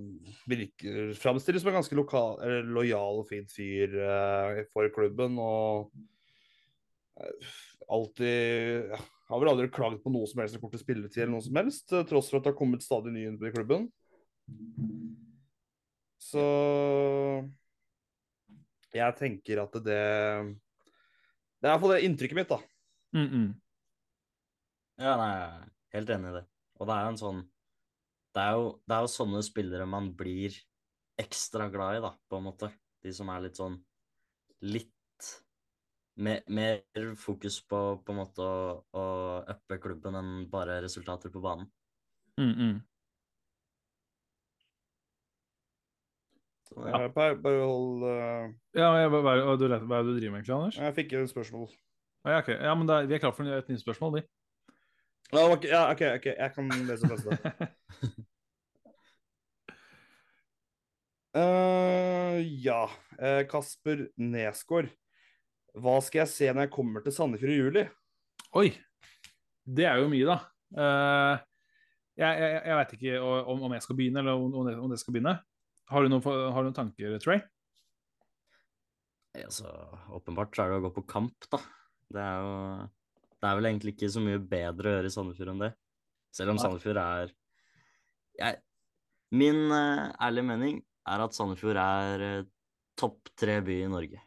virker 0.49 1.13
framstilles 1.21 1.61
som 1.61 1.71
en 1.71 1.77
ganske 1.77 1.97
lokal, 1.97 2.39
eller 2.41 2.71
lojal 2.77 3.21
og 3.21 3.27
fin 3.29 3.45
fyr 3.49 3.93
eh, 4.01 4.63
for 4.73 4.89
klubben. 4.95 5.37
Og 5.39 5.91
alltid 7.88 8.89
ja, 8.91 8.99
Har 9.30 9.41
vel 9.41 9.49
aldri 9.49 9.69
klaget 9.73 10.04
på 10.04 10.12
noe 10.13 10.28
som 10.30 10.41
helst 10.41 10.58
som 10.58 10.63
kommer 10.63 10.82
spilletid 10.82 11.23
eller 11.23 11.36
noe 11.38 11.46
som 11.46 11.58
helst, 11.58 11.87
til 11.89 12.04
tross 12.10 12.29
for 12.29 12.39
at 12.39 12.48
det 12.48 12.52
har 12.54 12.60
kommet 12.60 12.85
stadig 12.85 13.13
nye 13.13 13.31
inn 13.31 13.39
i 13.39 13.54
klubben. 13.54 13.87
Så 16.21 16.44
jeg 18.96 19.17
tenker 19.19 19.63
at 19.65 19.75
det 19.83 20.04
Det 21.60 21.67
er 21.67 21.73
iallfall 21.73 21.96
det 21.96 22.06
inntrykket 22.06 22.37
mitt, 22.37 22.52
da. 22.52 22.60
Mm, 23.15 23.27
mm. 23.31 23.50
Ja, 25.02 25.15
nei, 25.19 25.31
jeg 25.33 25.50
er 25.50 25.98
helt 25.98 26.13
enig 26.15 26.31
i 26.31 26.37
det. 26.37 26.46
Og 26.79 26.87
det 26.87 26.96
er 26.96 27.04
jo 27.04 27.12
en 27.13 27.21
sånn 27.21 27.44
Det 28.35 28.44
er 28.44 28.58
jo, 28.60 28.69
det 28.85 28.96
er 28.96 29.06
jo 29.06 29.13
sånne 29.15 29.44
spillere 29.48 29.89
man 29.89 30.12
blir 30.17 30.56
ekstra 31.19 31.69
glad 31.71 32.00
i, 32.00 32.04
da, 32.04 32.12
på 32.29 32.39
en 32.39 32.48
måte. 32.50 32.71
De 33.04 33.13
som 33.15 33.29
er 33.31 33.48
litt 33.48 33.60
sånn 33.60 33.79
Litt 34.65 34.94
mer, 36.15 36.41
mer 36.47 36.81
fokus 37.19 37.59
på 37.67 37.79
på 38.05 38.13
en 38.13 38.19
måte 38.19 38.41
å, 38.43 38.83
å 38.95 39.05
uppe 39.55 39.79
klubben 39.83 40.15
enn 40.19 40.33
bare 40.51 40.81
resultater 40.85 41.31
på 41.33 41.41
banen. 41.43 41.67
Mm, 42.39 42.53
mm. 42.59 42.75
Så, 46.69 46.79
ja. 46.87 47.01
Ja. 47.05 47.09
Bare, 47.13 47.35
bare 47.39 47.61
hold 47.63 48.03
uh... 48.03 48.47
Ja, 48.75 48.89
jeg, 48.99 49.11
hva, 49.13 49.35
er- 49.35 49.43
du, 49.59 49.67
hva 49.69 49.99
er 49.99 50.07
det 50.07 50.15
du 50.15 50.17
driver 50.19 50.33
med 50.33 50.41
egentlig, 50.41 50.55
Anders? 50.55 50.79
Jeg 50.81 50.95
fikk 50.97 51.13
et 51.19 51.29
spørsmål. 51.31 51.69
Ah, 52.25 52.31
Ja, 52.31 52.39
okay. 52.41 52.57
ja, 52.57 52.73
men 52.75 52.89
er, 52.89 53.05
vi 53.05 53.15
er 53.15 53.21
klare 53.21 53.37
for 53.37 53.45
et 53.59 53.69
nytt 53.69 53.83
spørsmål, 53.83 54.15
vi. 54.17 54.25
Ja, 55.33 55.43
ok, 55.51 55.65
ja, 55.69 55.83
OK, 55.91 56.01
ok, 56.17 56.25
jeg 56.31 56.51
kan 56.55 56.69
lese 56.87 57.09
neste. 57.09 57.37
uh, 61.37 62.37
ja. 62.65 62.81
eh, 63.19 63.41
Kasper 63.51 64.07
Nesgaard. 64.17 64.89
Hva 65.76 65.98
skal 66.04 66.21
jeg 66.23 66.32
se 66.32 66.48
når 66.54 66.67
jeg 66.67 66.73
kommer 66.76 67.04
til 67.04 67.12
Sandefjord 67.15 67.52
i 67.52 67.58
juli? 67.60 67.84
Oi! 68.56 68.69
Det 69.65 69.86
er 69.90 70.00
jo 70.00 70.08
mye, 70.12 70.28
da. 70.30 70.38
Eh, 70.76 71.44
jeg 72.21 72.40
jeg, 72.40 72.60
jeg 72.69 72.78
veit 72.80 72.94
ikke 72.96 73.17
om, 73.52 73.63
om 73.67 73.73
jeg 73.76 73.84
skal 73.84 73.98
begynne, 74.00 74.21
eller 74.21 74.40
om, 74.40 74.54
om 74.62 74.67
det- 74.69 74.78
om 74.80 74.90
det 74.94 75.00
skal 75.02 75.13
begynne. 75.17 75.34
Har 75.92 76.02
du 76.06 76.10
noen, 76.10 76.23
har 76.23 76.63
du 76.63 76.69
noen 76.69 76.78
tanker, 76.78 77.17
Trey? 77.19 77.42
Altså, 79.36 79.67
åpenbart 80.15 80.56
så 80.56 80.63
er 80.63 80.71
det 80.71 80.78
å 80.80 80.86
gå 80.88 80.94
på 80.96 81.04
kamp, 81.12 81.48
da. 81.52 81.60
Det 82.13 82.21
er 82.23 82.38
jo 82.46 82.54
Det 83.42 83.50
er 83.52 83.58
vel 83.60 83.67
egentlig 83.67 83.92
ikke 83.94 84.08
så 84.10 84.21
mye 84.23 84.40
bedre 84.42 84.90
å 84.90 84.94
gjøre 84.96 85.10
i 85.12 85.13
Sandefjord 85.13 85.50
enn 85.52 85.60
det. 85.65 85.73
Selv 86.34 86.54
om 86.54 86.58
Sandefjord 86.63 86.98
er 87.02 87.34
jeg, 88.40 88.62
Min 89.36 89.60
eh, 89.76 90.13
ærlige 90.23 90.48
mening 90.48 90.80
er 91.06 91.23
at 91.26 91.36
Sandefjord 91.36 91.78
er 91.78 92.23
eh, 92.26 92.46
topp 92.98 93.30
tre 93.38 93.60
by 93.62 93.76
i 93.84 93.90
Norge. 93.92 94.21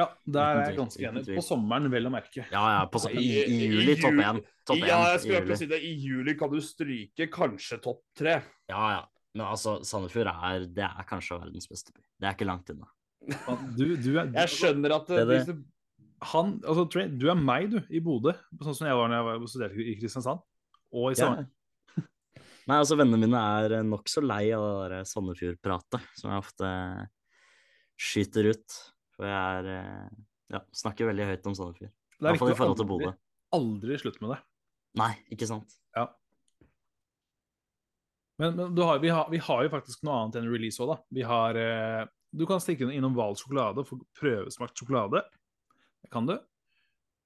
Ja, 0.00 0.06
der 0.24 0.48
er 0.48 0.60
jeg 0.70 0.78
ganske 0.80 1.06
enig. 1.10 1.24
På 1.36 1.44
sommeren, 1.44 1.88
vel 1.92 2.08
å 2.08 2.12
merke. 2.14 2.46
Ja, 2.50 2.64
ja, 2.74 2.82
på, 2.90 3.02
i, 3.12 3.26
I- 3.44 3.68
juli 3.70 3.96
topp 4.00 4.20
én. 4.24 4.40
Top 4.68 4.80
ja, 4.80 5.00
jeg 5.12 5.22
skulle 5.24 5.40
akkurat 5.44 5.60
si 5.62 5.68
det. 5.70 5.80
I 5.84 5.92
juli 6.00 6.34
kan 6.40 6.52
du 6.52 6.60
stryke 6.64 7.28
kanskje 7.32 7.80
topp 7.84 8.02
tre. 8.16 8.38
Ja, 8.72 8.84
ja. 8.96 9.02
Men 9.36 9.46
altså, 9.46 9.76
Sandefjord 9.86 10.32
er, 10.32 10.64
det 10.74 10.86
er 10.88 11.06
kanskje 11.06 11.38
verdens 11.38 11.68
beste 11.70 11.92
by. 11.94 12.00
Det 12.18 12.26
er 12.30 12.34
ikke 12.38 12.48
langt 12.48 12.72
unna. 12.72 12.88
Du, 13.76 13.84
du 14.00 14.10
er, 14.16 14.30
Jeg 14.32 14.50
skjønner 14.56 14.96
at 14.96 15.10
Det 15.10 15.20
er 15.20 15.28
det. 15.28 15.36
hvis 15.44 15.52
du 15.52 15.60
han, 16.32 16.50
altså, 16.68 16.82
Trey, 16.92 17.06
du 17.16 17.30
er 17.32 17.38
meg, 17.38 17.70
du, 17.72 17.78
i 17.88 18.00
Bodø. 18.04 18.34
Sånn 18.60 18.74
som 18.76 18.88
jeg 18.90 18.96
var 18.98 19.08
når 19.08 19.20
jeg 19.20 19.26
var 19.28 19.46
studerte 19.52 19.84
i 19.86 19.94
Kristiansand. 20.00 20.42
Og 20.92 21.14
i 21.14 21.20
Ja. 21.20 21.30
Nei, 22.68 22.76
altså, 22.76 22.94
vennene 23.00 23.18
mine 23.22 23.40
er 23.64 23.72
eh, 23.78 23.86
nokså 23.86 24.20
lei 24.22 24.50
av 24.54 24.62
det 24.66 24.90
der 24.92 25.06
Sandefjord-pratet 25.08 26.04
som 26.20 26.30
jeg 26.30 26.42
ofte 26.44 26.72
skyter 28.00 28.50
ut. 28.52 28.76
For 29.20 29.28
jeg 29.28 29.58
er 29.60 29.72
eh, 29.76 30.20
Ja, 30.56 30.62
snakker 30.74 31.10
veldig 31.10 31.28
høyt 31.28 31.50
om 31.50 31.56
Sandefjord. 31.58 31.90
I 31.92 32.16
Det 32.16 32.24
er 32.24 32.32
hvert 32.32 32.40
fall 32.40 32.48
i 32.48 32.54
viktig 32.54 32.56
å 32.56 32.60
forhold 32.64 32.80
til 32.80 32.94
aldri-. 32.96 33.18
Aldri 33.56 33.98
slutt 34.00 34.16
med 34.22 34.32
det. 34.32 34.38
Nei, 35.00 35.10
ikke 35.34 35.46
sant? 35.46 35.76
Ja. 35.94 36.06
Men, 38.40 38.56
men 38.56 38.72
du 38.74 38.80
har, 38.86 39.02
vi, 39.02 39.12
har, 39.12 39.28
vi 39.30 39.38
har 39.44 39.66
jo 39.66 39.72
faktisk 39.74 40.02
noe 40.06 40.16
annet 40.16 40.40
enn 40.40 40.48
release 40.50 40.80
òg, 40.80 40.94
da. 40.94 40.96
Vi 41.12 41.26
har 41.28 41.58
eh, 41.60 42.02
Du 42.32 42.46
kan 42.48 42.62
stikke 42.62 42.88
innom 42.90 43.14
Hval 43.18 43.36
sjokolade 43.38 43.84
og 43.84 43.90
få 43.90 44.00
prøvesmakt 44.18 44.80
sjokolade. 44.80 45.22
Det 46.00 46.10
kan 46.14 46.26
du. 46.26 46.38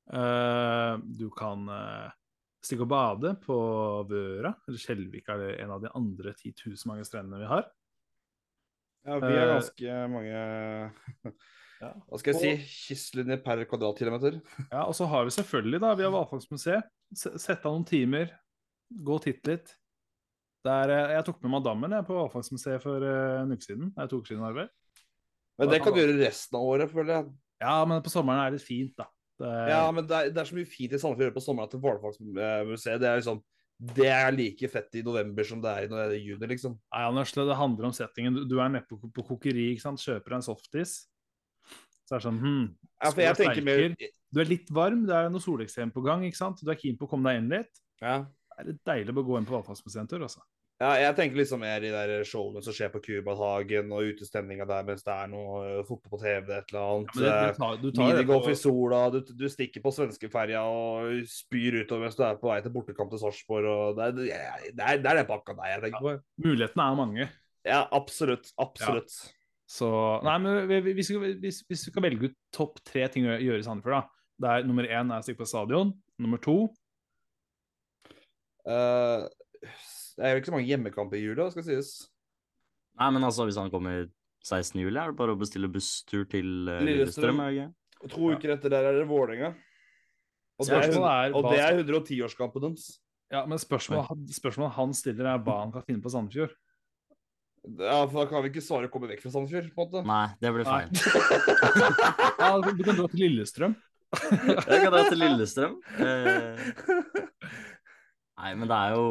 Uh, 0.04 1.00
du 1.16 1.30
kan 1.32 1.62
uh, 1.70 2.10
stikke 2.60 2.84
og 2.84 2.90
bade 2.90 3.30
på 3.40 3.56
Vøra, 4.10 4.50
eller 4.66 4.82
Skjelvik 4.82 5.30
er 5.32 5.40
det 5.40 5.52
en 5.62 5.72
av 5.72 5.80
de 5.80 5.92
andre 5.96 6.34
10 6.34 6.52
000 6.66 6.90
mange 6.90 7.06
strendene 7.08 7.40
vi 7.40 7.48
har. 7.48 7.70
Ja, 9.04 9.16
vi 9.20 9.32
har 9.36 9.54
ganske 9.54 9.84
ganske 9.84 10.12
mange 10.12 11.32
Ja. 11.84 11.90
Hva 12.08 12.18
skal 12.20 12.34
jeg 12.34 12.40
si? 12.40 12.66
Kystlinjer 12.88 13.40
per 13.44 13.62
kvadratkilometer. 13.68 14.40
Ja, 14.74 14.84
og 14.88 14.94
så 14.96 15.06
har 15.10 15.26
vi 15.28 15.34
selvfølgelig, 15.36 15.80
da, 15.84 15.92
vi 15.98 16.06
har 16.06 16.12
Valfagsmuseet. 16.14 16.88
Se- 17.14 17.34
Sett 17.42 17.64
av 17.68 17.74
noen 17.76 17.84
timer, 17.88 18.30
gå 18.90 19.18
og 19.18 19.24
titt 19.26 19.44
litt. 19.50 19.74
Der, 20.64 20.88
eh, 20.94 21.12
jeg 21.18 21.26
tok 21.28 21.42
med 21.44 21.52
madammen 21.58 21.92
jeg, 21.92 22.06
på 22.08 22.16
Valfagsmuseet 22.16 22.80
for 22.82 23.04
eh, 23.04 23.42
en 23.42 23.52
uke 23.52 23.66
siden. 23.66 23.90
Nei, 23.98 24.06
to 24.08 24.22
uker 24.22 24.32
siden, 24.32 24.44
var. 24.46 24.70
Men 25.60 25.70
det 25.70 25.82
kan 25.84 25.94
du 25.94 26.00
gjøre 26.00 26.16
resten 26.24 26.56
av 26.58 26.64
året, 26.66 26.90
føler 26.90 27.12
jeg. 27.18 27.26
Ja, 27.62 27.74
men 27.86 28.00
på 28.02 28.10
sommeren 28.10 28.40
er 28.46 28.56
det 28.56 28.64
fint, 28.64 28.94
da. 28.98 29.06
Det, 29.38 29.50
Ja, 29.70 29.82
men 29.94 30.06
det 30.08 30.14
er, 30.16 30.30
det 30.34 30.40
er 30.40 30.48
så 30.48 30.56
mye 30.56 30.66
fint 30.70 30.92
i 30.94 30.98
Sandefjord 31.02 31.20
å 31.20 31.28
gjøre 31.28 31.36
på 31.36 31.42
sommeren 31.44 31.70
til 31.72 31.82
Hvalfagsmuseet. 31.84 33.00
Det 33.02 33.08
er 33.10 33.20
liksom 33.20 33.42
Det 33.94 34.06
er 34.08 34.30
like 34.34 34.68
fett 34.70 34.94
i 34.98 35.02
november 35.02 35.46
som 35.46 35.60
det 35.62 35.70
er 35.74 36.12
i 36.14 36.20
juni, 36.22 36.46
liksom. 36.54 36.76
Nei, 36.94 37.00
Anders, 37.10 37.32
det 37.34 37.56
handler 37.58 37.88
om 37.90 37.94
settingen. 37.96 38.34
Du, 38.38 38.44
du 38.48 38.56
er 38.62 38.70
nede 38.70 38.86
på, 38.88 38.98
på 39.14 39.24
kokeri, 39.34 39.72
ikke 39.74 39.82
sant? 39.84 40.02
kjøper 40.02 40.30
deg 40.36 40.38
en 40.40 40.46
softis. 40.46 40.92
Så 42.04 42.18
er 42.18 42.24
sånn 42.24 42.40
hm, 42.42 42.64
Ja, 43.04 43.12
mer. 43.64 43.84
Du 44.34 44.40
er 44.42 44.50
litt 44.50 44.70
varm, 44.74 45.04
det 45.08 45.14
er 45.14 45.30
noe 45.30 45.42
solekstrem 45.42 45.92
på 45.94 46.02
gang, 46.04 46.24
ikke 46.26 46.40
sant? 46.40 46.62
Du 46.64 46.72
er 46.72 46.80
keen 46.80 46.98
på 46.98 47.06
å 47.06 47.12
komme 47.12 47.30
deg 47.30 47.42
inn 47.42 47.52
litt. 47.52 47.84
ja. 48.02 48.24
Det 48.54 48.62
er 48.62 48.68
litt 48.70 48.84
deilig 48.86 49.14
å 49.18 49.22
gå 49.26 49.38
inn 49.40 49.46
på 49.48 49.58
en 49.58 50.06
tur, 50.06 50.22
altså. 50.22 50.42
ja, 50.78 50.90
jeg 51.00 51.14
tenker 51.18 51.40
liksom 51.40 51.62
mer 51.62 51.80
de 51.82 51.90
der 51.90 52.12
showene 52.28 52.60
som 52.62 52.74
skjer 52.76 52.92
på 52.92 53.00
Cubahagen 53.02 53.90
og 53.94 54.12
utestemninga 54.12 54.66
der 54.68 54.86
mens 54.86 55.02
det 55.06 55.10
er 55.10 55.30
noe 55.32 55.56
eh, 55.66 55.80
fotball 55.88 56.12
på 56.12 56.20
TV, 56.22 56.52
et 56.54 56.70
eller 56.70 56.84
annet. 56.84 57.16
Ja, 57.18 57.24
det, 57.24 57.32
du 57.34 57.58
tar, 57.58 57.76
du 57.82 57.88
tar 57.88 58.12
Minigolf 58.12 58.46
på, 58.46 58.52
i 58.54 58.58
sola, 58.60 59.00
du, 59.10 59.18
du 59.26 59.46
stikker 59.50 59.82
på 59.82 59.94
svenskeferja 59.96 60.62
og 60.70 61.26
spyr 61.30 61.80
utover 61.80 62.06
mens 62.06 62.18
du 62.18 62.22
er 62.26 62.38
på 62.38 62.52
vei 62.52 62.60
til 62.62 62.74
bortekamp 62.76 63.10
til 63.14 63.22
Sarpsborg. 63.24 63.70
Det 63.98 64.10
det 64.20 64.28
det 64.28 64.86
er, 64.86 65.02
det 65.02 65.16
den 65.18 65.30
pakka 65.30 65.58
der 65.58 65.72
jeg 65.72 65.86
tenker 65.88 66.06
på. 66.06 66.16
Mulighetene 66.46 66.86
er 66.86 67.00
mange. 67.02 67.30
Ja, 67.66 67.82
absolutt. 67.90 68.54
Absolutt. 68.60 69.18
Så 69.74 69.88
Nei, 70.22 70.36
men 70.38 70.68
vi- 70.70 70.80
vi- 70.86 70.92
hvis 70.94 71.08
vi, 71.10 71.32
hvis, 71.42 71.62
hvis 71.66 71.86
vi 71.86 71.90
skal 71.90 72.04
velge 72.04 72.28
ut 72.30 72.36
topp 72.54 72.78
tre 72.86 73.08
ting 73.10 73.24
å 73.26 73.38
gjøre 73.40 73.58
i 73.58 73.66
Sandefjord, 73.66 74.04
da. 74.04 74.08
Det 74.44 74.50
er 74.50 74.66
nummer 74.68 74.86
én 74.86 75.10
er 75.10 75.18
å 75.18 75.24
stikke 75.24 75.42
på 75.42 75.48
stadion. 75.50 75.90
Nummer 76.22 76.38
to 76.42 76.56
uh, 78.68 79.26
det 80.14 80.22
er 80.22 80.34
jo 80.36 80.40
ikke 80.42 80.50
så 80.52 80.54
mange 80.54 80.68
hjemmekamper 80.70 81.18
i 81.18 81.24
jula, 81.24 81.48
skal 81.50 81.66
sies. 81.66 81.92
Nei, 83.00 83.08
men 83.16 83.24
altså, 83.26 83.46
hvis 83.48 83.58
han 83.58 83.70
kommer 83.72 84.04
16. 84.46 84.78
juli, 84.84 84.98
er 85.00 85.10
det 85.10 85.18
bare 85.18 85.34
å 85.34 85.40
bestille 85.40 85.70
busstur 85.72 86.26
til 86.30 86.68
uh, 86.70 86.78
Lillestrøm. 86.84 87.40
Lillestrøm? 87.40 87.40
ikke? 87.50 87.70
Og 88.04 88.10
To 88.12 88.28
Ja. 88.30 88.36
uker 88.36 88.52
etter 88.54 88.70
der 88.74 88.90
er 88.90 88.98
det 89.00 89.08
Vålerenga. 89.08 89.54
Og 90.60 90.68
det 90.68 90.76
er, 90.76 90.92
er 90.94 91.34
og 91.34 91.48
det 91.50 91.58
er 91.64 91.80
110-årskampen 91.82 92.62
deres. 92.62 92.84
Ja, 93.32 93.40
men 93.50 93.58
spørsmålet, 93.58 94.28
spørsmålet 94.36 94.76
han 94.76 94.92
stiller, 94.94 95.26
er 95.32 95.40
hva 95.42 95.56
han 95.64 95.72
kan 95.74 95.82
finne 95.82 96.04
på 96.04 96.12
Sandefjord. 96.12 96.52
Ja, 97.64 98.02
for 98.10 98.18
Da 98.20 98.26
kan 98.28 98.42
vi 98.44 98.50
ikke 98.52 98.62
svare 98.64 98.88
å 98.88 98.92
komme 98.92 99.08
vekk 99.08 99.22
fra 99.24 99.30
Sandefjord. 99.32 99.70
på 99.74 99.84
en 99.86 99.88
måte. 99.88 100.02
Nei, 100.08 100.26
det 100.42 100.50
blir 100.52 100.66
feil. 100.68 100.90
Ja, 102.44 102.50
du 102.60 102.82
kan 102.84 102.98
dra 102.98 103.06
til 103.08 103.22
Lillestrøm. 103.24 103.74
Jeg 104.68 104.82
kan 104.84 104.92
dra 104.92 105.02
til 105.08 105.18
Lillestrøm. 105.22 105.78
Eh, 106.04 106.60
nei, 108.38 108.50
men 108.58 108.68
det 108.68 108.76
er 108.76 108.94
jo 108.98 109.06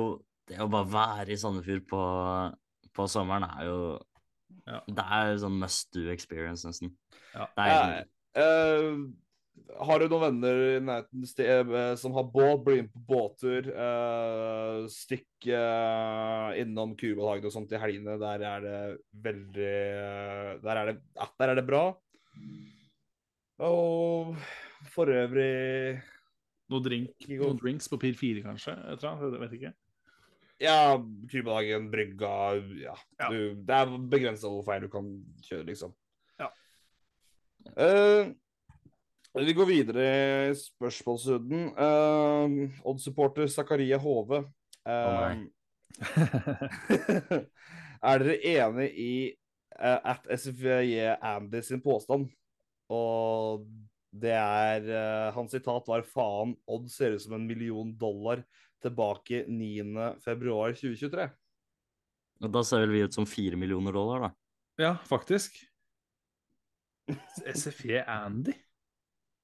Det 0.50 0.60
å 0.62 0.68
bare 0.72 0.90
være 0.92 1.34
i 1.34 1.40
Sandefjord 1.40 1.86
på, 1.90 2.02
på 2.94 3.08
sommeren 3.12 3.48
er 3.48 3.68
jo 3.72 3.78
Ja. 4.68 4.80
Det 4.88 5.04
er 5.18 5.38
sånn 5.42 5.58
must 5.60 5.90
do 5.96 6.06
experience, 6.14 6.64
nesten. 6.68 6.94
Ja. 7.34 7.48
Det 7.58 7.66
er 7.68 8.04
Eh, 8.34 8.42
eh, 8.42 8.94
har 9.82 10.02
du 10.02 10.08
noen 10.08 10.24
venner 10.28 10.62
i 10.64 10.80
nærheten 10.84 11.26
eh, 11.44 11.94
som 12.00 12.14
har 12.18 12.30
båt? 12.32 12.64
Bli 12.66 12.82
med 12.82 12.92
på 12.94 13.02
båttur. 13.10 13.70
Uh, 13.74 14.86
stikk 14.92 15.48
uh, 15.50 16.54
innom 16.60 16.96
Kubalhagen 17.00 17.50
og 17.50 17.56
sånt 17.56 17.74
i 17.74 17.82
helgene. 17.82 18.18
Der 18.22 18.46
er 18.50 18.66
det 18.66 18.80
veldig 19.26 19.70
eh, 19.70 20.50
Der 20.64 20.82
er 20.82 20.92
det, 20.92 20.98
der 21.40 21.54
er 21.54 21.60
det 21.60 21.68
bra. 21.68 21.86
Og 23.64 24.36
for 24.94 25.10
øvrig 25.14 26.02
Noe 26.72 26.82
drink, 26.82 27.26
noen 27.30 27.58
drinks 27.60 27.90
på 27.92 28.00
Pier 28.02 28.16
4, 28.18 28.42
kanskje? 28.46 28.74
Jeg 28.98 29.42
vet 29.42 29.56
ikke. 29.58 29.74
Ja, 30.64 30.96
Kubalhagen, 31.30 31.90
brygga 31.92 32.32
Ja. 32.80 32.96
Ja. 33.20 33.28
Du, 33.30 33.60
det 33.68 33.76
er 33.78 33.98
begrensa 34.10 34.50
hvor 34.50 34.64
feil 34.66 34.86
du 34.86 34.90
kan 34.90 35.12
kjøre, 35.44 35.68
liksom. 35.68 35.92
Ja. 36.40 36.48
Eh, 37.76 38.32
vi 39.42 39.54
går 39.58 39.66
videre 39.66 40.04
i 40.52 40.58
spørsmålsrunden. 40.58 41.72
Uh, 41.74 42.70
Odd-supporter 42.86 43.48
Zakaria 43.50 43.98
Hove. 43.98 44.44
Å, 44.86 44.98
er 48.10 48.24
dere 48.24 48.36
enig 48.52 48.90
i 48.94 49.16
uh, 49.80 50.14
at 50.14 50.30
SFJ 50.38 51.16
Andy 51.18 51.64
sin 51.66 51.82
påstand? 51.82 52.30
Og 52.94 53.66
det 54.14 54.36
er 54.38 54.86
uh, 54.92 55.34
Hans 55.34 55.56
sitat 55.56 55.90
var 55.90 56.06
'faen, 56.06 56.54
Odd 56.70 56.92
ser 56.94 57.16
ut 57.16 57.26
som 57.26 57.34
en 57.40 57.50
million 57.50 57.90
dollar' 57.98 58.46
tilbake 58.84 59.46
9. 59.48 60.20
februar 60.22 60.76
2023. 60.78 61.26
Og 62.44 62.52
da 62.52 62.64
ser 62.68 62.84
vel 62.84 62.94
vi 62.94 63.06
ut 63.08 63.16
som 63.16 63.28
fire 63.30 63.58
millioner 63.58 63.96
dollar, 63.96 64.28
da. 64.28 64.30
Ja, 64.82 64.92
faktisk. 65.08 65.56
SFJ 67.48 68.04
Andy? 68.08 68.56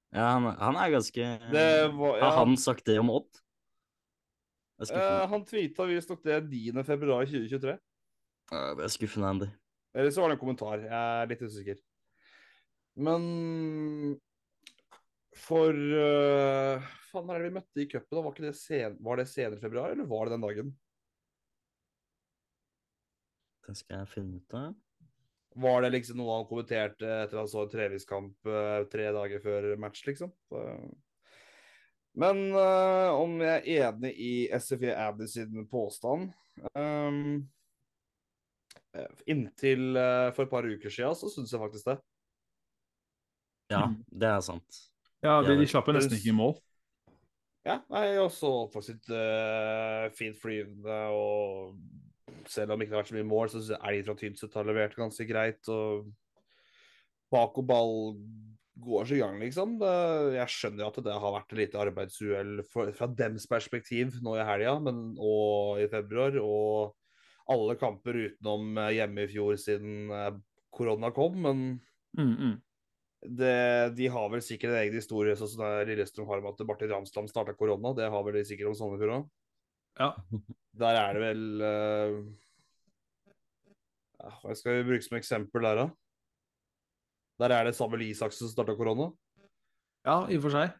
Ja, 0.09 0.25
han, 0.33 0.47
han 0.57 0.77
er 0.81 0.95
ganske 0.95 1.25
Det 1.53 1.65
var, 1.93 2.15
ja, 2.17 2.29
Har 2.31 2.39
han 2.41 2.55
sagt 2.57 2.87
det 2.89 2.97
om 2.97 3.11
Odd? 3.13 3.29
Eh, 4.79 5.27
han 5.29 5.43
tweeta 5.45 5.85
visstnok 5.85 6.23
det 6.23 6.39
9. 6.47 6.83
februar 6.87 7.27
2023. 7.27 7.75
Ja, 8.49 8.61
det 8.79 8.85
er 8.87 8.93
skuffende, 8.93 9.29
Andy. 9.29 9.49
Eller 9.93 10.13
så 10.13 10.23
var 10.23 10.31
det 10.31 10.37
en 10.37 10.41
kommentar. 10.41 10.81
Jeg 10.85 10.93
er 10.95 11.29
litt 11.29 11.43
usikker. 11.43 11.81
Men 12.99 13.25
for 15.39 15.75
uh, 15.75 16.89
Faen, 17.09 17.25
når 17.27 17.35
er 17.35 17.43
det 17.43 17.49
vi 17.49 17.57
møtte 17.57 17.83
i 17.83 17.87
cupen? 17.89 18.21
Var, 18.25 18.39
det 18.43 18.53
sen, 18.57 18.97
var 19.05 19.19
det 19.19 19.27
senere 19.29 19.59
i 19.59 19.63
februar, 19.63 19.93
eller 19.93 20.07
var 20.09 20.27
det 20.27 20.35
den 20.35 20.45
dagen? 20.45 20.71
Det 23.67 23.75
skal 23.77 24.01
jeg 24.01 24.11
finne 24.15 24.39
ut 24.39 24.57
av. 24.57 24.73
Var 25.59 25.81
det 25.81 25.91
liksom 25.93 26.19
noe 26.19 26.39
han 26.39 26.47
kommenterte 26.47 27.07
etter 27.25 27.41
han 27.41 27.47
så 27.49 27.65
en 27.65 27.71
treningskamp 27.71 28.47
eh, 28.47 28.81
tre 28.91 29.09
dager 29.15 29.41
før 29.43 29.69
match, 29.81 30.05
liksom? 30.07 30.31
Så, 30.47 30.65
Men 32.19 32.49
uh, 32.55 33.15
om 33.15 33.37
jeg 33.43 33.63
er 33.77 33.89
enig 33.89 34.13
i 34.15 34.33
SFI 34.55 34.93
Abdi 34.95 35.27
sin 35.29 35.67
påstand 35.71 36.31
ehm, 36.73 37.43
eh, 38.97 39.21
Inntil 39.31 39.91
uh, 39.95 40.31
for 40.35 40.47
et 40.47 40.53
par 40.53 40.67
uker 40.67 40.91
siden 40.91 41.15
så 41.15 41.29
syns 41.31 41.53
jeg 41.53 41.61
faktisk 41.61 41.91
det. 41.91 41.99
Ja, 43.69 43.83
det 44.09 44.31
er 44.31 44.41
sant. 44.41 44.81
Ja, 45.21 45.39
de, 45.45 45.53
de 45.59 45.67
slapp 45.69 45.87
jo 45.87 45.93
nesten 45.95 46.17
ikke 46.17 46.31
i 46.31 46.39
mål. 46.39 46.55
Ja, 47.67 47.81
nei, 47.91 48.05
også 48.17 48.69
faktisk 48.73 49.11
uh, 49.11 50.07
fint 50.15 50.39
flyvende, 50.41 50.99
og 51.13 51.75
selv 52.49 52.73
om 52.73 52.79
det 52.79 52.87
ikke 52.87 52.97
har 52.97 53.03
vært 53.03 53.11
så 53.11 53.17
mye 53.17 53.29
mål, 53.29 53.49
så 53.49 53.59
syns 53.59 53.73
jeg 53.75 53.83
Elg 53.91 54.07
fra 54.07 54.15
Tynset 54.19 54.55
har 54.59 54.69
levert 54.69 54.97
ganske 54.99 55.27
greit. 55.29 55.71
Og 55.73 56.09
bak 57.33 57.59
og 57.61 57.67
ball 57.69 57.97
går 58.79 59.09
så 59.09 59.17
i 59.17 59.21
gang, 59.21 59.35
liksom. 59.43 59.75
Det, 59.81 59.95
jeg 60.37 60.55
skjønner 60.55 60.85
jo 60.85 60.91
at 60.93 61.01
det 61.05 61.17
har 61.23 61.35
vært 61.35 61.53
et 61.53 61.61
lite 61.63 61.81
arbeidsuhell 61.83 62.63
fra 62.69 63.09
dems 63.11 63.45
perspektiv 63.51 64.17
nå 64.25 64.37
i 64.39 64.47
helga 64.47 64.77
og 64.79 65.83
i 65.83 65.89
februar. 65.91 66.39
Og 66.41 66.95
alle 67.49 67.77
kamper 67.81 68.23
utenom 68.27 68.77
eh, 68.77 68.95
hjemme 68.99 69.25
i 69.25 69.29
fjor 69.31 69.55
siden 69.59 70.11
eh, 70.13 70.33
korona 70.75 71.09
kom. 71.15 71.37
Men 71.45 71.63
Mm, 72.17 72.35
mm. 72.35 72.61
det, 73.37 73.93
de 73.97 74.07
har 74.07 74.29
vel 74.33 74.41
sikkert 74.41 74.73
en 74.73 74.81
egen 74.81 74.97
historie, 74.97 75.35
sånn 75.37 75.51
som 75.51 75.65
Lillestrøm 75.87 76.29
har 76.29 76.41
om 76.41 76.49
at 76.51 76.63
Martin 76.67 76.91
Ramsland 76.93 77.31
starta 77.31 77.55
korona. 77.57 77.93
Det 77.97 78.09
har 78.09 78.25
vel 78.25 78.39
de 78.39 78.45
sikkert 78.47 78.71
om 78.71 78.77
Sandefjord 78.79 79.15
òg. 79.19 79.27
Ja. 79.99 80.13
Der 80.79 80.95
er 80.95 81.17
det 81.17 81.21
vel 81.25 81.41
uh, 81.59 82.19
Hva 84.43 84.55
skal 84.55 84.79
vi 84.79 84.85
bruke 84.91 85.05
som 85.05 85.17
eksempel 85.19 85.65
der, 85.67 85.81
da? 85.83 85.87
Der 87.39 87.53
er 87.55 87.67
det 87.69 87.75
Samuel 87.77 88.03
Isaksen 88.09 88.47
som 88.47 88.53
starta 88.53 88.75
korona. 88.79 89.09
ja, 90.07 90.21
i 90.31 90.37
og 90.39 90.45
for 90.47 90.55
seg. 90.55 90.77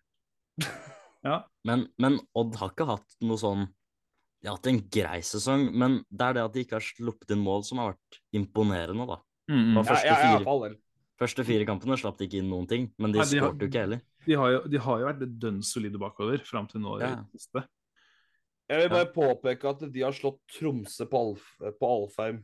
Ja. 1.20 1.42
Men, 1.68 1.82
men 2.00 2.14
Odd 2.40 2.54
har 2.62 2.70
ikke 2.72 2.86
hatt 2.88 3.16
noe 3.28 3.36
sånn 3.36 3.66
De 4.40 4.48
har 4.48 4.54
hatt 4.56 4.70
en 4.72 4.78
grei 4.88 5.18
sesong, 5.28 5.66
men 5.76 5.98
det 6.08 6.30
er 6.30 6.38
det 6.38 6.44
at 6.46 6.54
de 6.56 6.62
ikke 6.64 6.78
har 6.78 6.86
sluppet 6.86 7.34
inn 7.36 7.42
mål 7.44 7.66
som 7.68 7.82
har 7.82 7.90
vært 7.90 8.20
imponerende, 8.40 9.04
da. 9.10 9.18
Mm, 9.52 9.58
mm. 9.74 9.80
Første 9.84 10.08
ja, 10.08 10.14
ja, 10.16 10.30
ja, 10.38 10.40
fire. 10.48 10.72
Første 11.20 11.44
fire 11.44 11.66
kampene 11.68 11.98
slapp 12.00 12.16
de 12.22 12.30
ikke 12.30 12.40
inn 12.40 12.48
noen 12.48 12.70
ting, 12.72 12.88
men 12.96 13.12
de 13.12 13.20
Nei, 13.20 13.26
de 13.34 13.42
har- 13.44 13.52
jo 13.52 13.68
ikke 13.68 13.84
heller. 13.84 14.00
De, 14.24 14.38
har 14.40 14.54
jo, 14.54 14.62
de 14.72 14.80
har 14.86 15.02
jo 15.04 15.10
vært 15.10 15.26
dønn 15.44 15.60
solide 15.74 16.00
bakover 16.00 16.46
fram 16.48 16.72
til 16.72 16.80
nå. 16.86 16.96
i 17.02 17.04
det 17.04 17.12
siste. 17.36 17.66
Jeg 18.70 18.84
vil 18.84 18.92
bare 18.94 19.10
påpeke 19.14 19.70
at 19.72 19.86
de 19.90 20.02
har 20.06 20.14
slått 20.14 20.40
Tromsø 20.54 21.08
på, 21.10 21.22
Alf, 21.26 21.46
på 21.80 21.90
Alfheim. 21.90 22.44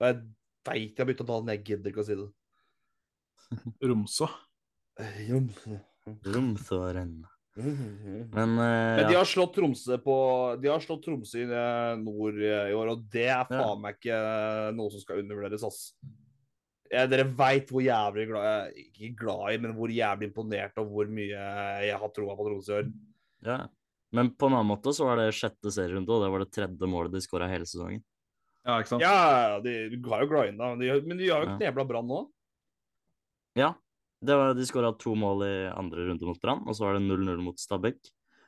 Jeg 0.00 0.20
veit 0.68 0.94
jeg 0.94 1.00
har 1.00 1.08
begynt 1.08 1.24
å 1.24 1.28
ta 1.28 1.40
den, 1.40 1.50
jeg 1.54 1.64
gidder 1.66 1.92
ikke 1.92 2.04
å 2.04 2.06
si 2.08 2.16
det. 2.18 2.28
Romså. 3.84 4.28
Romsåren. 6.28 7.18
Men 7.58 8.28
Men, 8.30 8.52
eh, 8.62 9.08
de 9.08 9.16
har 9.16 9.26
slått 9.26 9.56
Tromsø 9.56 9.96
på 9.98 10.14
De 10.62 10.68
har 10.70 10.80
slått 10.80 11.02
Tromsø 11.04 11.40
i 11.42 11.46
eh, 11.48 11.94
nord 11.98 12.38
eh, 12.38 12.70
i 12.70 12.76
år, 12.76 12.92
og 12.94 13.04
det 13.10 13.26
er 13.34 13.48
faen 13.50 13.82
meg 13.82 13.98
ikke 13.98 14.14
eh, 14.14 14.68
noe 14.78 14.92
som 14.94 15.02
skal 15.02 15.24
undervurderes, 15.24 15.64
ass. 15.66 15.80
Ja, 16.88 17.04
dere 17.10 17.26
veit 17.36 17.68
hvor 17.68 17.82
jævlig 17.84 18.30
glad 18.30 18.46
jeg 18.48 18.86
Ikke 18.94 19.10
glad 19.24 19.50
i, 19.52 19.58
men 19.60 19.74
hvor 19.76 19.90
jævlig 19.92 20.30
imponert 20.30 20.78
og 20.80 20.88
hvor 20.94 21.10
mye 21.12 21.42
jeg 21.84 21.98
har 22.00 22.14
troa 22.14 22.36
på 22.38 22.46
Tromsø 22.46 22.72
i 22.72 22.78
år. 22.84 22.94
ja. 23.48 23.58
Men 24.12 24.30
på 24.34 24.46
en 24.48 24.54
annen 24.56 24.70
måte 24.70 24.92
så 24.96 25.04
var 25.04 25.16
det 25.20 25.34
sjette 25.36 25.68
serierunde, 25.74 26.08
og 26.08 26.22
det 26.24 26.30
var 26.32 26.44
det 26.44 26.52
tredje 26.54 26.88
målet 26.88 27.12
de 27.12 27.20
skåra 27.20 27.48
hele 27.50 27.66
sesongen. 27.68 28.02
Ja, 28.64 28.78
ikke 28.80 28.88
sant? 28.94 29.02
Ja, 29.04 29.58
de 29.64 29.74
har 30.08 30.22
jo 30.24 30.28
grinda, 30.30 30.70
men 30.72 30.78
de, 30.80 30.88
har- 30.88 31.04
men 31.06 31.18
de 31.20 31.28
har 31.28 31.44
jo 31.44 31.50
Ja. 31.50 31.56
knebla 31.58 31.84
Brann 31.88 32.08
nå. 32.08 32.22
Ja. 33.58 33.74
Det 34.20 34.34
var, 34.34 34.54
de 34.54 34.64
skåra 34.66 34.90
to 34.98 35.12
mål 35.14 35.44
i 35.46 35.68
andre 35.70 36.08
runde 36.08 36.26
mot 36.26 36.40
Brann, 36.42 36.64
og 36.66 36.74
så 36.74 36.88
var 36.88 36.96
det 36.98 37.04
0-0 37.06 37.38
mot 37.44 37.54
Stabæk. 37.60 38.00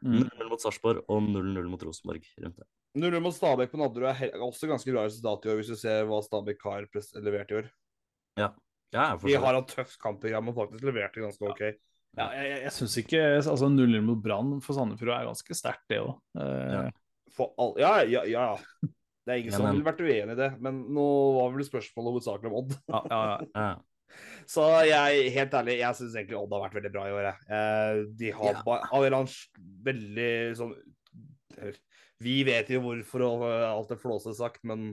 Mm. 0.03 0.25
0-0 0.25 0.49
mot 0.51 0.61
Sarpsborg 0.65 1.05
og 1.09 1.23
0-0 1.23 1.69
mot 1.71 1.83
Rosenborg 1.87 2.25
rundt 2.43 2.57
det. 2.57 2.67
0-0 2.99 3.21
mot 3.23 3.35
Stabæk 3.37 3.71
på 3.71 3.79
Nadderud 3.79 4.09
er 4.11 4.33
også 4.43 4.67
ganske 4.67 4.91
bra 4.93 5.05
resultat 5.07 5.45
i 5.47 5.51
år, 5.53 5.61
hvis 5.61 5.69
du 5.71 5.77
ser 5.79 6.09
hva 6.09 6.19
Stabæk 6.25 6.65
har 6.65 6.89
levert 7.23 7.53
i 7.53 7.59
år. 7.61 7.71
Ja, 8.41 8.49
ja 8.97 9.05
De 9.17 9.35
har 9.37 9.55
hatt 9.61 9.69
tøft 9.77 9.99
kampprogram 10.03 10.49
og 10.51 10.57
faktisk 10.57 10.83
levert 10.89 11.15
det 11.15 11.23
ganske 11.23 11.51
OK. 11.53 11.61
Ja, 11.61 11.73
jeg 12.19 12.49
jeg, 12.51 12.63
jeg 12.65 12.73
syns 12.75 12.97
ikke 13.05 13.21
altså 13.39 13.69
0-0 13.71 14.01
mot 14.03 14.19
Brann 14.23 14.57
for 14.65 14.75
Sandefjord 14.77 15.15
er 15.15 15.29
ganske 15.31 15.55
sterkt, 15.57 15.85
det 15.93 16.01
òg. 16.03 16.17
Ja. 16.41 16.89
Ja, 17.79 17.93
ja, 18.11 18.25
ja. 18.27 18.47
Det 18.83 19.35
er 19.35 19.39
ingen 19.43 19.53
Ja, 19.53 19.59
som 19.61 19.69
ville 19.71 19.87
vært 19.87 20.01
uenig 20.03 20.35
i 20.35 20.39
det, 20.41 20.49
men 20.61 20.81
nå 20.93 21.05
var 21.37 21.53
vel 21.55 21.65
spørsmålet 21.69 22.15
hovedsakelig 22.17 22.51
om 22.51 22.59
Odd. 22.63 22.75
ja, 22.91 23.01
ja, 23.11 23.21
ja. 23.31 23.47
Ja. 23.55 23.71
Så 24.51 24.65
jeg, 24.89 25.29
helt 25.37 25.53
ærlig, 25.55 25.77
jeg 25.79 25.95
syns 26.01 26.17
egentlig 26.19 26.39
Odd 26.41 26.53
har 26.57 26.65
vært 26.65 26.75
veldig 26.81 26.91
bra 26.97 27.05
i 27.07 27.13
år. 27.15 27.29
jeg. 27.29 27.47
Eh, 27.55 28.01
de 28.19 28.33
har 28.35 28.57
Ja. 28.57 28.63
ba- 28.67 28.81
av 28.91 29.05
en 29.05 29.07
eller 29.07 29.19
annen 29.21 29.85
veldig 29.87 30.33
sånn 30.59 30.75
Vi 32.21 32.43
vet 32.45 32.69
jo 32.75 32.81
hvorfor 32.85 33.23
og 33.29 33.45
eh, 33.47 33.69
alt 33.71 33.89
det 33.95 34.01
flåset 34.03 34.37
sagt, 34.37 34.65
men 34.67 34.91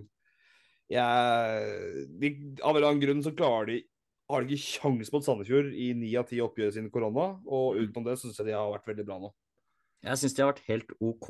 jeg, 0.87 2.05
de, 2.21 2.29
av 2.61 2.71
en 2.71 2.77
eller 2.77 2.87
annen 2.91 3.01
grunn 3.03 3.23
så 3.25 3.33
klarer 3.35 3.65
de 3.73 3.79
har 4.27 4.43
de 4.43 4.55
ikke 4.57 4.81
kjangs 4.81 5.11
mot 5.13 5.23
Sandefjord 5.25 5.69
i 5.71 5.91
ni 5.95 6.09
av 6.19 6.25
ti 6.27 6.39
oppgjør 6.43 6.73
siden 6.75 6.89
korona. 6.93 7.29
Og 7.47 7.77
utenom 7.79 8.07
det 8.09 8.17
syns 8.21 8.39
jeg 8.39 8.49
de 8.49 8.57
har 8.57 8.71
vært 8.73 8.89
veldig 8.91 9.05
bra 9.07 9.19
nå. 9.23 9.29
Jeg 10.05 10.19
syns 10.21 10.35
de 10.37 10.43
har 10.43 10.51
vært 10.51 10.65
helt 10.67 10.91
OK. 10.99 11.29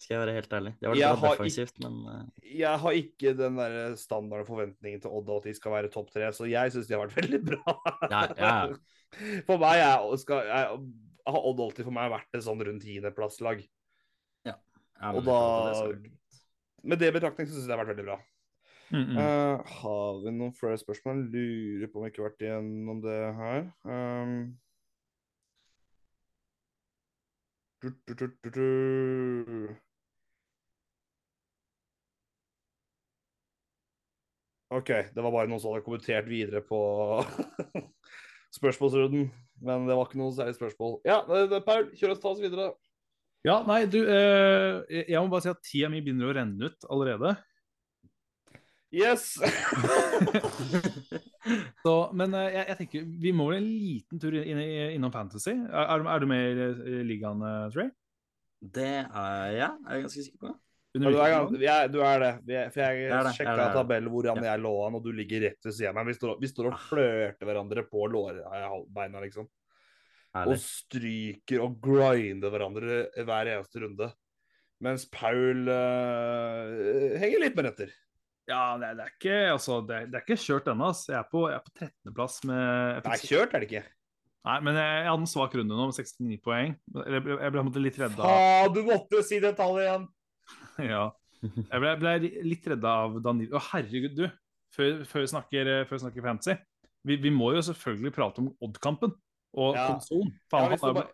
Skal 0.00 0.14
jeg 0.14 0.20
være 0.22 0.34
helt 0.38 0.54
ærlig. 0.56 0.70
Det 0.80 0.88
var 0.88 0.96
Jeg 0.96 1.16
bra 1.20 1.30
defensivt, 1.34 1.80
men 1.84 1.96
eh, 2.08 2.52
Jeg 2.62 2.80
har 2.82 2.96
ikke 2.96 3.34
den 3.36 3.58
der 3.60 3.74
standarden 4.00 4.48
forventningen 4.48 5.02
til 5.04 5.12
Odd 5.12 5.28
at 5.34 5.48
de 5.50 5.52
skal 5.58 5.74
være 5.74 5.90
topp 5.92 6.08
tre, 6.14 6.30
så 6.32 6.48
jeg 6.48 6.72
syns 6.72 6.88
de 6.88 6.96
har 6.96 7.02
vært 7.04 7.18
veldig 7.20 7.40
bra. 7.50 7.74
Ja, 8.08 8.22
ja. 8.38 8.54
For 9.44 9.60
meg 9.60 9.82
er, 9.82 10.06
skal, 10.22 10.48
jeg, 10.48 10.80
har 11.34 11.46
Odd 11.50 11.60
alltid 11.66 11.84
for 11.84 11.98
meg 11.98 12.08
vært 12.14 12.38
et 12.38 12.46
sånn 12.46 12.64
rundt 12.64 12.86
tiendeplasslag. 12.86 13.60
ja, 14.48 14.56
Og 15.12 15.20
i 15.20 15.26
til 15.26 15.28
det, 15.28 15.34
da- 15.34 15.84
det. 16.08 16.16
Med 16.80 16.96
det 17.02 17.10
betraktning 17.12 17.44
så 17.50 17.58
syns 17.58 17.66
jeg 17.66 17.68
det 17.68 17.76
har 17.76 17.82
vært 17.84 17.92
veldig 17.92 18.06
bra. 18.08 18.20
Mm, 18.90 19.04
mm. 19.06 19.16
Uh, 19.16 19.60
har 19.80 20.16
vi 20.24 20.32
noen 20.34 20.54
flere 20.58 20.78
spørsmål? 20.80 21.22
Lurer 21.30 21.90
på 21.90 22.00
om 22.00 22.04
vi 22.04 22.10
ikke 22.10 22.24
har 22.24 22.30
vært 22.32 22.42
igjennom 22.42 23.02
det 23.04 23.18
her. 23.38 23.68
Um, 23.86 24.32
du, 27.82 27.92
du, 28.08 28.14
du, 28.18 28.26
du, 28.42 28.50
du. 28.50 29.76
OK, 34.70 34.90
det 35.14 35.22
var 35.22 35.32
bare 35.34 35.50
noen 35.50 35.62
som 35.62 35.72
hadde 35.72 35.86
kommentert 35.86 36.28
videre 36.30 36.60
på 36.62 36.80
spørsmålsrunden. 38.58 39.30
Men 39.62 39.86
det 39.86 39.96
var 39.98 40.06
ikke 40.06 40.20
noe 40.20 40.34
særlig 40.34 40.58
spørsmål. 40.58 40.98
Ja, 41.06 41.20
det, 41.30 41.46
det, 41.50 41.62
Paul, 41.66 41.88
kjør 41.98 42.14
oss 42.14 42.22
ta 42.22 42.30
oss 42.34 42.42
videre. 42.42 42.72
ja, 43.46 43.60
nei, 43.66 43.84
du 43.90 43.98
eh, 44.02 45.02
Jeg 45.08 45.18
må 45.22 45.30
bare 45.32 45.46
si 45.46 45.50
at 45.52 45.62
tida 45.66 45.90
mi 45.92 46.02
begynner 46.04 46.30
å 46.30 46.36
renne 46.38 46.70
ut 46.70 46.86
allerede. 46.90 47.34
Yes! 48.90 49.38
Så, 51.84 51.92
men 52.16 52.34
eh, 52.34 52.48
jeg, 52.50 52.64
jeg 52.68 52.76
tenker 52.80 53.04
vi 53.22 53.30
må 53.34 53.44
vel 53.50 53.58
en 53.60 53.68
liten 53.70 54.18
tur 54.22 54.34
inn, 54.36 54.58
inn, 54.58 54.90
innom 54.96 55.12
Fantasy. 55.14 55.54
Er, 55.54 56.02
er, 56.02 56.18
du- 56.22 56.26
med 56.30 56.42
i 56.50 56.52
eh, 56.66 57.04
ligaen, 57.06 57.40
eh, 57.46 57.68
Trey? 57.74 57.88
Det 58.60 59.06
er 59.06 59.46
jeg, 59.54 59.70
er 59.70 59.94
jeg 59.94 60.02
ganske 60.04 60.24
sikker 60.26 60.40
på. 60.42 60.50
Du, 60.90 61.06
er, 61.06 61.46
vi 61.54 61.66
er, 61.70 61.86
du 61.86 62.00
er 62.02 62.18
det. 62.18 62.32
For 62.74 62.82
jeg 62.82 63.12
sjekka 63.36 63.68
tabellen 63.76 64.10
hvor 64.10 64.26
han 64.26 64.42
jeg 64.42 64.58
lå 64.60 64.72
an, 64.88 64.96
og 64.98 65.04
du 65.06 65.12
ligger 65.14 65.38
rett 65.46 65.62
ved 65.68 65.74
siden 65.76 65.94
av 65.94 66.02
meg. 66.02 66.10
Vi 66.10 66.18
står, 66.18 66.32
vi 66.42 66.50
står 66.50 66.66
og 66.72 66.80
flørter 66.88 67.46
hverandre 67.46 67.84
på 67.86 68.00
lårbeina, 68.10 69.22
liksom. 69.22 69.46
Og 70.34 70.56
stryker 70.62 71.62
og 71.62 71.78
grinder 71.82 72.50
hverandre 72.52 73.06
hver 73.22 73.46
eneste 73.54 73.76
runde. 73.84 74.08
Mens 74.82 75.06
Paul 75.12 75.68
uh, 75.70 77.16
henger 77.22 77.38
litt 77.44 77.56
med 77.58 77.70
etter. 77.70 77.90
Ja, 78.50 78.64
det, 78.80 78.88
er- 78.90 78.98
det, 78.98 79.06
er 79.06 79.14
ikke, 79.14 79.38
altså, 79.54 79.78
det, 79.86 79.96
er, 79.96 80.10
det 80.10 80.18
er 80.20 80.24
ikke 80.26 80.40
kjørt 80.42 80.68
ennå. 80.72 80.90
Jeg 81.06 81.16
er 81.20 81.26
på, 81.30 81.42
jeg 81.52 81.56
er 81.60 81.64
på 81.68 81.72
13.-plass 81.86 82.36
med 82.50 83.00
Det 83.06 83.14
er 83.14 83.24
kjørt 83.30 83.54
er 83.56 83.62
det 83.64 83.68
ikke. 83.70 83.82
Nei, 84.48 84.56
men 84.64 84.78
jeg, 84.80 84.92
jeg 85.04 85.10
hadde 85.12 85.24
en 85.26 85.28
svak 85.28 85.54
runde 85.60 85.76
nå 85.76 85.86
med 85.90 85.96
69 86.00 86.38
poeng. 86.44 86.74
Jeg 86.96 87.22
ble, 87.26 87.34
jeg 87.44 87.52
ble 87.54 87.82
litt 87.84 87.98
redda 88.00 88.24
Faen, 88.24 88.70
du 88.74 88.80
måtte 88.88 89.18
jo 89.18 89.24
si 89.26 89.40
det 89.44 89.52
tallet 89.58 89.84
igjen! 89.86 90.06
ja. 90.90 91.02
Jeg 91.44 91.80
ble, 91.80 91.90
ble 92.00 92.14
litt 92.48 92.66
redda 92.72 92.94
av 93.04 93.18
Danilo. 93.24 93.56
Å, 93.56 93.62
herregud, 93.70 94.16
du. 94.16 94.26
Før, 94.76 95.00
før, 95.08 95.22
vi 95.24 95.30
snakker, 95.32 95.70
før 95.88 95.96
vi 95.98 96.02
snakker 96.06 96.24
fantasy. 96.26 96.56
Vi, 97.08 97.16
vi 97.20 97.30
må 97.32 97.52
jo 97.56 97.62
selvfølgelig 97.64 98.12
prate 98.16 98.42
om 98.42 98.50
Odd-kampen 98.64 99.14
og 99.60 99.76
Ja. 99.78 99.86
konsolen. 99.94 100.34
Ja, 100.52 100.66
hvis 100.72 100.82
du 100.84 100.90
bare... 100.98 101.08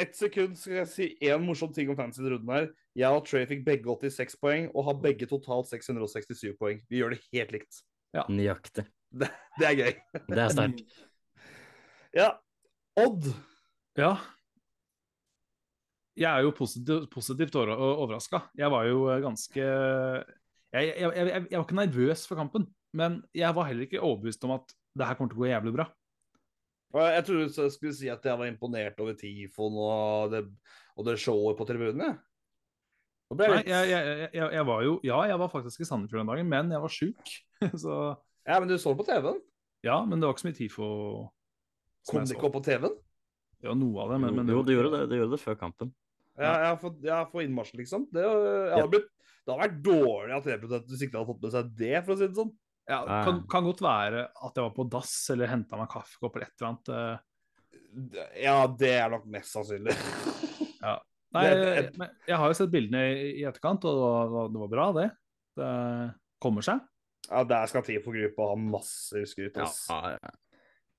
Ett 0.00 0.16
sekund 0.16 0.56
skal 0.56 0.78
jeg 0.78 0.88
si 0.88 1.06
én 1.28 1.42
morsom 1.44 1.72
ting 1.76 1.90
om 1.92 1.98
fantasy 1.98 2.24
runden 2.24 2.52
her. 2.54 2.70
Jeg 2.96 3.12
og 3.12 3.26
Trey 3.28 3.44
fikk 3.48 3.66
begge 3.66 3.92
86 3.92 4.38
poeng, 4.40 4.70
og 4.72 4.86
har 4.88 4.98
begge 5.02 5.28
totalt 5.28 5.68
667 5.68 6.56
poeng. 6.60 6.80
Vi 6.88 7.02
gjør 7.02 7.14
det 7.14 7.20
helt 7.34 7.52
likt. 7.54 7.82
Nøyaktig. 8.32 8.86
Det, 9.10 9.28
det 9.58 9.68
er 9.68 9.76
gøy. 9.78 9.94
Det 10.26 10.44
er 10.46 10.52
sterkt. 10.56 10.84
Ja. 12.10 12.32
Odd. 12.98 13.28
Ja. 13.94 14.16
Jeg 16.18 16.26
er 16.26 16.42
jo 16.42 16.50
positiv, 16.58 17.04
positivt 17.12 17.54
overraska. 17.54 18.40
Jeg 18.58 18.72
var 18.74 18.88
jo 18.88 19.04
ganske 19.22 19.62
jeg, 19.62 20.88
jeg, 20.88 20.96
jeg, 20.98 21.12
jeg, 21.14 21.44
jeg 21.52 21.54
var 21.54 21.68
ikke 21.68 21.78
nervøs 21.78 22.24
for 22.26 22.40
kampen, 22.40 22.66
men 22.98 23.20
jeg 23.30 23.54
var 23.54 23.68
heller 23.68 23.86
ikke 23.86 24.02
overbevist 24.02 24.42
om 24.48 24.56
at 24.56 24.74
det 24.98 25.06
her 25.06 25.14
kommer 25.14 25.30
til 25.30 25.38
å 25.38 25.44
gå 25.44 25.52
jævlig 25.52 25.76
bra. 25.78 25.86
Jeg 26.90 27.22
trodde 27.26 27.46
du 27.54 27.70
skulle 27.70 27.94
si 27.94 28.08
at 28.10 28.24
jeg 28.26 28.38
var 28.40 28.48
imponert 28.50 28.98
over 29.02 29.14
Tifon 29.18 29.76
og 29.78 30.32
det, 30.32 30.40
og 30.98 31.06
det 31.06 31.20
showet 31.22 31.58
på 31.58 31.66
tribunene. 31.68 32.16
Nei, 33.30 33.46
jeg, 33.62 33.86
jeg, 33.86 34.30
jeg, 34.34 34.46
jeg 34.56 34.66
var 34.66 34.80
jo 34.82 34.96
Ja, 35.06 35.20
jeg 35.30 35.38
var 35.38 35.50
faktisk 35.52 35.84
i 35.84 35.86
Sandefjord 35.86 36.24
den 36.24 36.32
dagen, 36.32 36.48
men 36.50 36.72
jeg 36.74 36.82
var 36.82 36.90
sjuk. 36.90 37.34
Så 37.84 37.98
Ja, 38.48 38.56
men 38.58 38.66
du 38.66 38.74
så 38.74 38.90
det 38.90 38.98
på 39.04 39.06
TV-en? 39.06 39.38
ja, 39.86 40.00
men 40.04 40.18
det 40.18 40.26
var 40.26 40.34
ikke 40.34 40.42
så 40.42 40.48
mye 40.48 40.58
TIFO 40.58 40.88
som 42.04 42.16
Kom 42.16 42.26
det 42.26 42.34
ikke 42.34 42.48
opp 42.48 42.56
på 42.58 42.64
TV-en? 42.66 42.96
Ja, 43.64 43.74
noe 43.76 44.02
av 44.02 44.10
det, 44.12 44.18
men, 44.24 44.34
men 44.40 44.50
jo, 44.50 44.64
det 44.64 44.74
gjorde 44.74 44.90
det. 44.96 45.00
Det 45.12 45.20
gjorde 45.20 45.36
det 45.36 45.42
før 45.42 45.56
kampen. 45.60 45.92
Ja, 46.40 46.50
jeg 46.50 46.68
har 46.70 46.78
fått, 46.80 46.98
jeg 47.04 47.28
fått 47.30 47.44
innmarsj, 47.44 47.74
liksom. 47.76 48.06
Det, 48.12 48.24
jeg 48.24 48.72
hadde 48.72 48.92
blitt, 48.94 49.08
det 49.44 49.52
hadde 49.52 49.62
vært 49.66 49.80
dårlig 49.84 50.36
at 50.36 50.46
3 50.48 50.58
hvis 50.88 51.04
ikke 51.04 51.18
hadde 51.18 51.28
fått 51.28 51.42
med 51.44 51.54
seg 51.54 51.72
det, 51.76 51.94
for 52.06 52.14
å 52.14 52.18
si 52.18 52.28
det 52.28 52.38
sånn. 52.40 52.52
Ja, 52.90 53.00
det 53.06 53.18
kan, 53.28 53.40
kan 53.50 53.66
godt 53.68 53.82
være 53.84 54.24
at 54.28 54.56
jeg 54.58 54.64
var 54.64 54.72
på 54.74 54.86
dass 54.90 55.14
eller 55.30 55.50
henta 55.52 55.78
meg 55.78 55.90
kaffekopp 55.92 56.36
eller 56.36 56.48
et 56.50 56.56
eller 56.58 56.70
annet. 56.72 56.90
eh. 56.96 57.26
Ja, 58.44 58.56
det 58.80 58.90
er 58.96 59.12
nok 59.12 59.26
mest 59.30 59.54
sannsynlig. 59.54 59.94
ja. 60.86 60.96
Nei, 61.30 61.44
jeg, 61.46 61.90
men 61.98 62.10
jeg 62.26 62.38
har 62.42 62.50
jo 62.50 62.56
sett 62.58 62.72
bildene 62.72 63.04
i, 63.14 63.44
etterkant, 63.46 63.84
og 63.86 63.94
det 63.94 64.34
var, 64.34 64.48
det 64.50 64.62
var 64.64 64.70
bra, 64.72 64.86
det. 64.96 65.08
Det 65.60 65.72
kommer 66.42 66.66
seg. 66.66 66.80
Ja, 67.28 67.44
der 67.46 67.70
skal 67.70 67.84
TIFO-gruppa 67.86 68.48
ha 68.50 68.56
masse 68.58 69.22
skryt, 69.30 69.58
Ja, 69.60 70.00
ja. 70.16 70.32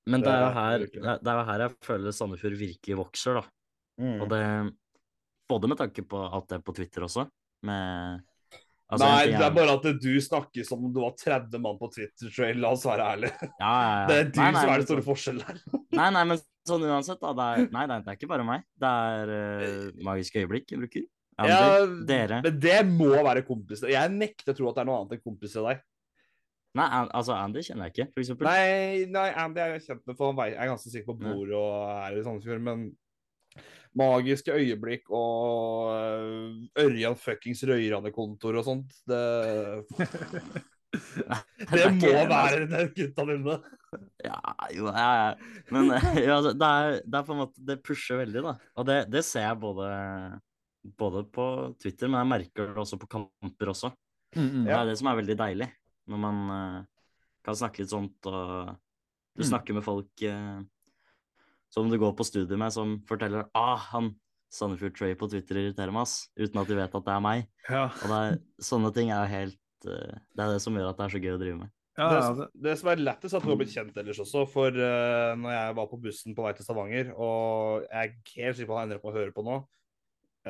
Men 0.10 0.24
Det 0.24 0.32
det 0.32 0.34
er 0.34 0.42
jo 0.42 0.48
er 0.48 0.56
her, 0.56 0.86
det 0.88 1.32
er 1.32 1.39
er 1.42 1.50
her 1.50 1.64
jeg 1.68 1.74
føler 1.86 2.16
Sandefjord 2.16 2.56
virkelig 2.58 2.98
vokser, 2.98 3.42
da. 3.42 3.44
Mm. 4.02 4.16
Og 4.24 4.32
det 4.32 4.44
Både 5.52 5.68
med 5.68 5.82
tanke 5.82 6.06
på 6.08 6.20
alt 6.24 6.48
det 6.48 6.62
på 6.64 6.72
Twitter 6.78 7.04
også, 7.04 7.26
med 7.68 8.22
altså, 8.92 9.08
Nei, 9.08 9.32
det 9.32 9.46
er 9.48 9.54
bare 9.56 9.76
at 9.78 9.88
du 10.04 10.12
snakker 10.22 10.68
som 10.68 10.84
om 10.86 10.92
du 10.94 11.00
var 11.04 11.16
30 11.18 11.64
mann 11.64 11.80
på 11.80 11.89
Twitter-trail, 11.96 12.60
la 12.62 12.74
oss 12.76 12.86
være 12.88 13.08
ærlige. 13.16 13.50
ja, 13.64 13.72
ja, 13.72 13.94
ja. 13.96 14.06
Det 14.10 14.18
er 14.20 14.30
du 14.30 14.42
Nei, 14.42 14.50
nei, 14.52 14.62
som 14.62 14.74
er 14.74 14.84
den 14.84 14.89
store 14.89 15.06
forskjellen 15.08 15.48
her. 15.48 15.62
Nei, 15.98 16.10
nei, 16.18 16.26
men 16.34 16.44
sånn 16.68 16.86
uansett, 16.89 17.22
da. 17.24 17.34
Det 17.38 17.48
er, 17.48 17.72
nei, 17.74 17.88
det 17.89 18.00
er 18.02 18.20
ikke 18.20 18.32
bare 18.32 18.48
meg. 18.48 18.68
Det 18.82 18.94
er 19.12 19.34
uh, 19.34 20.04
magiske 20.06 20.44
øyeblikk 20.44 20.76
jeg 20.76 20.84
bruker. 20.84 21.08
Ander, 21.42 21.56
Ja, 21.56 21.86
dere. 22.06 22.42
Men 22.46 22.60
det 22.62 22.82
må 22.89 23.14
være 23.16 23.46
kompiser. 23.48 23.89
Jeg 23.94 24.12
nekter 24.14 24.54
å 24.54 24.58
tro 24.58 24.70
at 24.70 24.78
det 24.78 24.84
er 24.84 24.92
noe 24.92 25.00
annet 25.02 25.18
enn 25.18 25.24
kompiser 25.24 25.64
av 25.64 25.72
deg. 25.72 25.86
Nei, 26.80 26.88
altså 26.88 27.36
Andy 27.36 27.64
kjenner 27.66 27.89
jeg 27.89 27.96
ikke, 27.96 28.12
for 28.14 28.24
eksempel. 28.24 28.48
Nei, 28.48 29.08
nei, 29.12 29.28
Andy 29.42 29.60
er 29.60 29.74
jeg 29.76 29.88
kjent 29.89 30.06
med, 30.08 30.16
for 30.16 30.32
han 30.32 30.44
er 30.46 30.70
ganske 30.72 30.92
sikker 30.92 31.10
på 31.10 31.18
bordet 31.20 31.58
og 31.58 31.74
er 31.98 32.16
i 32.16 32.24
Sandefjord, 32.24 32.62
men 32.64 32.86
magiske 33.97 34.54
øyeblikk 34.56 35.10
og 35.12 35.91
øh, 35.91 36.62
Ørjan 36.80 37.18
fuckings 37.20 37.64
Røyrane-kontor 37.68 38.60
og 38.62 38.68
sånt, 38.68 38.93
det, 39.10 39.22
det 41.72 41.88
må 41.97 42.12
være 42.32 42.66
den 42.72 42.91
gutta 42.95 43.26
dine. 43.30 43.58
Ja, 44.24 44.38
jo, 44.76 44.88
ja, 44.88 45.10
ja. 45.20 45.34
Men 45.72 45.91
ja, 46.24 46.38
altså, 46.38 46.54
det, 46.56 46.70
er, 46.70 47.02
det 47.04 47.20
er 47.20 47.26
på 47.28 47.36
en 47.36 47.41
måte 47.43 47.66
Det 47.68 47.78
pusher 47.84 48.22
veldig, 48.22 48.43
da. 48.45 48.54
Og 48.80 48.88
det, 48.88 48.97
det 49.12 49.24
ser 49.28 49.49
jeg 49.49 49.60
både, 49.60 49.89
både 50.99 51.26
på 51.36 51.47
Twitter, 51.82 52.08
men 52.12 52.22
jeg 52.24 52.32
merker 52.32 52.72
det 52.72 52.84
også 52.86 52.99
på 53.02 53.10
kamper 53.12 53.74
også. 53.74 53.91
Mm, 54.38 54.64
Det 54.70 54.72
er 54.78 54.86
det 54.88 54.95
som 54.99 55.12
er 55.12 55.20
veldig 55.20 55.36
deilig, 55.43 55.68
når 56.08 56.22
man 56.24 56.38
eh, 56.56 56.78
kan 57.43 57.58
snakke 57.60 57.84
litt 57.84 57.91
sånt 57.91 58.32
og 58.32 58.78
du 59.32 59.45
Mm. 59.45 59.47
snakker 59.47 59.76
med 59.78 59.84
folk 59.86 60.22
eh, 60.28 60.58
som 61.72 61.90
du 61.92 61.98
går 62.00 62.14
på 62.18 62.28
studiet 62.28 62.60
med, 62.60 62.74
som 62.76 63.00
forteller 63.10 63.48
ah, 63.58 63.80
han 63.94 64.12
Sandefjord 64.52 64.96
Trey 64.98 65.16
på 65.16 65.30
Twitter 65.32 65.60
irriterer 65.62 65.94
meg, 65.96 66.04
ass, 66.04 66.28
uten 66.36 66.60
at 66.60 66.68
de 66.70 66.78
vet 66.78 66.96
at 66.98 67.06
det 67.06 67.14
er 67.14 67.22
meg. 67.24 67.46
Ja, 67.70 67.86
Og 67.88 68.12
det 68.12 68.18
er, 68.20 68.40
sånne 68.68 68.92
ting 68.96 69.12
er 69.12 69.22
jo 69.24 69.32
helt 69.32 69.88
eh, 69.88 70.18
Det 70.36 70.44
er 70.44 70.52
det 70.52 70.64
som 70.64 70.76
gjør 70.76 70.90
at 70.92 71.00
det 71.00 71.06
er 71.06 71.14
så 71.14 71.22
gøy 71.24 71.36
å 71.38 71.40
drive 71.40 71.60
med. 71.62 71.72
ja, 71.96 72.10
det, 72.12 72.24
det, 72.42 72.48
det 72.66 72.74
som 72.82 72.90
er 72.92 73.04
lettest, 73.04 73.34
er 73.34 73.40
at 73.40 73.48
du 73.48 73.54
har 73.54 73.62
blitt 73.62 73.76
kjent 73.76 74.02
ellers 74.04 74.20
også. 74.26 74.44
For 74.52 74.76
uh, 74.76 75.32
når 75.40 75.56
jeg 75.56 75.78
var 75.80 75.90
på 75.92 76.02
bussen 76.04 76.36
på 76.36 76.46
vei 76.46 76.54
til 76.58 76.68
Stavanger, 76.68 77.14
og 77.16 77.88
jeg 77.88 78.12
er 78.12 78.36
helt 78.36 78.60
sikker 78.60 78.72
på 78.72 78.76
at 78.76 78.82
han 78.82 78.90
endrer 78.90 79.04
på 79.04 79.12
å 79.12 79.16
høre 79.16 79.36
på 79.36 79.46
nå 79.48 79.58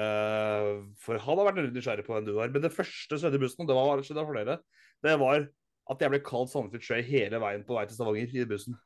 uh, 0.02 0.70
For 1.06 1.22
han 1.22 1.42
har 1.42 1.50
vært 1.52 1.74
nysgjerrig 1.78 2.06
på 2.08 2.18
hvem 2.18 2.30
du 2.30 2.36
var. 2.40 2.54
Men 2.54 2.66
det 2.66 2.74
første 2.74 3.14
som 3.14 3.28
skjedde 3.28 3.42
i 3.42 3.46
bussen, 3.46 3.66
og 3.66 3.70
det 3.70 3.78
var 3.78 4.06
skjedde 4.08 4.26
for 4.26 4.42
dere, 4.42 4.62
det 5.06 5.18
var 5.22 5.46
at 5.92 6.02
jeg 6.02 6.14
ble 6.14 6.26
kalt 6.26 6.50
Sandefjord 6.50 6.88
Trey 6.88 7.06
hele 7.06 7.42
veien 7.44 7.66
på 7.68 7.78
vei 7.78 7.86
til 7.86 8.00
Stavanger 8.00 8.34
i 8.42 8.50
bussen. 8.50 8.82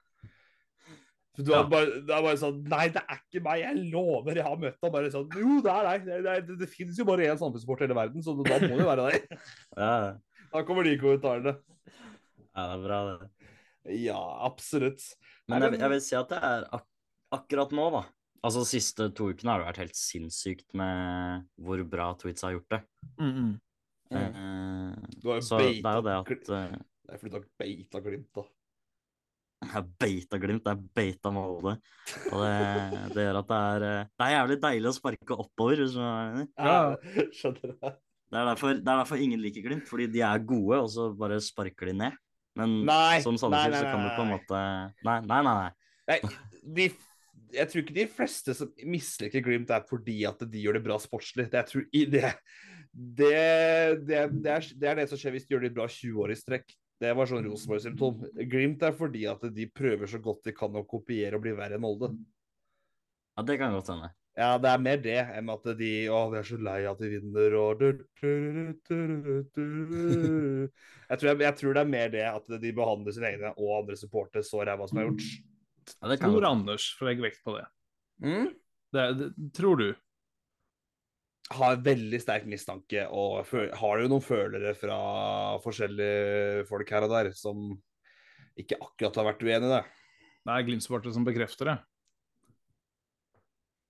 Du 1.37 1.51
Ja. 1.51 1.63
bare, 1.67 1.99
det 2.07 2.13
er 2.15 2.23
bare 2.23 2.37
sånn 2.39 2.61
Nei, 2.71 2.85
det 2.95 3.01
er 3.03 3.17
ikke 3.19 3.41
meg, 3.43 3.59
jeg 3.65 3.91
lover, 3.91 4.35
jeg 4.39 4.45
har 4.47 4.57
møtt 4.61 4.77
ham. 4.81 4.91
Bare 4.93 5.11
sånn 5.11 5.27
Jo, 5.35 5.57
det 5.65 5.71
er 5.73 5.87
deg. 5.89 6.05
Det, 6.05 6.19
det, 6.23 6.35
det, 6.47 6.57
det 6.63 6.69
finnes 6.71 6.97
jo 7.01 7.05
bare 7.09 7.27
én 7.27 7.39
Sandefjord-supporter 7.39 7.85
i 7.85 7.89
hele 7.89 7.97
verden, 7.99 8.23
så 8.23 8.35
da 8.39 8.59
må 8.63 8.77
det 8.79 8.87
være 8.87 9.07
deg. 9.11 9.39
Ja, 9.83 9.95
Da 10.53 10.63
kommer 10.67 10.87
de 10.87 10.95
kommentarene. 11.01 11.55
ja 12.55 12.67
det 12.69 12.75
er 12.77 12.83
bra, 12.85 12.99
det. 13.11 13.31
Ja, 14.01 14.19
absolutt. 14.47 15.03
Men 15.51 15.61
jeg, 15.67 15.79
jeg 15.83 15.91
vil 15.91 16.01
si 16.01 16.15
at 16.17 16.31
det 16.31 16.39
er 16.41 16.69
ak 16.73 16.85
akkurat 17.35 17.73
nå, 17.75 17.89
da. 17.93 18.05
Altså 18.45 18.61
De 18.61 18.69
siste 18.69 19.09
to 19.17 19.31
ukene 19.33 19.51
har 19.51 19.61
det 19.61 19.67
vært 19.71 19.81
helt 19.83 19.97
sinnssykt 19.97 20.67
med 20.77 21.45
hvor 21.65 21.81
bra 21.89 22.11
Tweets 22.21 22.45
har 22.45 22.53
gjort 22.55 22.75
det. 22.77 22.81
mm, 23.19 23.31
mm. 23.41 23.53
Eh, 24.15 24.21
har 25.25 25.39
jo 25.39 25.41
så 25.41 25.57
det 25.57 25.81
er 25.81 25.95
jo 25.97 26.03
det 26.05 26.13
at 26.13 26.49
uh... 26.53 26.75
Det 27.05 27.13
er 27.15 27.17
fordi 27.21 27.31
du 27.33 27.37
har 27.39 27.45
beita 27.59 28.01
Glimt, 28.05 28.29
da. 28.37 28.43
Jeg 29.71 29.87
beita 30.01 30.39
Glimt, 30.41 30.63
det 30.65 30.73
er 30.73 30.81
beita 30.97 31.31
Molde. 31.33 31.75
Og 32.31 32.41
det, 32.43 33.03
det 33.15 33.25
gjør 33.27 33.39
at 33.41 33.51
det 33.51 33.59
er 33.59 33.85
Det 34.09 34.25
er 34.27 34.33
jævlig 34.35 34.57
deilig 34.63 34.91
å 34.91 34.97
sparke 34.97 35.37
oppover. 35.45 35.81
hvis 35.81 35.95
du 35.95 35.99
skjønner 35.99 36.41
jeg. 36.41 36.49
Ja. 36.59 37.29
Skjønner 37.39 37.71
du? 37.73 37.95
Det 38.25 38.41
er, 38.41 38.47
derfor, 38.49 38.71
det 38.73 38.89
er 38.89 38.99
derfor 38.99 39.21
ingen 39.21 39.41
liker 39.41 39.63
Glimt, 39.63 39.87
fordi 39.87 40.07
de 40.11 40.21
er 40.25 40.45
gode, 40.47 40.79
og 40.81 40.89
så 40.91 41.09
bare 41.15 41.37
sparker 41.43 41.91
de 41.91 41.97
ned. 42.03 42.21
Men 42.59 42.77
Nei, 42.87 43.19
som 43.23 43.37
Sandefjord 43.39 43.75
så 43.77 43.89
kan 43.89 44.05
du 44.05 44.13
på 44.15 44.23
en 44.23 44.31
måte 44.31 44.61
Nei, 45.03 45.17
nei, 45.27 45.41
nei. 45.43 45.55
nei. 45.59 45.73
Nei, 46.07 46.17
de, 46.77 46.85
jeg 47.55 47.71
tror 47.71 47.83
ikke 47.83 47.97
de 47.97 48.05
fleste 48.11 48.55
som 48.57 48.71
misliker 48.87 49.43
Glimt, 49.45 49.71
er 49.73 49.85
fordi 49.89 50.21
at 50.27 50.41
de 50.49 50.63
gjør 50.63 50.79
det 50.79 50.85
bra 50.85 50.97
sportslig. 51.01 51.47
Det, 51.51 51.61
jeg 51.61 51.71
tror, 51.71 51.85
det, 51.91 52.07
det, 52.95 53.31
det, 54.07 54.23
det, 54.39 54.55
er, 54.55 54.69
det 54.81 54.91
er 54.91 54.99
det 55.01 55.07
som 55.11 55.21
skjer 55.21 55.35
hvis 55.35 55.47
de 55.47 55.55
gjør 55.55 55.67
det 55.67 55.75
bra 55.75 55.87
20 55.91 56.25
år 56.25 56.33
i 56.33 56.39
strekk. 56.39 56.75
Det 57.01 57.11
var 57.17 57.27
sånn 57.27 57.47
Rosenborg-symptom. 57.49 58.21
Glimt 58.51 58.83
er 58.87 58.93
fordi 58.95 59.25
at 59.27 59.41
de 59.55 59.65
prøver 59.67 60.07
så 60.09 60.19
godt 60.23 60.45
de 60.47 60.53
kan 60.55 60.75
å 60.79 60.85
kopiere 60.87 61.35
og 61.35 61.43
bli 61.43 61.53
verre 61.57 61.75
enn 61.75 61.83
Molde. 61.83 62.13
Ja, 63.35 63.43
det 63.43 63.57
kan 63.59 63.75
godt 63.75 63.91
hende. 63.91 64.09
Ja, 64.35 64.57
det 64.59 64.67
er 64.67 64.81
mer 64.83 64.99
det 64.99 65.19
enn 65.37 65.49
at 65.51 65.67
de 65.79 65.89
Å, 66.11 66.17
vi 66.31 66.39
er 66.41 66.47
så 66.47 66.57
lei 66.59 66.79
at 66.89 66.99
de 66.99 67.07
vinner 67.13 67.53
og 67.55 67.79
jeg, 67.85 67.93
tror, 71.15 71.29
jeg, 71.29 71.37
jeg 71.45 71.55
tror 71.59 71.77
det 71.77 71.83
er 71.83 71.91
mer 71.93 72.09
det 72.11 72.25
at 72.27 72.49
de 72.59 72.71
behandler 72.75 73.15
sine 73.15 73.31
egne 73.31 73.53
og 73.55 73.77
andre 73.77 73.95
supportere 73.99 74.43
så 74.43 74.59
ræva 74.67 74.87
som 74.91 74.99
er 74.99 75.07
gjort. 75.07 75.27
Ja, 75.93 76.09
det 76.11 76.19
kan 76.19 76.33
Tror. 76.33 76.47
Anders, 76.49 76.89
for 76.97 77.05
å 77.05 77.09
legge 77.11 77.27
vekt 77.27 77.43
på 77.47 77.55
det. 77.55 77.65
Mm? 78.25 78.47
det, 78.95 79.05
det 79.19 79.29
tror 79.55 79.75
du? 79.79 79.87
Har 81.53 81.81
veldig 81.85 82.17
sterk 82.23 82.47
mistanke 82.49 83.03
og 83.13 83.51
har 83.53 83.99
jo 84.01 84.07
noen 84.09 84.23
følere 84.25 84.71
fra 84.77 84.95
forskjellige 85.61 86.63
folk 86.69 86.89
her 86.89 87.05
og 87.05 87.11
der 87.13 87.29
som 87.37 87.67
ikke 88.57 88.79
akkurat 88.81 89.19
har 89.19 89.27
vært 89.29 89.43
uenig 89.45 89.67
i 89.67 89.73
det. 89.75 89.83
Det 90.45 90.55
er 90.55 90.65
Glimt-supportere 90.65 91.13
som 91.13 91.27
bekrefter 91.27 91.69
det. 91.69 91.75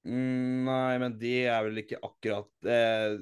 Mm, 0.06 0.66
nei, 0.68 0.98
men 1.02 1.16
de 1.22 1.32
er 1.50 1.64
vel 1.66 1.82
ikke 1.82 1.98
akkurat 1.98 2.68
eh, 2.70 3.16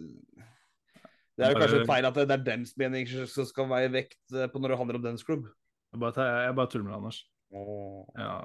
Det 1.32 1.46
er 1.46 1.54
jo 1.54 1.62
kanskje 1.62 1.86
feil 1.88 2.08
at 2.10 2.18
det 2.18 2.26
det 2.28 2.36
er 2.36 2.44
dems 2.50 2.74
mening 2.82 3.08
som 3.08 3.48
skal 3.48 3.70
veie 3.72 3.92
vekt 3.94 4.36
eh, 4.36 4.50
på 4.52 4.60
når 4.60 4.74
det 4.74 4.80
handler 4.82 5.00
om 5.00 5.06
dens 5.06 5.24
klubb. 5.24 5.48
Jeg 5.94 6.02
bare, 6.02 6.26
jeg 6.44 6.58
bare 6.58 6.72
tuller 6.74 6.90
med 6.90 6.98
Anders. 6.98 7.22
Åh. 7.54 8.04
Ja. 8.18 8.36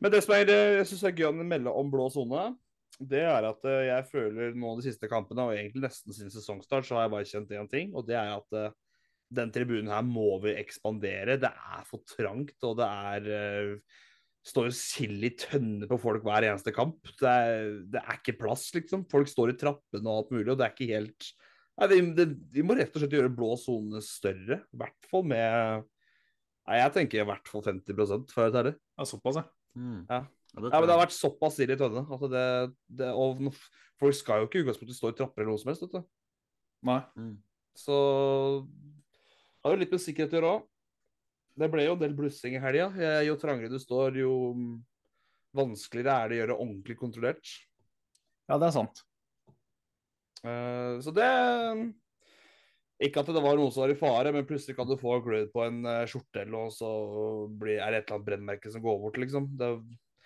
Men 0.00 0.12
det 0.12 0.22
som 0.24 0.34
er, 0.34 0.50
eh, 0.50 0.80
jeg 0.80 0.90
synes 0.90 1.06
er 1.06 1.14
gøy 1.14 1.28
å 1.30 1.32
melde 1.36 1.76
om 1.76 1.92
blå 1.92 2.08
sone, 2.10 2.48
det 2.98 3.22
er 3.24 3.46
at 3.48 3.64
eh, 3.68 3.86
jeg 3.88 4.06
føler 4.10 4.54
nå 4.58 4.74
de 4.78 4.84
siste 4.88 5.08
kampene, 5.10 5.46
og 5.46 5.56
egentlig 5.56 5.86
nesten 5.86 6.16
siden 6.16 6.32
sesongstart, 6.34 6.86
så 6.86 6.98
har 6.98 7.06
jeg 7.06 7.14
bare 7.14 7.28
kjent 7.30 7.56
én 7.56 7.70
ting, 7.70 7.92
og 7.96 8.06
det 8.08 8.16
er 8.18 8.34
at 8.34 8.56
eh, 8.58 8.76
den 9.40 9.52
tribunen 9.54 9.92
her 9.92 10.04
må 10.04 10.34
vi 10.42 10.56
ekspandere. 10.58 11.38
Det 11.40 11.50
er 11.50 11.84
for 11.88 12.02
trangt, 12.08 12.56
og 12.66 12.78
det 12.80 12.94
er 13.10 13.34
eh, 13.40 13.98
Står 14.40 14.70
jo 14.70 14.72
sild 14.72 15.24
i 15.28 15.28
tønner 15.36 15.84
på 15.84 15.98
folk 16.00 16.22
hver 16.24 16.46
eneste 16.48 16.72
kamp. 16.72 17.10
Det 17.20 17.28
er, 17.28 17.74
det 17.92 18.00
er 18.00 18.14
ikke 18.16 18.38
plass, 18.38 18.70
liksom. 18.72 19.02
Folk 19.12 19.28
står 19.28 19.52
i 19.52 19.56
trappene 19.60 20.08
og 20.08 20.22
alt 20.22 20.30
mulig, 20.32 20.46
og 20.46 20.56
det 20.56 20.64
er 20.64 20.72
ikke 20.72 20.94
helt 20.94 21.26
Nei, 21.76 21.88
vi, 21.90 21.98
det, 22.16 22.26
vi 22.56 22.64
må 22.64 22.72
rett 22.78 22.96
og 22.96 23.02
slett 23.02 23.18
gjøre 23.18 23.34
blå 23.36 23.50
sone 23.60 24.00
større. 24.04 24.62
I 24.64 24.80
hvert 24.80 25.10
fall 25.12 25.26
med 25.28 25.84
Nei, 26.70 26.80
jeg 26.80 26.94
tenker 26.96 27.20
i 27.20 27.28
hvert 27.28 27.52
fall 27.52 27.66
50 27.68 28.00
for 28.32 28.40
å 28.40 28.46
være 28.46 28.62
ærlig. 28.62 28.74
Ja, 28.96 29.06
såpass, 29.12 29.42
ja. 29.42 29.44
Mm. 29.76 30.00
Ja. 30.08 30.22
Ja, 30.54 30.62
det 30.62 30.72
Ja, 30.72 30.80
men 30.80 30.88
Det 30.88 30.96
har 30.96 31.04
vært 31.04 31.16
såpass 31.16 31.58
sild 31.58 31.74
i 31.74 31.78
tønne. 31.78 32.02
at 32.06 32.26
det, 32.32 32.46
det, 33.00 33.12
og 33.14 33.54
Folk 34.00 34.16
skal 34.16 34.40
jo 34.40 34.48
ikke 34.48 34.60
i 34.60 34.62
utgangspunktet 34.64 34.96
stå 34.96 35.10
i 35.12 35.16
trapper 35.18 35.42
eller 35.42 35.52
noe 35.52 35.60
som 35.60 35.70
helst. 35.70 35.82
vet 35.84 35.98
du. 35.98 36.04
Nei. 36.88 37.00
Mm. 37.20 37.34
Så 37.76 37.96
det 38.64 39.68
har 39.68 39.74
jo 39.74 39.80
litt 39.82 39.92
med 39.92 40.00
sikkerhet 40.00 40.32
å 40.32 40.38
gjøre 40.38 40.52
òg. 40.54 40.68
Det 41.60 41.68
ble 41.68 41.84
jo 41.84 41.96
en 41.96 42.00
del 42.00 42.14
blussing 42.16 42.56
i 42.56 42.62
helga. 42.62 42.88
Jo 43.26 43.36
trangere 43.36 43.68
du 43.68 43.76
står, 43.82 44.16
jo 44.22 44.32
vanskeligere 45.56 46.16
er 46.16 46.30
det 46.30 46.36
å 46.36 46.40
gjøre 46.40 46.58
ordentlig 46.64 46.96
kontrollert. 46.96 47.56
Ja, 48.48 48.56
det 48.56 48.70
er 48.70 48.76
sant. 48.78 49.02
Uh, 50.40 50.96
så 51.04 51.12
det 51.12 51.28
Ikke 53.04 53.20
at 53.20 53.28
det 53.28 53.42
var 53.44 53.58
noe 53.58 53.72
som 53.72 53.84
var 53.84 53.92
i 53.92 53.98
fare, 53.98 54.32
men 54.32 54.46
plutselig 54.48 54.78
kan 54.78 54.88
du 54.88 54.96
få 55.00 55.18
glød 55.24 55.52
på 55.54 55.62
en 55.64 55.84
eh, 55.88 56.06
skjorte 56.08 56.42
eller 56.42 56.52
noe, 56.52 56.72
så 56.74 56.88
blir, 57.48 57.78
er 57.80 57.94
det 57.94 58.02
et 58.02 58.10
eller 58.10 58.18
annet 58.18 58.26
brennmerke 58.26 58.72
som 58.72 58.82
går 58.84 58.98
bort, 59.00 59.16
liksom. 59.22 59.46
Det, 59.56 59.70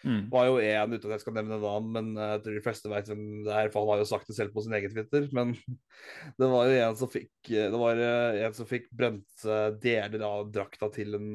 Mm. 0.05 0.29
var 0.29 0.47
jo 0.51 0.59
en 0.61 0.93
uten 0.93 1.09
at 1.09 1.15
jeg 1.15 1.23
skal 1.25 1.37
nevne 1.39 1.57
navn, 1.63 1.87
men 1.95 2.13
eh, 2.19 2.35
jeg 2.35 2.45
tror 2.45 2.57
de 2.59 2.63
fleste 2.67 2.93
vet 2.93 3.11
hvem 3.11 3.25
det 3.47 3.57
er, 3.57 3.71
for 3.73 3.85
han 3.85 3.95
har 3.95 4.03
jo 4.03 4.11
sagt 4.11 4.29
det 4.29 4.37
selv 4.37 4.53
på 4.53 4.65
sin 4.65 4.77
egen 4.77 4.93
Twitter. 4.93 5.29
Men 5.37 5.55
det 6.41 6.51
var 6.53 6.69
jo 6.69 6.79
en 6.85 6.99
som 7.01 7.13
fikk 7.13 7.53
eh, 7.53 7.69
Det 7.73 7.81
var 7.81 8.05
eh, 8.05 8.41
en 8.45 8.57
som 8.57 8.69
fikk 8.69 8.91
brent 8.93 9.47
eh, 9.49 9.69
deler 9.83 10.27
av 10.29 10.49
drakta 10.53 10.91
til 10.95 11.17
en 11.19 11.31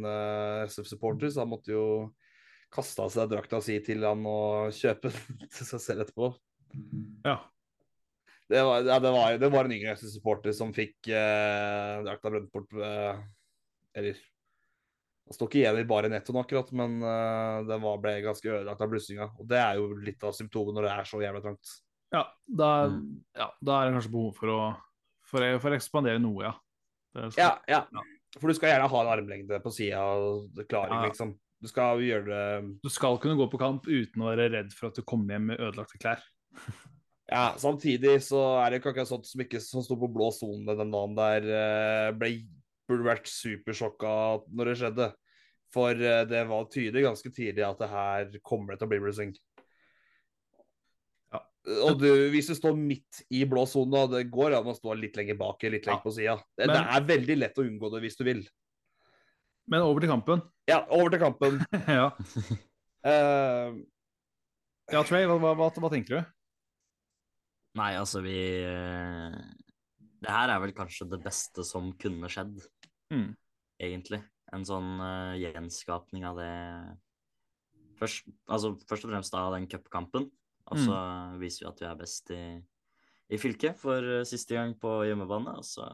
SF-supporter, 0.70 1.34
så 1.34 1.44
han 1.44 1.54
måtte 1.54 1.74
jo 1.74 1.86
kaste 2.74 3.02
av 3.02 3.14
seg 3.14 3.32
drakta 3.32 3.62
si 3.66 3.80
til 3.86 4.06
han 4.06 4.26
og 4.30 4.76
kjøpe 4.78 5.14
den 5.14 5.48
til 5.56 5.72
seg 5.74 5.84
selv 5.84 6.06
etterpå. 6.06 6.34
Ja. 7.26 7.40
Det 8.50 8.62
var, 8.66 8.82
ja, 8.82 8.98
det 8.98 9.12
var, 9.14 9.36
det 9.38 9.50
var 9.54 9.68
en 9.68 9.74
yngre 9.76 9.94
SF-supporter 9.94 10.54
som 10.58 10.72
fikk 10.74 11.12
uh, 11.14 12.02
drakta 12.06 12.32
brent 12.34 12.50
bort 12.50 12.74
eh, 12.74 13.20
Eller 13.98 14.22
det 15.30 15.36
står 15.38 15.50
ikke 15.52 15.60
igjen 15.62 15.78
i 15.78 15.86
bare 15.86 16.10
nettoen 16.10 16.40
akkurat, 16.42 16.72
men 16.74 16.96
uh, 17.06 17.60
det 17.70 17.76
var, 17.84 18.00
ble 18.02 18.16
ganske 18.26 18.50
ødelagt 18.50 18.82
av 18.82 18.90
blussinga. 18.90 19.28
Og 19.38 19.46
det 19.52 19.60
er 19.62 19.78
jo 19.78 19.92
litt 20.02 20.24
av 20.26 20.34
symptomet 20.34 20.74
når 20.74 20.88
det 20.88 20.94
er 20.96 21.10
så 21.12 21.20
jævla 21.22 21.42
trangt. 21.46 21.74
Ja, 22.16 22.24
da, 22.50 22.70
Mm. 22.90 23.04
ja, 23.38 23.46
da 23.62 23.76
er 23.84 23.86
det 23.92 24.00
kanskje 24.00 24.12
behov 24.16 24.32
for 24.40 24.50
å, 24.56 24.62
for, 25.30 25.46
for 25.62 25.70
å 25.70 25.78
ekspandere 25.78 26.22
noe, 26.24 26.48
ja. 26.48 26.54
Det 27.14 27.28
skal- 27.36 27.44
Ja, 27.46 27.52
ja. 27.70 27.82
Ja. 27.94 28.06
For 28.40 28.50
du 28.50 28.54
skal 28.58 28.70
gjerne 28.74 28.90
ha 28.90 29.00
en 29.04 29.12
armlengde 29.14 29.62
på 29.62 29.72
sida 29.74 30.02
av 30.02 30.50
klaring, 30.70 30.98
Ja. 31.04 31.08
liksom. 31.10 31.36
Du 31.62 31.68
skal 31.68 32.00
gjøre 32.00 32.26
det 32.26 32.82
Du 32.82 32.90
skal 32.90 33.18
kunne 33.20 33.36
gå 33.38 33.50
på 33.52 33.60
kamp 33.60 33.86
uten 33.86 34.22
å 34.24 34.30
være 34.34 34.50
redd 34.54 34.74
for 34.74 34.88
at 34.88 34.96
du 34.96 35.02
kommer 35.04 35.36
hjem 35.36 35.46
med 35.54 35.60
ødelagte 35.60 36.02
klær. 36.02 36.22
Ja, 37.30 37.54
samtidig 37.62 38.16
så 38.26 38.40
er 38.66 38.72
det 38.72 38.80
ikke 38.82 38.90
akkurat 38.90 39.08
sånt 39.12 39.28
som 39.30 39.42
ikke 39.44 39.60
som 39.62 39.84
sto 39.86 39.94
på 40.02 40.08
blå 40.10 40.32
sone 40.34 40.66
den 40.66 40.90
dagen 40.90 41.12
der 41.14 41.44
eh, 41.46 42.12
ble, 42.18 42.32
burde 42.90 43.08
vært 43.08 43.30
supersjokka 43.32 44.12
når 44.50 44.72
det 44.72 44.78
skjedde. 44.82 45.10
For 45.74 45.94
eh, 45.94 46.24
det 46.30 46.44
var 46.50 46.70
tydelig 46.74 47.06
ganske 47.06 47.32
tidlig 47.34 47.66
at 47.68 47.82
det 47.82 47.90
her 47.92 48.32
kommer 48.46 48.74
det 48.74 48.82
til 48.82 48.90
å 48.90 48.94
bli 48.94 49.02
blussing. 49.04 49.34
Ja. 51.34 51.44
Og 51.86 52.00
du, 52.02 52.08
hvis 52.34 52.50
du 52.50 52.56
står 52.58 52.78
midt 52.78 53.22
i 53.30 53.44
blå 53.50 53.68
sone, 53.70 54.08
det 54.10 54.24
går 54.34 54.58
an 54.58 54.72
å 54.72 54.78
stå 54.78 54.96
litt 54.98 55.20
lenger 55.20 55.38
bak 55.38 55.62
litt 55.68 55.86
lenger 55.86 56.00
Ja. 56.00 56.06
på 56.06 56.16
sida. 56.16 56.40
Det, 56.58 56.66
Men- 56.66 56.76
det 56.76 56.82
er 56.96 57.12
veldig 57.14 57.38
lett 57.44 57.62
å 57.62 57.68
unngå 57.68 57.94
det 57.94 58.02
hvis 58.08 58.18
du 58.18 58.26
vil. 58.26 58.42
Men 59.70 59.86
over 59.86 60.02
til 60.02 60.10
kampen. 60.10 60.42
Ja, 60.66 60.82
over 60.90 61.14
til 61.14 61.22
kampen. 61.22 61.62
ja. 62.00 62.10
Uh... 63.06 63.78
ja, 64.90 65.04
Trey, 65.06 65.28
hva, 65.30 65.38
hva, 65.38 65.54
hva, 65.56 65.70
hva 65.70 65.92
tenker 65.94 66.18
du? 66.18 66.36
Nei, 67.78 67.94
altså, 67.96 68.24
vi 68.26 68.36
eh, 68.66 69.36
Det 70.20 70.34
her 70.34 70.52
er 70.52 70.62
vel 70.64 70.74
kanskje 70.76 71.08
det 71.12 71.22
beste 71.24 71.64
som 71.68 71.92
kunne 72.02 72.32
skjedd, 72.32 72.58
Mm. 73.10 73.30
egentlig. 73.82 74.22
En 74.54 74.66
sånn 74.66 74.98
uh, 75.02 75.38
gjenskapning 75.38 76.26
av 76.26 76.40
det 76.42 76.54
først, 78.00 78.28
altså, 78.50 78.74
først 78.90 79.06
og 79.06 79.14
fremst 79.14 79.38
av 79.38 79.54
den 79.56 79.68
cupkampen. 79.70 80.30
Og 80.70 80.78
så 80.86 80.98
viser 81.42 81.66
vi 81.66 81.70
at 81.72 81.80
vi 81.82 81.88
er 81.90 81.98
best 81.98 82.32
i, 82.36 82.44
i 83.34 83.40
fylket 83.42 83.78
for 83.80 84.06
eh, 84.06 84.26
siste 84.28 84.54
gang 84.54 84.76
på 84.78 85.00
hjemmebane. 85.10 85.56
Og 85.58 85.66
så 85.66 85.88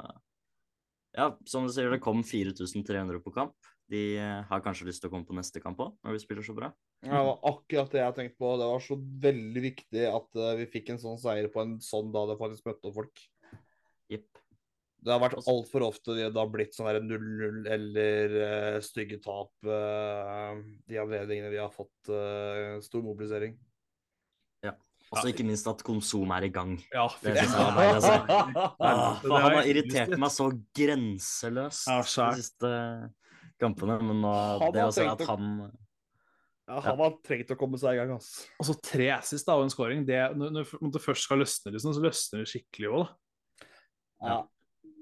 Ja, 1.15 1.29
som 1.47 1.63
du 1.63 1.71
sier, 1.71 1.87
det 1.93 2.03
kom 2.03 2.25
4300 2.27 3.21
på 3.23 3.31
kamp. 3.31 3.55
De 3.91 4.17
eh, 4.19 4.41
har 4.49 4.63
kanskje 4.65 4.89
lyst 4.89 4.99
til 5.03 5.07
å 5.07 5.13
komme 5.13 5.27
på 5.27 5.37
neste 5.37 5.61
kamp 5.63 5.79
òg, 5.79 5.93
når 6.03 6.17
vi 6.17 6.23
spiller 6.25 6.43
så 6.43 6.57
bra. 6.57 6.73
Ja, 7.05 7.21
det 7.21 7.27
var 7.29 7.39
akkurat 7.53 7.93
det 7.93 8.01
jeg 8.01 8.17
tenkte 8.17 8.41
på. 8.41 8.51
Det 8.59 8.67
var 8.73 8.83
så 8.83 8.99
veldig 9.27 9.63
viktig 9.63 10.05
at 10.09 10.41
vi 10.59 10.67
fikk 10.73 10.91
en 10.91 10.99
sånn 10.99 11.21
seier 11.21 11.47
på 11.53 11.63
en 11.63 11.77
sånn 11.83 12.11
da 12.11 12.25
det 12.31 12.39
faktisk 12.41 12.67
møtte 12.67 12.91
opp 12.91 12.99
folk. 12.99 13.23
Jepp. 14.11 14.43
Det 15.05 15.13
har 15.13 15.21
vært 15.21 15.37
altfor 15.45 15.85
ofte 15.85 16.15
det 16.17 16.31
har 16.33 16.49
blitt 16.49 16.73
sånn 16.73 16.89
her 16.89 16.97
0-0 17.03 17.69
eller 17.75 18.35
uh, 18.41 18.79
stygge 18.81 19.19
tap 19.21 19.53
uh, 19.69 20.57
de 20.89 20.97
anledningene 20.97 21.51
vi 21.53 21.61
har 21.61 21.69
fått 21.73 22.09
uh, 22.09 22.81
stor 22.81 23.05
mobilisering. 23.05 23.53
Og 25.13 25.21
så 25.21 25.29
ikke 25.31 25.45
minst 25.45 25.67
at 25.69 25.83
Konsum 25.85 26.31
er 26.33 26.47
i 26.47 26.51
gang. 26.53 26.75
Ja, 26.93 27.05
Det 27.21 27.35
fy 27.35 27.43
synes 27.43 27.55
jeg 27.55 27.75
var 27.77 27.89
altså. 27.93 28.13
Ja, 28.15 28.39
Ah, 28.85 29.21
det 29.21 29.31
han 29.31 29.37
er 29.37 29.55
har 29.59 29.69
irritert 29.69 30.15
meg 30.19 30.33
så 30.33 30.49
grenseløst 30.75 31.89
Ja, 31.91 31.99
de 32.01 32.41
siste 32.41 32.71
kampene. 33.61 33.99
Men 34.01 34.23
nå, 34.25 34.33
det 34.75 34.87
si 34.97 35.05
at 35.05 35.21
han 35.29 35.51
Ja, 36.65 36.79
han 36.81 37.03
har 37.03 37.13
trengt 37.25 37.53
å 37.53 37.59
komme 37.59 37.77
seg 37.77 37.95
i 37.95 38.01
gang, 38.01 38.15
Altså, 38.17 38.49
Og 38.57 38.69
så 38.71 38.75
tre 38.81 39.11
assist 39.19 39.45
da, 39.45 39.59
og 39.59 39.67
en 39.67 39.73
scoring. 39.73 40.03
Det, 40.07 40.17
når, 40.35 40.65
når 40.81 40.95
det 40.97 41.03
først 41.03 41.27
skal 41.27 41.43
løsne, 41.43 41.75
liksom, 41.75 41.93
så 41.93 42.03
løsner 42.03 42.41
det 42.41 42.49
skikkelig 42.49 42.91
òg. 42.97 43.15
Ja. 44.25 44.39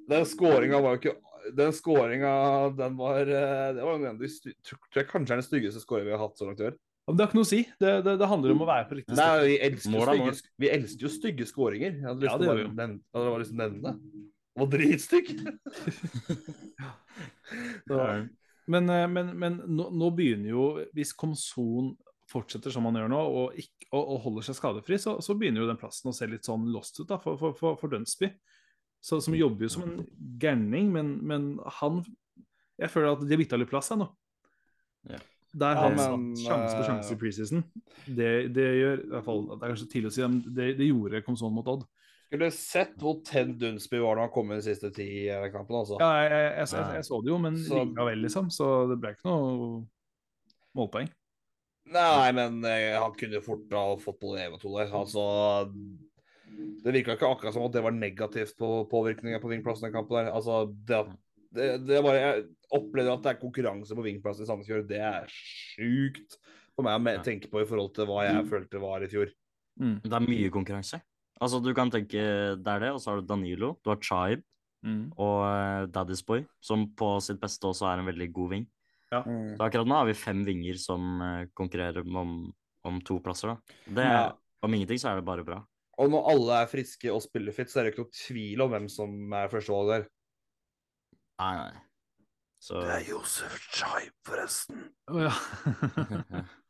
Den 0.09 0.25
skåringa 0.27 0.79
var 0.83 0.97
jo 0.97 0.99
ikke 1.01 1.13
Den 1.57 1.73
skåringa, 1.75 2.31
den 2.77 2.97
var 2.99 3.21
eh, 3.27 3.69
Det 3.75 3.83
var 3.83 3.95
en 3.99 4.05
av 4.13 4.19
de 4.19 4.29
tror 4.63 4.99
jeg 4.99 5.07
kanskje 5.09 5.35
er 5.35 5.41
den 5.41 5.47
styggeste 5.47 5.83
skåringa 5.83 6.09
vi 6.11 6.15
har 6.17 6.23
hatt 6.23 6.37
så 6.39 6.47
langt 6.47 6.61
i 6.63 6.67
år. 6.69 6.75
Men 7.07 7.17
det 7.19 7.23
har 7.25 7.31
ikke 7.33 7.39
noe 7.41 7.47
å 7.47 7.51
si. 7.51 7.61
Det, 7.83 7.89
det, 8.05 8.13
det 8.21 8.27
handler 8.31 8.53
om 8.53 8.61
å 8.63 8.67
være 8.69 8.85
på 8.87 8.95
riktig 8.99 9.15
Nei, 9.17 9.25
sted. 9.27 9.47
vi 9.49 9.57
elsker, 9.67 9.91
jo 9.91 10.03
stygge, 10.07 10.27
mål. 10.29 10.37
vi 10.63 10.69
elsker 10.71 11.03
jo 11.03 11.11
stygge 11.11 11.47
skåringer. 11.49 11.97
Jeg 11.99 12.07
hadde 12.07 12.23
lyst 12.23 12.31
Ja, 12.31 12.37
til 12.39 12.47
det 12.47 12.53
å 12.53 12.55
nevne- 12.69 13.01
det. 13.03 13.25
Var 13.27 13.43
å 13.43 13.57
nevne 13.63 13.95
var 14.53 14.69
dritstygg. 14.71 15.33
Men, 18.65 18.87
eh, 18.89 19.07
men, 19.11 19.33
men 19.37 19.57
nå, 19.67 19.89
nå 19.91 20.07
begynner 20.15 20.53
jo 20.53 20.65
Hvis 20.95 21.11
Komson 21.19 21.89
fortsetter 22.31 22.71
som 22.71 22.85
han 22.87 22.95
gjør 22.95 23.09
nå, 23.11 23.19
og, 23.19 23.57
ikke, 23.59 23.89
og, 23.91 23.99
og 24.15 24.21
holder 24.23 24.45
seg 24.47 24.55
skadefri, 24.57 24.97
så, 24.97 25.17
så 25.21 25.35
begynner 25.37 25.61
jo 25.61 25.67
den 25.69 25.77
plassen 25.81 26.09
å 26.09 26.13
se 26.15 26.25
litt 26.31 26.47
sånn 26.47 26.63
lost 26.73 26.95
ut 27.01 27.09
da, 27.11 27.17
for, 27.21 27.35
for, 27.37 27.51
for, 27.59 27.75
for 27.77 27.91
Dunsby. 27.91 28.29
Så, 29.03 29.19
som 29.23 29.35
jobber 29.35 29.67
jo 29.67 29.71
som 29.73 29.83
en 29.83 30.05
gærning, 30.39 30.91
men, 30.93 31.17
men 31.27 31.47
han 31.81 32.01
Jeg 32.79 32.89
føler 32.89 33.11
at 33.13 33.23
de 33.25 33.33
har 33.35 33.41
bytta 33.41 33.59
litt 33.59 33.69
plass 33.71 33.91
her 33.91 33.99
nå. 33.99 34.07
Ja. 35.11 35.19
Der 35.53 35.75
Ja, 35.77 35.81
han 35.83 35.97
satt 35.99 36.39
sjanse 36.47 36.77
på 36.79 36.85
sjanse 36.87 37.11
eh, 37.11 37.15
i 37.17 37.19
preseason. 37.21 37.65
Det, 38.07 38.29
det 38.55 38.63
gjør 38.79 39.01
i 39.03 39.09
hvert 39.11 39.25
fall, 39.27 39.43
Det 39.51 39.59
er 39.59 39.73
kanskje 39.75 39.89
tidlig 39.91 40.09
å 40.09 40.15
si, 40.15 40.23
men 40.25 40.39
det, 40.55 40.69
det 40.79 40.87
gjorde 40.87 41.21
Komson 41.27 41.53
mot 41.53 41.67
Odd. 41.69 41.83
Skulle 42.25 42.47
sett 42.55 42.95
hvor 42.97 43.19
tent 43.27 43.59
Dunsby 43.61 43.99
var 44.01 44.17
da 44.17 44.23
han 44.25 44.31
kom 44.33 44.49
inn 44.49 44.57
de 44.63 44.65
siste 44.65 44.89
ti 44.95 45.05
eh, 45.29 45.49
kampene, 45.53 45.83
altså. 45.83 45.99
Ja, 46.01 46.07
jeg, 46.23 46.31
jeg, 46.33 46.47
jeg, 46.63 46.71
jeg, 46.79 46.95
jeg 46.97 47.07
så 47.11 47.19
det 47.21 47.29
jo, 47.35 47.41
men 47.43 47.59
Så- 47.61 47.83
likevel, 47.83 48.23
liksom. 48.25 48.49
Så 48.55 48.69
det 48.89 48.97
ble 49.03 49.11
ikke 49.13 49.29
noe 49.29 49.67
målpoeng. 50.79 51.11
Nei, 51.93 52.31
men 52.33 52.57
eh, 52.65 52.95
han 52.97 53.13
kunne 53.19 53.43
fort 53.43 53.75
ha 53.75 53.83
fått 54.01 54.17
både 54.23 54.47
én 54.47 54.55
og 54.55 54.61
to 54.63 54.71
der. 54.79 54.89
Altså 54.95 55.27
Det 56.83 56.93
virka 56.95 57.15
ikke 57.17 57.29
akkurat 57.29 57.55
som 57.55 57.65
at 57.67 57.75
det 57.75 57.83
var 57.85 57.95
negativt 57.95 58.57
på 58.59 58.71
påvirkninga 58.91 59.39
på 59.43 59.51
vingplassen 59.51 59.87
den 59.87 59.95
kampen 59.95 60.19
der. 60.19 60.31
Altså, 60.35 60.63
det, 60.87 60.99
det, 61.55 61.69
det 61.87 62.01
bare 62.05 62.19
Jeg 62.19 62.43
opplever 62.73 63.13
at 63.13 63.23
det 63.23 63.33
er 63.33 63.41
konkurranse 63.41 63.97
på 63.97 64.05
vingplassen 64.05 64.45
i 64.45 64.49
Sandefjord. 64.49 64.87
Det 64.89 64.99
er 64.99 65.29
sjukt 65.31 66.37
for 66.73 66.85
meg 66.85 66.97
å 66.97 67.25
tenke 67.25 67.51
på 67.51 67.61
i 67.61 67.67
forhold 67.69 67.93
til 67.95 68.09
hva 68.09 68.23
jeg 68.27 68.47
følte 68.49 68.81
var 68.81 69.05
i 69.05 69.11
fjor. 69.11 69.33
Mm. 69.79 69.99
Det 70.05 70.15
er 70.17 70.25
mye 70.25 70.53
konkurranse. 70.53 71.01
Altså, 71.43 71.59
du 71.63 71.71
kan 71.75 71.91
tenke 71.93 72.23
det 72.57 72.73
er 72.75 72.83
det, 72.83 72.91
og 72.95 73.01
så 73.01 73.11
har 73.11 73.21
du 73.21 73.29
Danilo, 73.29 73.75
du 73.83 73.93
har 73.93 74.01
Chaib 74.03 74.43
Mm. 74.83 75.13
og 75.15 75.37
uh, 75.47 75.85
Daddy's 75.87 76.19
Boy, 76.27 76.41
som 76.59 76.89
på 76.91 77.15
sitt 77.23 77.39
beste 77.39 77.69
også 77.69 77.87
er 77.87 78.01
en 78.01 78.09
veldig 78.09 78.29
god 78.35 78.49
ving. 78.51 78.65
Mm. 79.13 79.53
Så 79.55 79.63
akkurat 79.63 79.87
nå 79.87 79.95
har 79.95 80.07
vi 80.09 80.15
fem 80.17 80.39
vinger 80.41 80.79
som 80.81 81.21
eh, 81.21 81.43
konkurrerer 81.53 82.01
om, 82.17 82.47
om 82.81 82.95
to 83.05 83.19
plasser, 83.21 83.53
da. 83.53 83.75
Det, 83.85 84.07
Ja. 84.09 84.31
Om 84.63 84.73
ingenting 84.73 84.97
så 84.97 85.11
er 85.11 85.19
det 85.19 85.25
bare 85.27 85.43
bra. 85.45 85.57
Og 86.01 86.09
når 86.09 86.29
alle 86.31 86.59
er 86.63 86.69
friske 86.71 87.11
og 87.13 87.21
spiller 87.21 87.53
fit, 87.53 87.69
så 87.69 87.79
er 87.79 87.85
det 87.85 87.93
ikke 87.93 88.05
noe 88.05 88.17
tvil 88.17 88.63
om 88.65 88.71
hvem 88.73 88.87
som 88.89 89.35
er 89.37 89.51
førstevalget 89.51 89.93
der. 89.93 90.07
Nei, 91.43 91.53
nei. 91.59 91.83
Så 92.63 92.79
Josef 93.03 93.57
Chaib, 93.75 94.13
forresten. 94.25 94.85
Oh, 95.11 95.19
ja. 95.25 95.33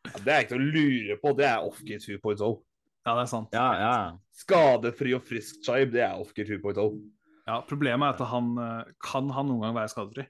Ja, 0.04 0.20
det 0.20 0.34
er 0.34 0.42
ikke 0.44 0.58
noe 0.60 0.66
å 0.66 0.72
lure 0.76 1.16
på. 1.22 1.32
Det 1.38 1.46
er 1.48 1.64
off-key 1.64 1.96
2.0. 2.02 2.42
ja, 2.44 3.14
det 3.14 3.22
er 3.22 3.28
sant. 3.32 3.54
Ja, 3.56 3.68
ja. 3.80 3.94
Skadefri 4.36 5.14
og 5.16 5.24
frisk 5.24 5.62
Chaib, 5.64 5.94
det 5.94 6.02
er 6.04 6.18
off-key 6.20 6.44
2.0. 6.50 6.98
Ja, 7.48 7.62
problemet 7.68 8.10
er 8.10 8.18
at 8.18 8.32
han 8.34 8.50
eh, 8.60 8.90
kan 9.04 9.30
han 9.36 9.48
noen 9.48 9.64
gang 9.64 9.78
være 9.78 9.92
skadefri. 9.94 10.26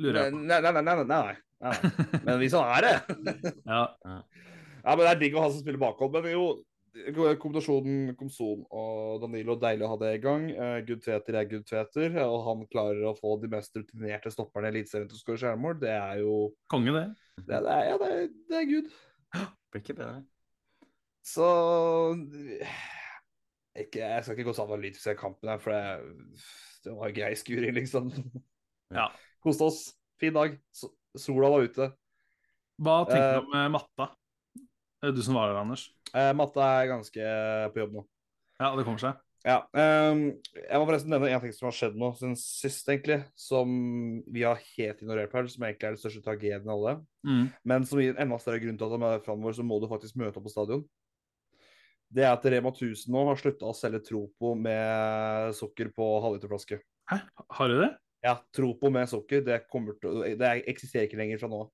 Lurer 0.00 0.22
jeg 0.22 0.32
på. 0.32 0.40
Nei, 0.40 0.60
nei, 0.64 0.72
nei, 0.72 0.80
nei, 0.80 0.94
nei, 1.02 1.04
nei. 1.10 1.36
nei. 1.66 1.92
Men 2.24 2.40
hvis 2.40 2.56
han 2.56 2.70
er 2.74 2.86
det 2.86 2.94
Ja, 3.74 3.82
Ja, 4.04 4.94
men 4.94 5.04
det 5.04 5.12
er 5.12 5.20
digg 5.22 5.36
å 5.36 5.44
ha 5.44 5.52
som 5.52 5.62
spiller 5.62 5.80
bakhånd. 5.80 6.16
Men 6.16 6.32
jo, 6.34 6.48
kombinasjonen 7.42 8.14
Komson 8.18 8.62
og 8.70 9.20
Danilo, 9.24 9.56
deilig 9.60 9.86
å 9.86 9.90
ha 9.94 9.96
det 10.02 10.12
i 10.16 10.20
gang. 10.22 10.46
Uh, 10.54 10.76
Gud 10.86 11.02
Tveter 11.04 11.38
er 11.40 11.48
Gud 11.50 11.66
Tveter, 11.68 12.14
og 12.24 12.44
han 12.48 12.62
klarer 12.70 13.02
å 13.10 13.16
få 13.18 13.34
de 13.42 13.50
mest 13.52 13.74
rutinerte 13.76 14.30
stopperne 14.32 14.70
i 14.70 14.74
Eliteserien 14.76 15.08
til 15.10 15.18
å 15.18 15.22
skåre 15.22 15.42
skjermål. 15.42 15.80
Det 15.82 15.90
er 15.94 16.22
jo 16.22 16.36
konge, 16.70 16.94
det. 16.94 17.04
det, 17.42 17.58
det 17.66 17.74
er, 17.74 17.82
Ja, 17.90 17.98
det 18.02 18.12
er, 18.12 18.30
det 18.52 18.60
er 18.60 18.70
Gud. 18.70 18.94
Blir 19.74 19.82
ikke 19.82 19.98
bedre. 19.98 20.22
Så 21.24 21.48
ikke, 23.74 23.98
Jeg 23.98 24.22
skal 24.24 24.36
ikke 24.36 24.48
gå 24.50 24.54
så 24.54 24.66
analytisk 24.68 25.10
i 25.10 25.16
kampen, 25.18 25.50
her, 25.50 25.58
for 25.62 25.74
det, 25.74 26.40
det 26.84 26.94
var 26.94 27.14
grei 27.16 27.32
skuring, 27.38 27.74
liksom. 27.80 28.10
Ja. 28.94 29.08
Koste 29.42 29.66
oss. 29.66 29.80
Fin 30.20 30.36
dag. 30.36 30.54
Sola 31.18 31.48
var 31.50 31.64
ute. 31.66 31.88
Hva 32.84 33.00
tenker 33.08 33.24
Eh, 33.24 33.40
du 33.40 33.48
om 33.48 33.56
eh, 33.58 33.70
matta? 33.72 34.06
Du 35.12 35.20
som 35.24 35.36
var 35.36 35.50
der, 35.50 35.60
Anders. 35.60 35.88
Eh, 36.14 36.32
Matte 36.36 36.64
er 36.64 36.90
ganske 36.92 37.30
på 37.74 37.82
jobb 37.82 37.98
nå. 37.98 38.04
Ja, 38.62 38.70
det 38.78 38.86
kommer 38.86 39.02
seg. 39.02 39.20
Ja. 39.44 39.58
um, 39.76 40.22
jeg 40.56 40.80
må 40.80 40.84
forresten 40.88 41.12
nevne 41.12 41.28
en 41.28 41.42
ting 41.42 41.52
som 41.52 41.66
har 41.68 41.74
skjedd 41.76 41.96
nå 42.00 42.08
siden 42.16 42.36
sist, 42.40 42.86
egentlig. 42.88 43.18
Som 43.36 43.74
vi 44.32 44.44
har 44.46 44.62
helt 44.78 45.02
ignorert 45.04 45.34
her, 45.36 45.48
som 45.52 45.66
egentlig 45.66 45.90
er 45.90 45.96
den 45.96 46.00
største 46.00 46.22
tragedien 46.24 46.64
av 46.64 46.78
alle. 46.78 46.94
Mm. 47.28 47.48
Men 47.68 47.88
som 47.88 48.00
gir 48.00 48.14
en 48.14 48.22
enda 48.24 48.38
større 48.40 48.62
grunn 48.62 48.78
til 48.80 48.88
at 48.88 48.94
de 48.94 49.10
er 49.10 49.26
framover, 49.26 49.56
så 49.58 49.66
må 49.66 49.80
du 49.82 49.90
faktisk 49.90 50.16
møte 50.20 50.40
opp 50.40 50.48
på 50.48 50.54
stadion. 50.54 50.86
Det 52.14 52.24
er 52.24 52.32
at 52.32 52.44
Rema 52.46 52.70
1000 52.70 53.10
nå 53.12 53.26
har 53.28 53.40
slutta 53.40 53.68
å 53.68 53.76
selge 53.76 54.04
Tropo 54.06 54.54
med 54.56 55.54
sukker 55.58 55.90
på 55.96 56.08
halvliterflaske. 56.24 56.78
Hæ, 57.10 57.20
har 57.58 57.72
du 57.72 57.80
det? 57.82 57.92
Ja, 58.24 58.38
Tropo 58.54 58.88
med 58.92 59.10
sukker, 59.10 59.42
det, 59.44 59.64
til, 59.68 60.22
det 60.40 60.52
eksisterer 60.70 61.08
ikke 61.08 61.18
lenger 61.20 61.42
fra 61.42 61.50
nå. 61.52 61.64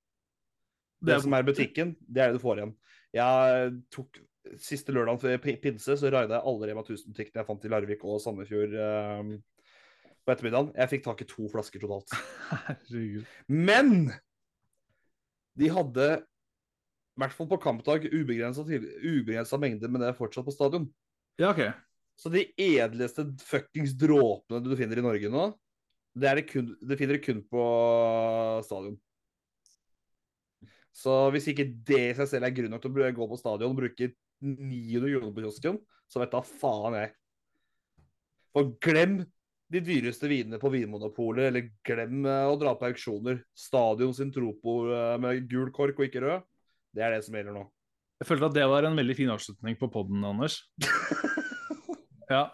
Det, 1.01 1.13
Det 1.13 1.21
som 1.23 1.37
er 1.37 1.47
butikken, 1.47 1.93
det 2.03 2.25
er 2.25 2.33
det 2.33 2.41
du 2.41 2.43
får 2.43 2.63
igjen. 2.63 2.73
Jeg 3.17 3.71
tok 3.93 4.21
Siste 4.59 4.93
lørdag 4.95 5.19
før 5.21 5.37
pinse 5.61 5.95
så 6.01 6.11
raida 6.11 6.39
jeg 6.39 6.49
alle 6.49 6.69
Rema 6.71 6.83
1000-butikkene 6.83 7.43
jeg 7.43 7.47
fant 7.47 7.65
i 7.67 7.71
Larvik 7.71 8.05
og 8.09 8.23
Sandefjord 8.25 8.73
eh, 8.73 9.33
på 10.25 10.33
ettermiddagen. 10.33 10.71
Jeg 10.79 10.91
fikk 10.95 11.05
tak 11.05 11.21
i 11.21 11.27
to 11.29 11.51
flasker 11.53 11.83
totalt. 11.83 12.15
Herregud. 12.65 13.29
Men 13.53 14.09
de 15.61 15.69
hadde, 15.77 16.09
i 16.17 17.23
hvert 17.23 17.37
fall 17.37 17.51
på 17.51 17.61
kampdag, 17.63 18.09
ubegrensa 18.09 19.61
mengde 19.61 19.93
med 19.93 20.07
det 20.07 20.17
fortsatt 20.19 20.49
på 20.49 20.57
stadion. 20.57 20.89
Ja, 21.41 21.53
OK. 21.53 21.63
Så 22.21 22.33
de 22.33 22.47
edleste 22.61 23.29
fuckings 23.45 23.93
dråpene 24.01 24.65
du 24.65 24.73
finner 24.77 25.01
i 25.01 25.05
Norge 25.05 25.31
nå, 25.33 25.47
det, 26.17 26.27
er 26.27 26.41
det, 26.41 26.49
kun, 26.51 26.73
det 26.81 26.99
finner 27.01 27.21
du 27.21 27.25
kun 27.25 27.45
på 27.49 27.69
stadion. 28.67 28.99
Så 30.95 31.15
hvis 31.35 31.47
ikke 31.53 31.69
det 31.87 32.01
i 32.11 32.15
seg 32.19 32.29
selv 32.29 32.49
er 32.49 32.55
grunn 32.57 32.73
nok 32.75 32.83
til 32.83 32.91
å 32.99 33.11
gå 33.15 33.29
på 33.31 33.39
stadion 33.39 33.73
og 33.75 33.79
bruke 33.79 34.11
900 34.43 35.13
kroner 35.21 35.35
på 35.37 35.45
kiosken, 35.45 35.77
så 36.11 36.23
vet 36.23 36.33
da 36.35 36.41
faen 36.43 36.97
jeg. 36.99 37.13
For 38.51 38.73
glem 38.83 39.21
de 39.71 39.83
dyreste 39.87 40.27
vinene 40.27 40.59
på 40.59 40.73
Vinmonopolet, 40.73 41.45
eller 41.53 41.69
glem 41.87 42.25
eh, 42.27 42.47
å 42.51 42.57
dra 42.59 42.73
på 42.75 42.89
auksjoner. 42.89 43.45
Stadion 43.55 44.11
sin 44.17 44.33
Tropo 44.35 44.81
eh, 44.91 45.15
med 45.23 45.45
gul 45.51 45.71
kork 45.77 46.01
og 46.01 46.09
ikke 46.09 46.25
rød. 46.25 46.49
Det 46.91 47.05
er 47.07 47.15
det 47.15 47.21
som 47.23 47.37
gjelder 47.39 47.55
nå. 47.55 47.63
Jeg 48.21 48.27
følte 48.29 48.49
at 48.51 48.57
det 48.59 48.67
var 48.69 48.85
en 48.89 48.99
veldig 48.99 49.15
fin 49.17 49.31
avslutning 49.33 49.79
på 49.81 49.91
podden, 49.95 50.25
Anders. 50.27 50.59
Ja, 52.31 52.45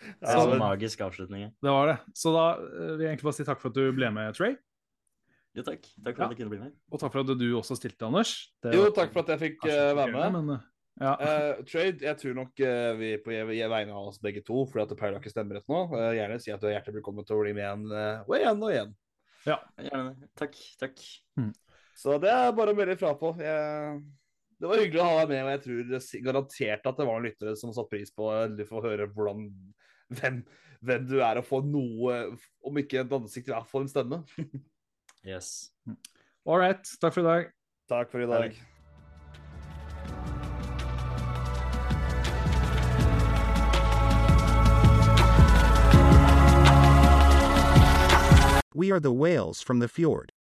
Det 0.00 0.30
Ja, 0.32 0.36
er 0.40 0.54
en 0.54 0.62
magisk 0.62 1.00
avslutning. 1.04 1.50
det 1.60 1.72
var 1.72 1.90
det. 1.90 1.96
Så 2.16 2.30
da 2.32 2.44
eh, 2.56 2.92
vil 2.96 3.02
jeg 3.04 3.10
egentlig 3.14 3.26
bare 3.28 3.36
si 3.36 3.44
takk 3.48 3.60
for 3.60 3.68
at 3.72 3.76
du 3.76 3.90
ble 3.92 4.08
med, 4.16 4.36
Trey. 4.36 4.54
Jo, 5.56 5.64
takk. 5.66 5.82
Takk 5.82 6.14
for 6.14 6.22
Ja. 6.22 6.26
at 6.26 6.30
jeg 6.30 6.38
kunne 6.38 6.52
bli 6.52 6.60
med. 6.60 6.74
Og 6.92 7.00
takk 7.00 7.12
for 7.12 7.20
at 7.20 7.38
du 7.38 7.46
også 7.58 7.76
stilte, 7.76 8.06
Anders. 8.06 8.52
Det 8.62 8.74
Jo, 8.74 8.90
takk 8.94 9.12
for 9.12 9.24
at 9.24 9.32
jeg 9.34 9.40
fikk 9.50 9.64
eh, 9.66 9.94
være 9.98 10.12
med. 10.12 10.32
Men, 10.36 10.50
eh, 10.54 10.66
ja. 11.00 11.14
uh, 11.16 11.64
trade, 11.64 12.04
jeg 12.04 12.16
tror 12.20 12.34
nok 12.38 12.62
uh, 12.62 12.92
vi 13.00 13.16
på 13.24 13.30
vegne 13.32 13.90
av 13.90 14.12
oss 14.12 14.20
begge 14.22 14.44
to, 14.46 14.64
fordi 14.66 14.84
at 14.84 14.96
Per 14.96 15.10
har 15.10 15.18
ikke 15.18 15.32
stemmerett 15.32 15.66
nå, 15.66 15.82
gjerne 16.14 16.38
si 16.40 16.52
at 16.54 16.60
du 16.60 16.68
er 16.68 16.76
hjertelig 16.78 17.00
velkommen 17.00 17.26
til 17.26 17.36
å 17.36 17.42
bli 17.42 17.54
med 17.56 17.64
igjen 17.64 17.90
og 18.28 18.36
igjen 18.38 18.62
og 18.62 18.70
igjen. 18.70 18.94
Gjerne 19.48 20.06
det. 20.14 20.30
Takk. 20.38 20.56
Takk. 20.78 21.04
Så 21.96 22.16
det 22.22 22.30
er 22.30 22.56
bare 22.56 22.72
å 22.72 22.76
melde 22.76 22.94
ifra 22.94 23.12
på. 23.18 23.34
Jeg, 23.42 24.00
det 24.60 24.68
var 24.68 24.80
hyggelig 24.80 25.02
å 25.02 25.08
ha 25.08 25.20
deg 25.24 25.30
med, 25.34 25.44
og 25.44 25.52
jeg 25.54 25.62
tror 25.66 25.86
det 25.90 26.24
garantert 26.24 26.86
at 26.86 26.98
det 26.98 27.06
var 27.08 27.16
noen 27.16 27.26
lyttere 27.26 27.56
som 27.58 27.72
satte 27.74 27.90
pris 27.90 28.12
på 28.14 28.28
å 28.28 28.66
få 28.68 28.82
høre 28.84 29.08
hvordan, 29.10 29.48
hvem, 30.20 30.42
hvem 30.84 31.06
du 31.08 31.16
er, 31.18 31.40
og 31.40 31.48
få 31.48 31.62
noe, 31.64 32.20
om 32.64 32.80
ikke 32.80 33.02
et 33.02 33.16
ansikt, 33.18 33.48
i 33.50 33.54
hvert 33.56 33.68
fall 33.72 33.88
en 33.88 33.92
stemme. 33.92 34.22
Yes. 35.24 35.70
Mm. 35.88 35.96
All 36.44 36.58
right. 36.58 36.78
Takk 37.00 37.12
for 37.12 37.20
i 37.20 37.42
dag. 37.42 37.52
Takk 37.88 38.10
for 38.10 38.22
i 38.22 38.26
dag. 38.26 38.56
We 48.72 48.90
are 48.90 49.00
the 49.00 49.12
whales 49.12 49.60
from 49.60 49.80
the 49.80 49.88
fjord. 49.88 50.32